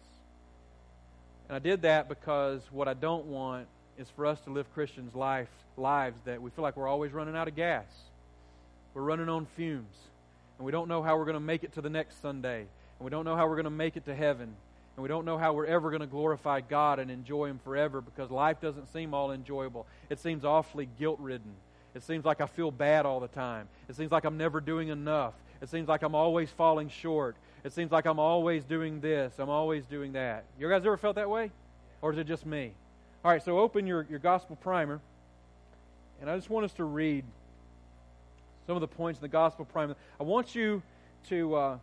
And 1.47 1.55
I 1.55 1.59
did 1.59 1.81
that 1.81 2.07
because 2.07 2.61
what 2.71 2.87
I 2.87 2.93
don't 2.93 3.25
want 3.25 3.67
is 3.97 4.09
for 4.15 4.25
us 4.25 4.39
to 4.41 4.51
live 4.51 4.71
Christians' 4.73 5.15
life, 5.15 5.49
lives 5.77 6.19
that 6.25 6.41
we 6.41 6.49
feel 6.51 6.63
like 6.63 6.77
we're 6.77 6.87
always 6.87 7.11
running 7.11 7.35
out 7.35 7.47
of 7.47 7.55
gas. 7.55 7.85
We're 8.93 9.01
running 9.01 9.29
on 9.29 9.45
fumes. 9.57 9.95
And 10.57 10.65
we 10.65 10.71
don't 10.71 10.87
know 10.87 11.01
how 11.01 11.17
we're 11.17 11.25
going 11.25 11.33
to 11.33 11.39
make 11.39 11.63
it 11.63 11.73
to 11.73 11.81
the 11.81 11.89
next 11.89 12.21
Sunday. 12.21 12.59
And 12.59 13.05
we 13.05 13.09
don't 13.09 13.25
know 13.25 13.35
how 13.35 13.47
we're 13.47 13.55
going 13.55 13.65
to 13.65 13.69
make 13.69 13.97
it 13.97 14.05
to 14.05 14.15
heaven. 14.15 14.53
And 14.95 15.03
we 15.03 15.07
don't 15.07 15.25
know 15.25 15.37
how 15.37 15.53
we're 15.53 15.65
ever 15.65 15.89
going 15.89 16.01
to 16.01 16.07
glorify 16.07 16.61
God 16.61 16.99
and 16.99 17.09
enjoy 17.09 17.47
Him 17.47 17.59
forever 17.63 18.01
because 18.01 18.29
life 18.29 18.61
doesn't 18.61 18.91
seem 18.93 19.13
all 19.13 19.31
enjoyable. 19.31 19.87
It 20.09 20.19
seems 20.19 20.45
awfully 20.45 20.87
guilt 20.99 21.19
ridden. 21.19 21.53
It 21.93 22.03
seems 22.03 22.25
like 22.25 22.41
I 22.41 22.45
feel 22.45 22.71
bad 22.71 23.05
all 23.05 23.19
the 23.19 23.27
time. 23.27 23.67
It 23.89 23.95
seems 23.95 24.11
like 24.11 24.23
I'm 24.23 24.37
never 24.37 24.61
doing 24.61 24.89
enough. 24.89 25.33
It 25.61 25.69
seems 25.69 25.87
like 25.87 26.01
I'm 26.01 26.15
always 26.15 26.49
falling 26.49 26.89
short. 26.89 27.35
It 27.63 27.73
seems 27.73 27.91
like 27.91 28.05
I'm 28.05 28.19
always 28.19 28.63
doing 28.63 29.01
this, 29.01 29.33
I'm 29.37 29.49
always 29.49 29.85
doing 29.85 30.13
that. 30.13 30.45
You 30.59 30.67
guys 30.67 30.85
ever 30.85 30.97
felt 30.97 31.15
that 31.15 31.29
way? 31.29 31.51
Or 32.01 32.11
is 32.11 32.17
it 32.17 32.25
just 32.25 32.45
me? 32.45 32.71
All 33.23 33.31
right, 33.31 33.43
so 33.43 33.59
open 33.59 33.85
your, 33.85 34.07
your 34.09 34.17
gospel 34.19 34.55
primer. 34.55 34.99
And 36.19 36.29
I 36.29 36.35
just 36.35 36.49
want 36.49 36.65
us 36.65 36.73
to 36.73 36.83
read 36.83 37.23
some 38.65 38.75
of 38.75 38.81
the 38.81 38.87
points 38.87 39.19
in 39.19 39.21
the 39.21 39.27
gospel 39.27 39.65
primer. 39.65 39.95
I 40.19 40.23
want 40.23 40.55
you 40.55 40.81
to, 41.29 41.55
uh, 41.55 41.77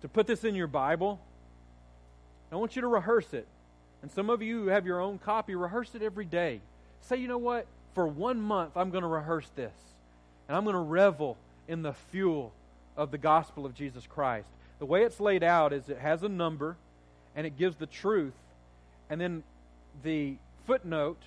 to 0.00 0.08
put 0.08 0.26
this 0.26 0.42
in 0.42 0.54
your 0.56 0.66
Bible. 0.66 1.20
I 2.50 2.56
want 2.56 2.74
you 2.74 2.82
to 2.82 2.88
rehearse 2.88 3.32
it. 3.34 3.46
And 4.02 4.10
some 4.10 4.30
of 4.30 4.42
you 4.42 4.62
who 4.62 4.66
have 4.68 4.84
your 4.84 5.00
own 5.00 5.18
copy, 5.18 5.54
rehearse 5.54 5.94
it 5.94 6.02
every 6.02 6.24
day. 6.24 6.60
Say, 7.02 7.16
you 7.16 7.28
know 7.28 7.38
what? 7.38 7.66
For 7.94 8.06
one 8.06 8.40
month, 8.40 8.76
I'm 8.76 8.90
going 8.90 9.02
to 9.02 9.08
rehearse 9.08 9.48
this. 9.56 9.72
And 10.48 10.56
I'm 10.56 10.64
going 10.64 10.74
to 10.74 10.80
revel 10.80 11.36
in 11.68 11.82
the 11.82 11.92
fuel 11.92 12.52
of 12.96 13.10
the 13.10 13.18
gospel 13.18 13.64
of 13.64 13.74
Jesus 13.74 14.06
Christ. 14.06 14.48
The 14.78 14.86
way 14.86 15.04
it's 15.04 15.20
laid 15.20 15.42
out 15.42 15.72
is 15.72 15.88
it 15.88 15.98
has 15.98 16.22
a 16.22 16.28
number 16.28 16.76
and 17.34 17.46
it 17.46 17.56
gives 17.58 17.76
the 17.76 17.86
truth, 17.86 18.34
and 19.10 19.20
then 19.20 19.42
the 20.02 20.36
footnote 20.66 21.20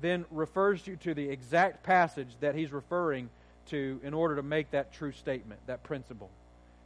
then 0.00 0.24
refers 0.30 0.86
you 0.86 0.96
to 0.96 1.12
the 1.12 1.28
exact 1.28 1.82
passage 1.82 2.28
that 2.40 2.54
he's 2.54 2.72
referring 2.72 3.28
to 3.66 4.00
in 4.02 4.14
order 4.14 4.36
to 4.36 4.42
make 4.42 4.70
that 4.70 4.92
true 4.92 5.12
statement, 5.12 5.60
that 5.66 5.82
principle. 5.82 6.30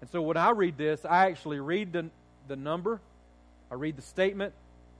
And 0.01 0.11
so 0.11 0.23
when 0.23 0.37
I 0.37 0.51
read 0.51 0.77
this, 0.77 1.05
I 1.05 1.27
actually 1.27 1.61
read 1.61 1.93
the, 1.93 2.07
the 2.49 2.57
number, 2.57 3.01
I 3.71 3.75
read 3.75 3.97
the 3.97 4.03
statement, 4.03 4.55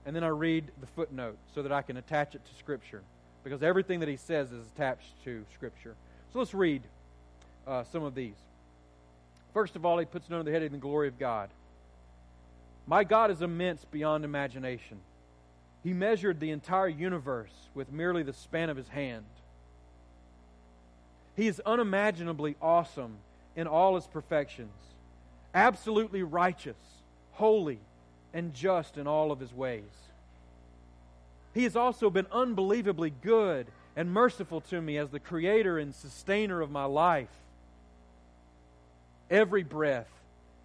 and 0.05 0.15
then 0.15 0.23
I 0.23 0.29
read 0.29 0.71
the 0.79 0.87
footnote 0.87 1.37
so 1.53 1.63
that 1.63 1.71
I 1.71 1.81
can 1.81 1.97
attach 1.97 2.35
it 2.35 2.45
to 2.45 2.55
Scripture. 2.59 3.01
Because 3.43 3.61
everything 3.61 3.99
that 3.99 4.09
he 4.09 4.15
says 4.15 4.51
is 4.51 4.65
attached 4.75 5.11
to 5.25 5.43
Scripture. 5.53 5.95
So 6.31 6.39
let's 6.39 6.53
read 6.53 6.81
uh, 7.67 7.83
some 7.91 8.03
of 8.03 8.15
these. 8.15 8.35
First 9.53 9.75
of 9.75 9.85
all, 9.85 9.97
he 9.97 10.05
puts 10.05 10.27
it 10.27 10.33
under 10.33 10.43
the 10.43 10.51
heading 10.51 10.71
the 10.71 10.77
glory 10.77 11.07
of 11.07 11.19
God. 11.19 11.49
My 12.87 13.03
God 13.03 13.31
is 13.31 13.41
immense 13.41 13.85
beyond 13.85 14.25
imagination. 14.25 14.99
He 15.83 15.93
measured 15.93 16.39
the 16.39 16.51
entire 16.51 16.87
universe 16.87 17.51
with 17.75 17.91
merely 17.91 18.23
the 18.23 18.33
span 18.33 18.69
of 18.69 18.77
his 18.77 18.87
hand. 18.87 19.25
He 21.35 21.47
is 21.47 21.61
unimaginably 21.65 22.55
awesome 22.61 23.17
in 23.55 23.67
all 23.67 23.95
his 23.95 24.07
perfections, 24.07 24.73
absolutely 25.53 26.23
righteous, 26.23 26.77
holy, 27.33 27.79
and 28.33 28.53
just 28.53 28.97
in 28.97 29.07
all 29.07 29.31
of 29.31 29.39
his 29.39 29.53
ways. 29.53 29.83
He 31.53 31.63
has 31.63 31.75
also 31.75 32.09
been 32.09 32.27
unbelievably 32.31 33.13
good 33.21 33.67
and 33.95 34.11
merciful 34.11 34.61
to 34.61 34.81
me 34.81 34.97
as 34.97 35.09
the 35.09 35.19
creator 35.19 35.77
and 35.77 35.93
sustainer 35.93 36.61
of 36.61 36.71
my 36.71 36.85
life 36.85 37.29
every 39.29 39.63
breath, 39.63 40.09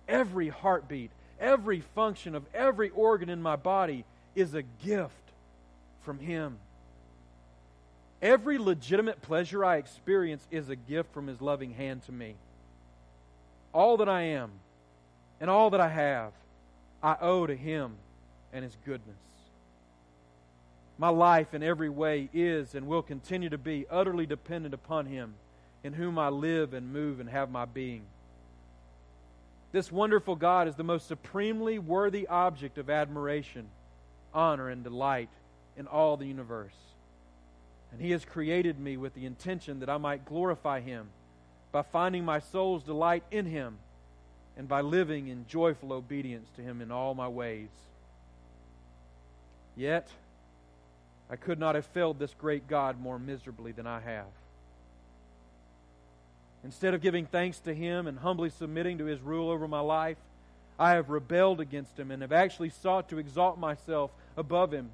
every 0.07 0.49
heartbeat, 0.49 1.11
every 1.41 1.81
function 1.81 2.35
of 2.35 2.45
every 2.55 2.91
organ 2.91 3.29
in 3.29 3.41
my 3.41 3.57
body 3.57 4.05
is 4.35 4.55
a 4.55 4.63
gift 4.63 5.15
from 6.03 6.19
Him. 6.19 6.59
Every 8.21 8.59
legitimate 8.59 9.23
pleasure 9.23 9.65
I 9.65 9.77
experience 9.77 10.47
is 10.51 10.69
a 10.69 10.77
gift 10.77 11.13
from 11.15 11.29
His 11.29 11.41
loving 11.41 11.73
hand 11.73 12.05
to 12.07 12.13
me. 12.13 12.35
All 13.73 13.97
that 13.99 14.09
I 14.09 14.23
am 14.23 14.51
and 15.41 15.49
all 15.49 15.71
that 15.71 15.81
I 15.81 15.89
have, 15.89 16.33
I 17.03 17.17
owe 17.21 17.47
to 17.47 17.55
Him 17.57 17.95
and 18.53 18.65
His 18.65 18.77
goodness. 18.85 19.17
My 20.99 21.09
life 21.11 21.55
in 21.55 21.63
every 21.63 21.89
way 21.89 22.29
is 22.35 22.75
and 22.75 22.89
will 22.89 23.03
continue 23.03 23.49
to 23.51 23.59
be 23.59 23.87
utterly 23.89 24.27
dependent 24.27 24.75
upon 24.75 25.07
Him, 25.07 25.35
in 25.85 25.93
whom 25.93 26.19
I 26.19 26.29
live 26.29 26.75
and 26.75 26.93
move 26.93 27.21
and 27.21 27.31
have 27.31 27.51
my 27.51 27.65
being. 27.65 28.03
This 29.71 29.93
wonderful 29.93 30.35
God 30.35 30.67
is 30.67 30.75
the 30.75 30.83
most 30.83 31.07
supremely 31.07 31.79
worthy 31.79 32.27
object 32.27 32.79
of 32.79 32.91
admiration, 32.91 33.69
honor, 34.35 34.69
and 34.69 34.83
delight 34.83 35.31
in 35.77 35.87
all 35.87 36.17
the 36.17 36.27
universe. 36.27 36.75
And 37.93 38.01
He 38.01 38.11
has 38.11 38.25
created 38.25 38.81
me 38.81 38.97
with 38.97 39.15
the 39.15 39.25
intention 39.25 39.79
that 39.81 39.89
I 39.89 39.99
might 39.99 40.25
glorify 40.25 40.81
Him 40.81 41.11
by 41.71 41.83
finding 41.83 42.25
my 42.25 42.41
soul's 42.41 42.83
delight 42.83 43.23
in 43.31 43.47
Him 43.47 43.79
and 44.57 44.67
by 44.67 44.81
living 44.81 45.29
in 45.29 45.47
joyful 45.47 45.93
obedience 45.93 46.49
to 46.57 46.63
Him 46.63 46.81
in 46.81 46.91
all 46.91 47.15
my 47.15 47.29
ways. 47.29 47.69
Yet, 49.77 50.09
I 51.31 51.37
could 51.37 51.59
not 51.59 51.75
have 51.75 51.87
failed 51.87 52.19
this 52.19 52.35
great 52.35 52.69
God 52.69 53.01
more 53.01 53.19
miserably 53.19 53.73
than 53.73 53.87
I 53.87 54.01
have. 54.01 54.27
Instead 56.65 56.95
of 56.95 57.03
giving 57.03 57.27
thanks 57.27 57.59
to 57.61 57.75
Him 57.75 58.07
and 58.07 58.19
humbly 58.19 58.51
submitting 58.51 58.99
to 58.99 59.05
His 59.05 59.21
rule 59.21 59.51
over 59.51 59.69
my 59.69 59.81
life, 59.81 60.17
I 60.79 60.93
have 60.93 61.11
rebelled 61.11 61.61
against 61.61 61.99
Him 61.99 62.11
and 62.11 62.23
have 62.23 62.33
actually 62.33 62.71
sought 62.71 63.09
to 63.11 63.19
exalt 63.19 63.59
myself 63.59 64.11
above 64.37 64.73
Him. 64.73 64.91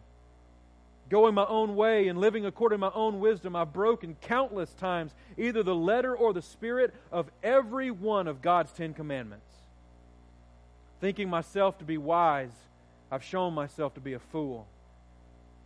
Going 1.10 1.34
my 1.34 1.46
own 1.46 1.76
way 1.76 2.08
and 2.08 2.18
living 2.18 2.46
according 2.46 2.76
to 2.76 2.80
my 2.80 2.92
own 2.94 3.20
wisdom, 3.20 3.54
I've 3.54 3.72
broken 3.72 4.16
countless 4.22 4.72
times 4.72 5.12
either 5.36 5.62
the 5.62 5.74
letter 5.74 6.16
or 6.16 6.32
the 6.32 6.42
spirit 6.42 6.94
of 7.12 7.30
every 7.42 7.90
one 7.90 8.26
of 8.26 8.40
God's 8.40 8.72
Ten 8.72 8.94
Commandments. 8.94 9.52
Thinking 11.00 11.28
myself 11.28 11.78
to 11.78 11.84
be 11.84 11.98
wise, 11.98 12.52
I've 13.10 13.22
shown 13.22 13.52
myself 13.52 13.94
to 13.94 14.00
be 14.00 14.14
a 14.14 14.18
fool. 14.18 14.66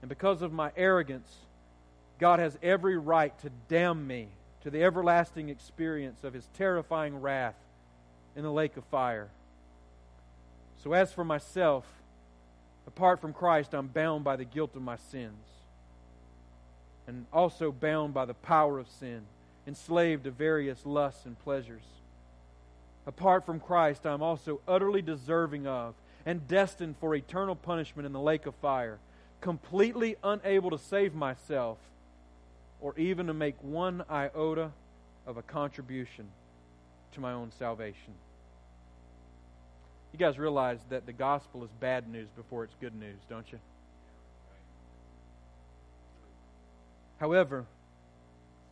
And 0.00 0.08
because 0.08 0.42
of 0.42 0.52
my 0.52 0.70
arrogance, 0.76 1.32
God 2.18 2.38
has 2.38 2.58
every 2.62 2.96
right 2.96 3.36
to 3.40 3.50
damn 3.68 4.06
me 4.06 4.28
to 4.62 4.70
the 4.70 4.82
everlasting 4.82 5.48
experience 5.48 6.24
of 6.24 6.34
his 6.34 6.46
terrifying 6.56 7.20
wrath 7.20 7.54
in 8.36 8.42
the 8.42 8.52
lake 8.52 8.76
of 8.76 8.84
fire. 8.84 9.28
So, 10.82 10.92
as 10.92 11.12
for 11.12 11.24
myself, 11.24 11.84
apart 12.86 13.20
from 13.20 13.32
Christ, 13.32 13.74
I'm 13.74 13.88
bound 13.88 14.24
by 14.24 14.36
the 14.36 14.44
guilt 14.44 14.76
of 14.76 14.82
my 14.82 14.96
sins, 14.96 15.44
and 17.06 17.26
also 17.32 17.72
bound 17.72 18.14
by 18.14 18.24
the 18.24 18.34
power 18.34 18.78
of 18.78 18.88
sin, 18.88 19.22
enslaved 19.66 20.24
to 20.24 20.30
various 20.30 20.84
lusts 20.86 21.26
and 21.26 21.38
pleasures. 21.40 21.82
Apart 23.06 23.46
from 23.46 23.58
Christ, 23.58 24.06
I'm 24.06 24.22
also 24.22 24.60
utterly 24.68 25.02
deserving 25.02 25.66
of 25.66 25.94
and 26.26 26.46
destined 26.46 26.96
for 27.00 27.14
eternal 27.14 27.56
punishment 27.56 28.06
in 28.06 28.12
the 28.12 28.20
lake 28.20 28.46
of 28.46 28.54
fire, 28.56 28.98
completely 29.40 30.16
unable 30.22 30.70
to 30.70 30.78
save 30.78 31.14
myself 31.14 31.78
or 32.80 32.98
even 32.98 33.26
to 33.26 33.34
make 33.34 33.56
one 33.62 34.04
iota 34.10 34.70
of 35.26 35.36
a 35.36 35.42
contribution 35.42 36.28
to 37.12 37.20
my 37.20 37.32
own 37.32 37.50
salvation. 37.58 38.14
You 40.12 40.18
guys 40.18 40.38
realize 40.38 40.78
that 40.88 41.06
the 41.06 41.12
gospel 41.12 41.64
is 41.64 41.70
bad 41.80 42.08
news 42.08 42.28
before 42.36 42.64
it's 42.64 42.74
good 42.80 42.94
news, 42.94 43.18
don't 43.28 43.50
you? 43.52 43.58
However, 47.18 47.66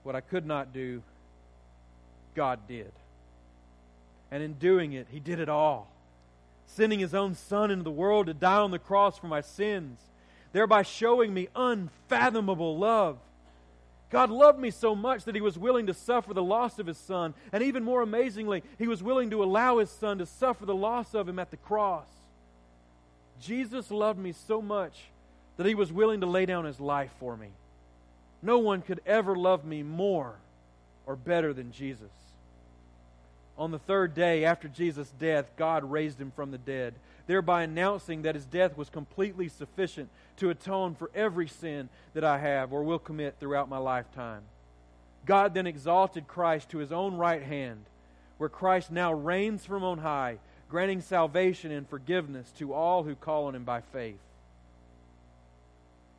what 0.03 0.15
I 0.15 0.21
could 0.21 0.47
not 0.47 0.73
do, 0.73 1.03
God 2.35 2.61
did. 2.69 2.93
And 4.31 4.43
in 4.43 4.55
doing 4.55 4.93
it, 4.93 5.09
he 5.11 5.21
did 5.21 5.41
it 5.41 5.49
all, 5.49 5.89
sending 6.67 6.99
his 6.99 7.15
own 7.15 7.35
Son 7.35 7.71
into 7.71 7.85
the 7.85 7.91
world 7.91 8.27
to 8.27 8.35
die 8.35 8.59
on 8.59 8.71
the 8.71 8.79
cross 8.79 9.19
for 9.19 9.27
my 9.27 9.41
sins, 9.41 9.99
thereby 10.57 10.83
showing 10.83 11.35
me 11.35 11.49
unfathomable 11.55 12.79
love. 12.79 13.19
God 14.09 14.31
loved 14.31 14.59
me 14.59 14.71
so 14.71 14.95
much 14.95 15.25
that 15.25 15.35
he 15.35 15.41
was 15.41 15.59
willing 15.59 15.87
to 15.89 15.95
suffer 15.95 16.33
the 16.33 16.43
loss 16.43 16.79
of 16.79 16.87
his 16.87 16.97
son. 16.97 17.35
And 17.53 17.63
even 17.63 17.85
more 17.85 18.01
amazingly, 18.01 18.63
he 18.79 18.89
was 18.89 19.03
willing 19.03 19.31
to 19.31 19.43
allow 19.43 19.79
his 19.79 19.91
son 19.91 20.19
to 20.19 20.27
suffer 20.27 20.65
the 20.65 20.75
loss 20.75 21.13
of 21.13 21.29
him 21.29 21.39
at 21.39 21.51
the 21.51 21.57
cross. 21.57 22.09
Jesus 23.41 23.91
loved 23.91 24.19
me 24.19 24.33
so 24.33 24.63
much 24.63 24.99
that 25.59 25.67
he 25.67 25.75
was 25.75 25.93
willing 25.93 26.21
to 26.21 26.27
lay 26.27 26.47
down 26.47 26.65
his 26.65 26.81
life 26.81 27.11
for 27.19 27.37
me. 27.37 27.49
No 28.41 28.59
one 28.59 28.81
could 28.81 29.01
ever 29.05 29.37
love 29.37 29.65
me 29.65 29.83
more 29.83 30.37
or 31.05 31.17
better 31.17 31.53
than 31.53 31.73
Jesus. 31.73 32.13
On 33.59 33.71
the 33.71 33.79
third 33.79 34.15
day 34.15 34.45
after 34.45 34.69
Jesus' 34.69 35.13
death, 35.19 35.51
God 35.57 35.85
raised 35.85 36.21
him 36.21 36.31
from 36.31 36.51
the 36.51 36.59
dead, 36.59 36.95
thereby 37.27 37.63
announcing 37.63 38.23
that 38.23 38.35
his 38.35 38.47
death 38.47 38.77
was 38.77 38.89
completely 38.89 39.49
sufficient 39.49 40.09
to 40.37 40.51
atone 40.51 40.95
for 40.95 41.11
every 41.15 41.49
sin 41.49 41.89
that 42.15 42.25
I 42.25 42.39
have 42.39 42.73
or 42.73 42.83
will 42.83 42.99
commit 42.99 43.37
throughout 43.39 43.69
my 43.69 43.79
lifetime. 43.79 44.43
God 45.25 45.55
then 45.55 45.67
exalted 45.67 46.29
Christ 46.29 46.71
to 46.71 46.79
his 46.79 46.93
own 46.93 47.17
right 47.17 47.43
hand, 47.43 47.85
where 48.39 48.49
Christ 48.49 48.93
now 48.93 49.13
reigns 49.13 49.65
from 49.65 49.83
on 49.83 49.99
high, 49.99 50.39
granting 50.69 51.01
salvation 51.01 51.73
and 51.73 51.89
forgiveness 51.89 52.53
to 52.59 52.73
all 52.73 53.03
who 53.03 53.15
call 53.15 53.47
on 53.47 53.55
him 53.55 53.65
by 53.65 53.81
faith. 53.81 54.21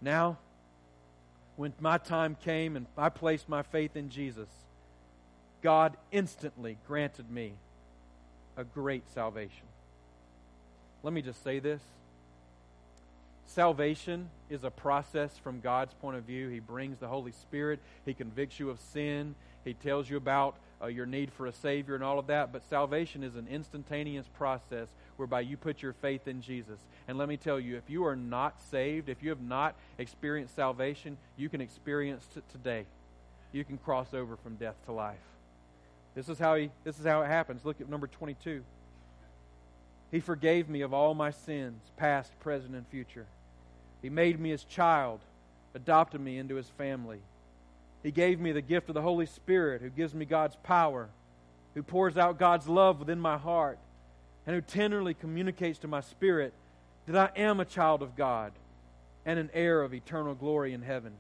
Now, 0.02 0.38
when 1.56 1.74
my 1.80 1.98
time 1.98 2.36
came 2.44 2.76
and 2.76 2.86
I 2.98 3.10
placed 3.10 3.50
my 3.50 3.64
faith 3.64 3.96
in 3.96 4.10
Jesus, 4.10 4.50
God 5.62 5.98
instantly 6.12 6.78
granted 6.88 7.32
me 7.32 7.54
a 8.58 8.64
great 8.64 9.04
salvation. 9.14 9.67
Let 11.08 11.14
me 11.14 11.22
just 11.22 11.42
say 11.42 11.60
this 11.60 11.82
salvation 13.46 14.30
is 14.50 14.66
a 14.66 14.70
process 14.70 15.38
from 15.38 15.62
God's 15.62 15.94
point 15.94 16.18
of 16.18 16.26
view. 16.26 16.50
He 16.50 16.60
brings 16.60 16.98
the 16.98 17.08
Holy 17.08 17.32
Spirit, 17.32 17.80
He 18.06 18.14
convicts 18.14 18.60
you 18.60 18.70
of 18.70 18.82
sin, 18.82 19.34
He 19.64 19.74
tells 19.74 20.10
you 20.10 20.18
about 20.18 20.58
uh, 20.82 20.88
your 20.88 21.06
need 21.06 21.32
for 21.32 21.46
a 21.46 21.54
Savior 21.54 21.96
and 21.96 22.04
all 22.04 22.20
of 22.20 22.28
that. 22.28 22.52
But 22.52 22.68
salvation 22.70 23.24
is 23.24 23.38
an 23.38 23.48
instantaneous 23.50 24.28
process 24.38 24.90
whereby 25.16 25.40
you 25.40 25.56
put 25.56 25.82
your 25.82 25.94
faith 25.94 26.28
in 26.28 26.42
Jesus. 26.42 26.82
And 27.08 27.18
let 27.18 27.30
me 27.30 27.38
tell 27.38 27.58
you, 27.58 27.78
if 27.78 27.90
you 27.90 28.06
are 28.06 28.18
not 28.18 28.60
saved, 28.70 29.08
if 29.08 29.24
you 29.24 29.30
have 29.30 29.40
not 29.40 29.76
experienced 29.98 30.58
salvation, 30.58 31.18
you 31.38 31.48
can 31.48 31.62
experience 31.62 32.28
it 32.36 32.44
today. 32.52 32.86
You 33.54 33.64
can 33.64 33.78
cross 33.78 34.14
over 34.14 34.36
from 34.36 34.58
death 34.58 34.76
to 34.88 34.92
life. 34.92 35.16
This 36.16 36.28
is 36.28 36.38
how 36.38 36.56
he 36.56 36.70
this 36.84 37.00
is 37.00 37.06
how 37.06 37.22
it 37.22 37.28
happens. 37.28 37.64
Look 37.64 37.80
at 37.80 37.88
number 37.88 38.08
22. 38.08 38.62
He 40.12 40.20
forgave 40.20 40.70
me 40.70 40.82
of 40.82 40.94
all 40.94 41.14
my 41.14 41.32
sins, 41.32 41.82
past, 41.98 42.32
present, 42.40 42.76
and 42.76 42.88
future. 42.88 43.26
He 44.02 44.10
made 44.10 44.40
me 44.40 44.50
his 44.50 44.64
child, 44.64 45.20
adopted 45.76 46.22
me 46.22 46.38
into 46.38 46.56
his 46.56 46.70
family. 46.70 47.20
He 48.04 48.12
gave 48.12 48.40
me 48.40 48.52
the 48.52 48.62
gift 48.62 48.90
of 48.90 48.96
the 48.96 49.02
Holy 49.02 49.26
Spirit, 49.26 49.82
who 49.82 49.90
gives 49.90 50.14
me 50.14 50.26
God's 50.26 50.56
power, 50.64 51.10
who 51.74 51.84
pours 51.84 52.18
out 52.18 52.40
God's 52.40 52.68
love 52.68 53.00
within 53.00 53.20
my 53.20 53.38
heart, 53.38 53.80
and 54.46 54.56
who 54.56 54.62
tenderly 54.62 55.14
communicates 55.14 55.80
to 55.80 55.88
my 55.88 56.02
spirit 56.02 56.54
that 57.06 57.32
I 57.36 57.40
am 57.40 57.60
a 57.60 57.66
child 57.66 58.02
of 58.02 58.16
God 58.16 58.54
and 59.26 59.38
an 59.38 59.50
heir 59.54 59.82
of 59.82 59.94
eternal 59.94 60.36
glory 60.36 60.74
in 60.74 60.82
heaven 60.84 61.14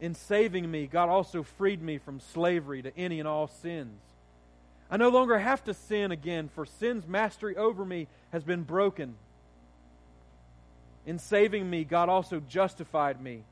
in 0.00 0.14
saving 0.14 0.70
me, 0.70 0.86
God 0.86 1.08
also 1.08 1.42
freed 1.42 1.82
me 1.82 1.98
from 1.98 2.20
slavery 2.20 2.82
to 2.82 2.96
any 2.96 3.20
and 3.20 3.28
all 3.28 3.46
sins. 3.46 4.00
I 4.90 4.96
no 4.96 5.08
longer 5.08 5.38
have 5.38 5.64
to 5.64 5.74
sin 5.74 6.12
again, 6.12 6.48
for 6.54 6.66
sin's 6.66 7.06
mastery 7.06 7.56
over 7.56 7.84
me 7.84 8.06
has 8.32 8.44
been 8.44 8.62
broken. 8.62 9.14
In 11.06 11.18
saving 11.18 11.68
me, 11.68 11.84
God 11.84 12.08
also 12.08 12.40
justified 12.40 13.20
me. 13.20 13.42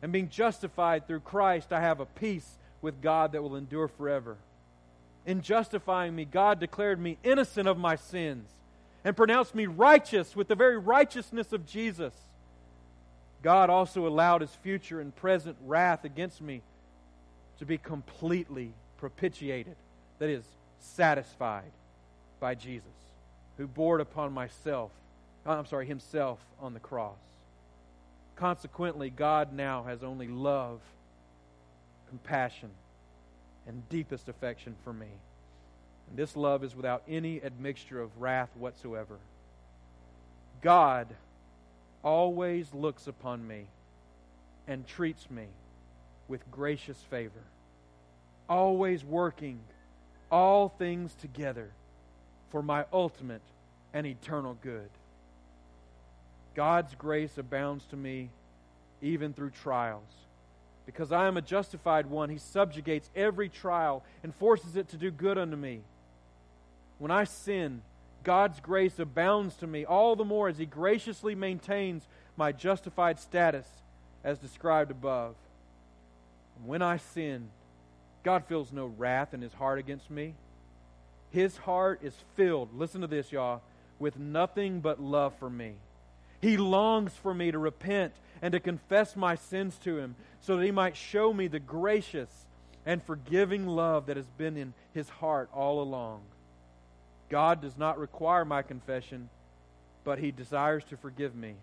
And 0.00 0.12
being 0.12 0.28
justified 0.28 1.06
through 1.06 1.20
Christ, 1.20 1.72
I 1.72 1.80
have 1.80 2.00
a 2.00 2.06
peace 2.06 2.58
with 2.80 3.00
God 3.00 3.32
that 3.32 3.42
will 3.42 3.56
endure 3.56 3.88
forever. 3.88 4.36
In 5.24 5.42
justifying 5.42 6.16
me, 6.16 6.24
God 6.24 6.58
declared 6.58 6.98
me 6.98 7.18
innocent 7.22 7.68
of 7.68 7.78
my 7.78 7.94
sins 7.96 8.48
and 9.04 9.16
pronounced 9.16 9.54
me 9.54 9.66
righteous 9.66 10.34
with 10.34 10.48
the 10.48 10.54
very 10.54 10.76
righteousness 10.76 11.52
of 11.52 11.66
Jesus. 11.66 12.14
God 13.42 13.70
also 13.70 14.06
allowed 14.06 14.40
his 14.40 14.54
future 14.54 15.00
and 15.00 15.14
present 15.14 15.56
wrath 15.64 16.04
against 16.04 16.40
me 16.40 16.62
to 17.58 17.66
be 17.66 17.78
completely 17.78 18.72
propitiated, 18.98 19.76
that 20.18 20.28
is, 20.28 20.44
satisfied 20.82 21.70
by 22.40 22.54
Jesus, 22.54 22.88
who 23.56 23.66
bore 23.66 23.98
it 23.98 24.02
upon 24.02 24.32
myself, 24.32 24.90
uh, 25.46 25.50
I'm 25.50 25.66
sorry, 25.66 25.86
himself 25.86 26.38
on 26.60 26.74
the 26.74 26.80
cross. 26.80 27.18
Consequently, 28.36 29.10
God 29.10 29.52
now 29.52 29.84
has 29.84 30.02
only 30.02 30.28
love, 30.28 30.80
compassion, 32.08 32.70
and 33.66 33.88
deepest 33.88 34.28
affection 34.28 34.74
for 34.84 34.92
me. 34.92 35.06
And 36.08 36.18
this 36.18 36.36
love 36.36 36.64
is 36.64 36.74
without 36.74 37.02
any 37.08 37.42
admixture 37.42 38.00
of 38.00 38.20
wrath 38.20 38.50
whatsoever. 38.56 39.18
God 40.60 41.08
always 42.02 42.72
looks 42.74 43.06
upon 43.06 43.46
me 43.46 43.66
and 44.66 44.86
treats 44.86 45.30
me 45.30 45.46
with 46.28 46.50
gracious 46.50 46.98
favor, 47.10 47.42
always 48.48 49.04
working 49.04 49.60
all 50.32 50.70
things 50.70 51.14
together 51.20 51.70
for 52.50 52.62
my 52.62 52.86
ultimate 52.92 53.42
and 53.94 54.06
eternal 54.06 54.56
good. 54.62 54.88
God's 56.54 56.94
grace 56.94 57.38
abounds 57.38 57.84
to 57.86 57.96
me 57.96 58.30
even 59.02 59.32
through 59.32 59.50
trials. 59.50 60.02
Because 60.86 61.12
I 61.12 61.26
am 61.26 61.36
a 61.36 61.42
justified 61.42 62.06
one, 62.06 62.30
He 62.30 62.38
subjugates 62.38 63.10
every 63.14 63.48
trial 63.48 64.02
and 64.22 64.34
forces 64.34 64.76
it 64.76 64.88
to 64.88 64.96
do 64.96 65.10
good 65.10 65.38
unto 65.38 65.56
me. 65.56 65.82
When 66.98 67.10
I 67.10 67.24
sin, 67.24 67.82
God's 68.24 68.60
grace 68.60 68.98
abounds 68.98 69.54
to 69.56 69.66
me 69.66 69.84
all 69.84 70.16
the 70.16 70.24
more 70.24 70.48
as 70.48 70.58
He 70.58 70.66
graciously 70.66 71.34
maintains 71.34 72.06
my 72.36 72.52
justified 72.52 73.20
status 73.20 73.66
as 74.24 74.38
described 74.38 74.90
above. 74.90 75.34
When 76.64 76.82
I 76.82 76.96
sin, 76.96 77.48
God 78.22 78.44
feels 78.46 78.72
no 78.72 78.86
wrath 78.86 79.34
in 79.34 79.42
His 79.42 79.54
heart 79.54 79.78
against 79.78 80.10
me. 80.10 80.34
His 81.30 81.56
heart 81.56 82.00
is 82.02 82.14
filled, 82.36 82.76
listen 82.78 83.00
to 83.00 83.06
this, 83.06 83.32
y'all, 83.32 83.62
with 83.98 84.18
nothing 84.18 84.80
but 84.80 85.00
love 85.00 85.34
for 85.38 85.48
me. 85.48 85.74
He 86.40 86.56
longs 86.56 87.12
for 87.14 87.32
me 87.32 87.50
to 87.50 87.58
repent 87.58 88.12
and 88.42 88.52
to 88.52 88.60
confess 88.60 89.16
my 89.16 89.36
sins 89.36 89.78
to 89.84 89.96
Him 89.98 90.16
so 90.40 90.56
that 90.56 90.64
He 90.64 90.70
might 90.70 90.96
show 90.96 91.32
me 91.32 91.46
the 91.46 91.60
gracious 91.60 92.28
and 92.84 93.02
forgiving 93.02 93.66
love 93.66 94.06
that 94.06 94.16
has 94.16 94.28
been 94.36 94.56
in 94.56 94.74
His 94.92 95.08
heart 95.08 95.48
all 95.54 95.80
along. 95.80 96.22
God 97.30 97.62
does 97.62 97.78
not 97.78 97.98
require 97.98 98.44
my 98.44 98.62
confession, 98.62 99.30
but 100.04 100.18
He 100.18 100.32
desires 100.32 100.84
to 100.90 100.96
forgive 100.96 101.34
me. 101.34 101.54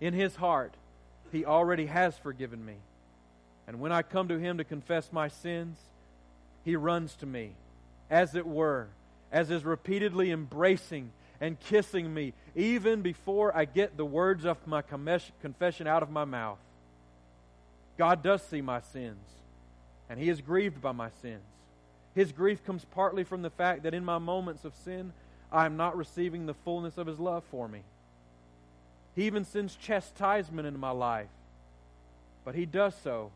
In 0.00 0.12
His 0.14 0.36
heart, 0.36 0.74
He 1.32 1.44
already 1.44 1.86
has 1.86 2.18
forgiven 2.18 2.64
me. 2.64 2.74
And 3.68 3.80
when 3.80 3.92
I 3.92 4.00
come 4.00 4.28
to 4.28 4.38
Him 4.38 4.56
to 4.56 4.64
confess 4.64 5.12
my 5.12 5.28
sins, 5.28 5.78
He 6.64 6.74
runs 6.74 7.14
to 7.16 7.26
me, 7.26 7.50
as 8.10 8.34
it 8.34 8.46
were, 8.46 8.88
as 9.30 9.50
is 9.50 9.62
repeatedly 9.62 10.30
embracing 10.30 11.12
and 11.38 11.60
kissing 11.60 12.12
me, 12.12 12.32
even 12.56 13.02
before 13.02 13.54
I 13.54 13.66
get 13.66 13.98
the 13.98 14.06
words 14.06 14.46
of 14.46 14.66
my 14.66 14.82
confession 14.82 15.86
out 15.86 16.02
of 16.02 16.10
my 16.10 16.24
mouth. 16.24 16.58
God 17.98 18.22
does 18.22 18.42
see 18.42 18.62
my 18.62 18.80
sins, 18.80 19.20
and 20.08 20.18
He 20.18 20.30
is 20.30 20.40
grieved 20.40 20.80
by 20.80 20.92
my 20.92 21.10
sins. 21.20 21.42
His 22.14 22.32
grief 22.32 22.64
comes 22.64 22.86
partly 22.86 23.22
from 23.22 23.42
the 23.42 23.50
fact 23.50 23.82
that 23.82 23.92
in 23.92 24.04
my 24.04 24.16
moments 24.16 24.64
of 24.64 24.72
sin, 24.82 25.12
I 25.52 25.66
am 25.66 25.76
not 25.76 25.94
receiving 25.94 26.46
the 26.46 26.54
fullness 26.54 26.96
of 26.96 27.06
His 27.06 27.18
love 27.18 27.44
for 27.50 27.68
me. 27.68 27.82
He 29.14 29.26
even 29.26 29.44
sends 29.44 29.76
chastisement 29.76 30.66
into 30.66 30.80
my 30.80 30.90
life, 30.90 31.28
but 32.46 32.54
He 32.54 32.64
does 32.64 32.94
so 33.04 33.30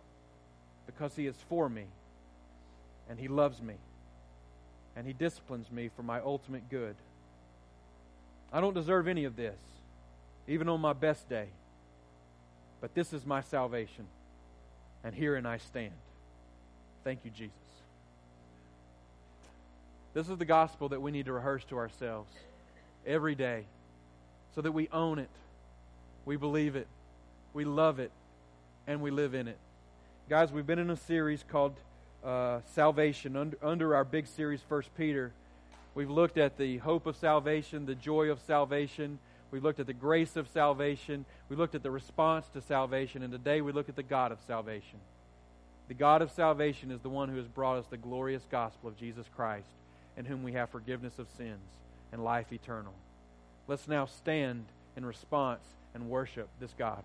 because 0.86 1.14
He 1.16 1.26
is 1.26 1.36
for 1.48 1.68
me 1.68 1.84
and 3.08 3.18
He 3.18 3.28
loves 3.28 3.60
me 3.62 3.74
and 4.96 5.06
He 5.06 5.12
disciplines 5.12 5.70
me 5.70 5.90
for 5.94 6.02
my 6.02 6.20
ultimate 6.20 6.68
good. 6.70 6.96
I 8.52 8.60
don't 8.60 8.74
deserve 8.74 9.08
any 9.08 9.24
of 9.24 9.36
this, 9.36 9.58
even 10.46 10.68
on 10.68 10.80
my 10.80 10.92
best 10.92 11.28
day, 11.28 11.46
but 12.80 12.94
this 12.94 13.12
is 13.12 13.24
my 13.24 13.40
salvation, 13.40 14.06
and 15.02 15.14
herein 15.14 15.46
I 15.46 15.56
stand. 15.56 15.94
Thank 17.04 17.24
you, 17.24 17.30
Jesus. 17.30 17.56
This 20.14 20.28
is 20.28 20.36
the 20.36 20.44
gospel 20.44 20.90
that 20.90 21.00
we 21.00 21.10
need 21.10 21.26
to 21.26 21.32
rehearse 21.32 21.64
to 21.64 21.78
ourselves 21.78 22.30
every 23.06 23.34
day 23.34 23.64
so 24.54 24.60
that 24.60 24.72
we 24.72 24.88
own 24.92 25.18
it, 25.18 25.30
we 26.26 26.36
believe 26.36 26.76
it, 26.76 26.86
we 27.54 27.64
love 27.64 27.98
it, 27.98 28.12
and 28.86 29.00
we 29.00 29.10
live 29.10 29.34
in 29.34 29.48
it. 29.48 29.56
Guys, 30.32 30.50
we've 30.50 30.66
been 30.66 30.78
in 30.78 30.88
a 30.88 30.96
series 30.96 31.44
called 31.46 31.74
uh, 32.24 32.60
salvation 32.72 33.36
under, 33.36 33.58
under 33.62 33.94
our 33.94 34.02
big 34.02 34.26
series, 34.26 34.62
First 34.66 34.88
Peter. 34.96 35.30
We've 35.94 36.08
looked 36.08 36.38
at 36.38 36.56
the 36.56 36.78
hope 36.78 37.04
of 37.04 37.16
salvation, 37.16 37.84
the 37.84 37.94
joy 37.94 38.30
of 38.30 38.40
salvation. 38.40 39.18
We've 39.50 39.62
looked 39.62 39.78
at 39.78 39.86
the 39.86 39.92
grace 39.92 40.34
of 40.36 40.48
salvation. 40.48 41.26
We 41.50 41.56
looked 41.56 41.74
at 41.74 41.82
the 41.82 41.90
response 41.90 42.48
to 42.54 42.62
salvation. 42.62 43.22
And 43.22 43.30
today 43.30 43.60
we 43.60 43.72
look 43.72 43.90
at 43.90 43.94
the 43.96 44.02
God 44.02 44.32
of 44.32 44.38
salvation. 44.46 45.00
The 45.88 45.94
God 45.94 46.22
of 46.22 46.30
salvation 46.30 46.90
is 46.90 47.02
the 47.02 47.10
one 47.10 47.28
who 47.28 47.36
has 47.36 47.46
brought 47.46 47.76
us 47.76 47.84
the 47.90 47.98
glorious 47.98 48.46
gospel 48.50 48.88
of 48.88 48.96
Jesus 48.96 49.26
Christ, 49.36 49.68
in 50.16 50.24
whom 50.24 50.42
we 50.42 50.52
have 50.54 50.70
forgiveness 50.70 51.18
of 51.18 51.26
sins 51.36 51.76
and 52.10 52.24
life 52.24 52.50
eternal. 52.54 52.94
Let's 53.68 53.86
now 53.86 54.06
stand 54.06 54.64
in 54.96 55.04
response 55.04 55.60
and 55.94 56.08
worship 56.08 56.48
this 56.58 56.72
God. 56.78 57.02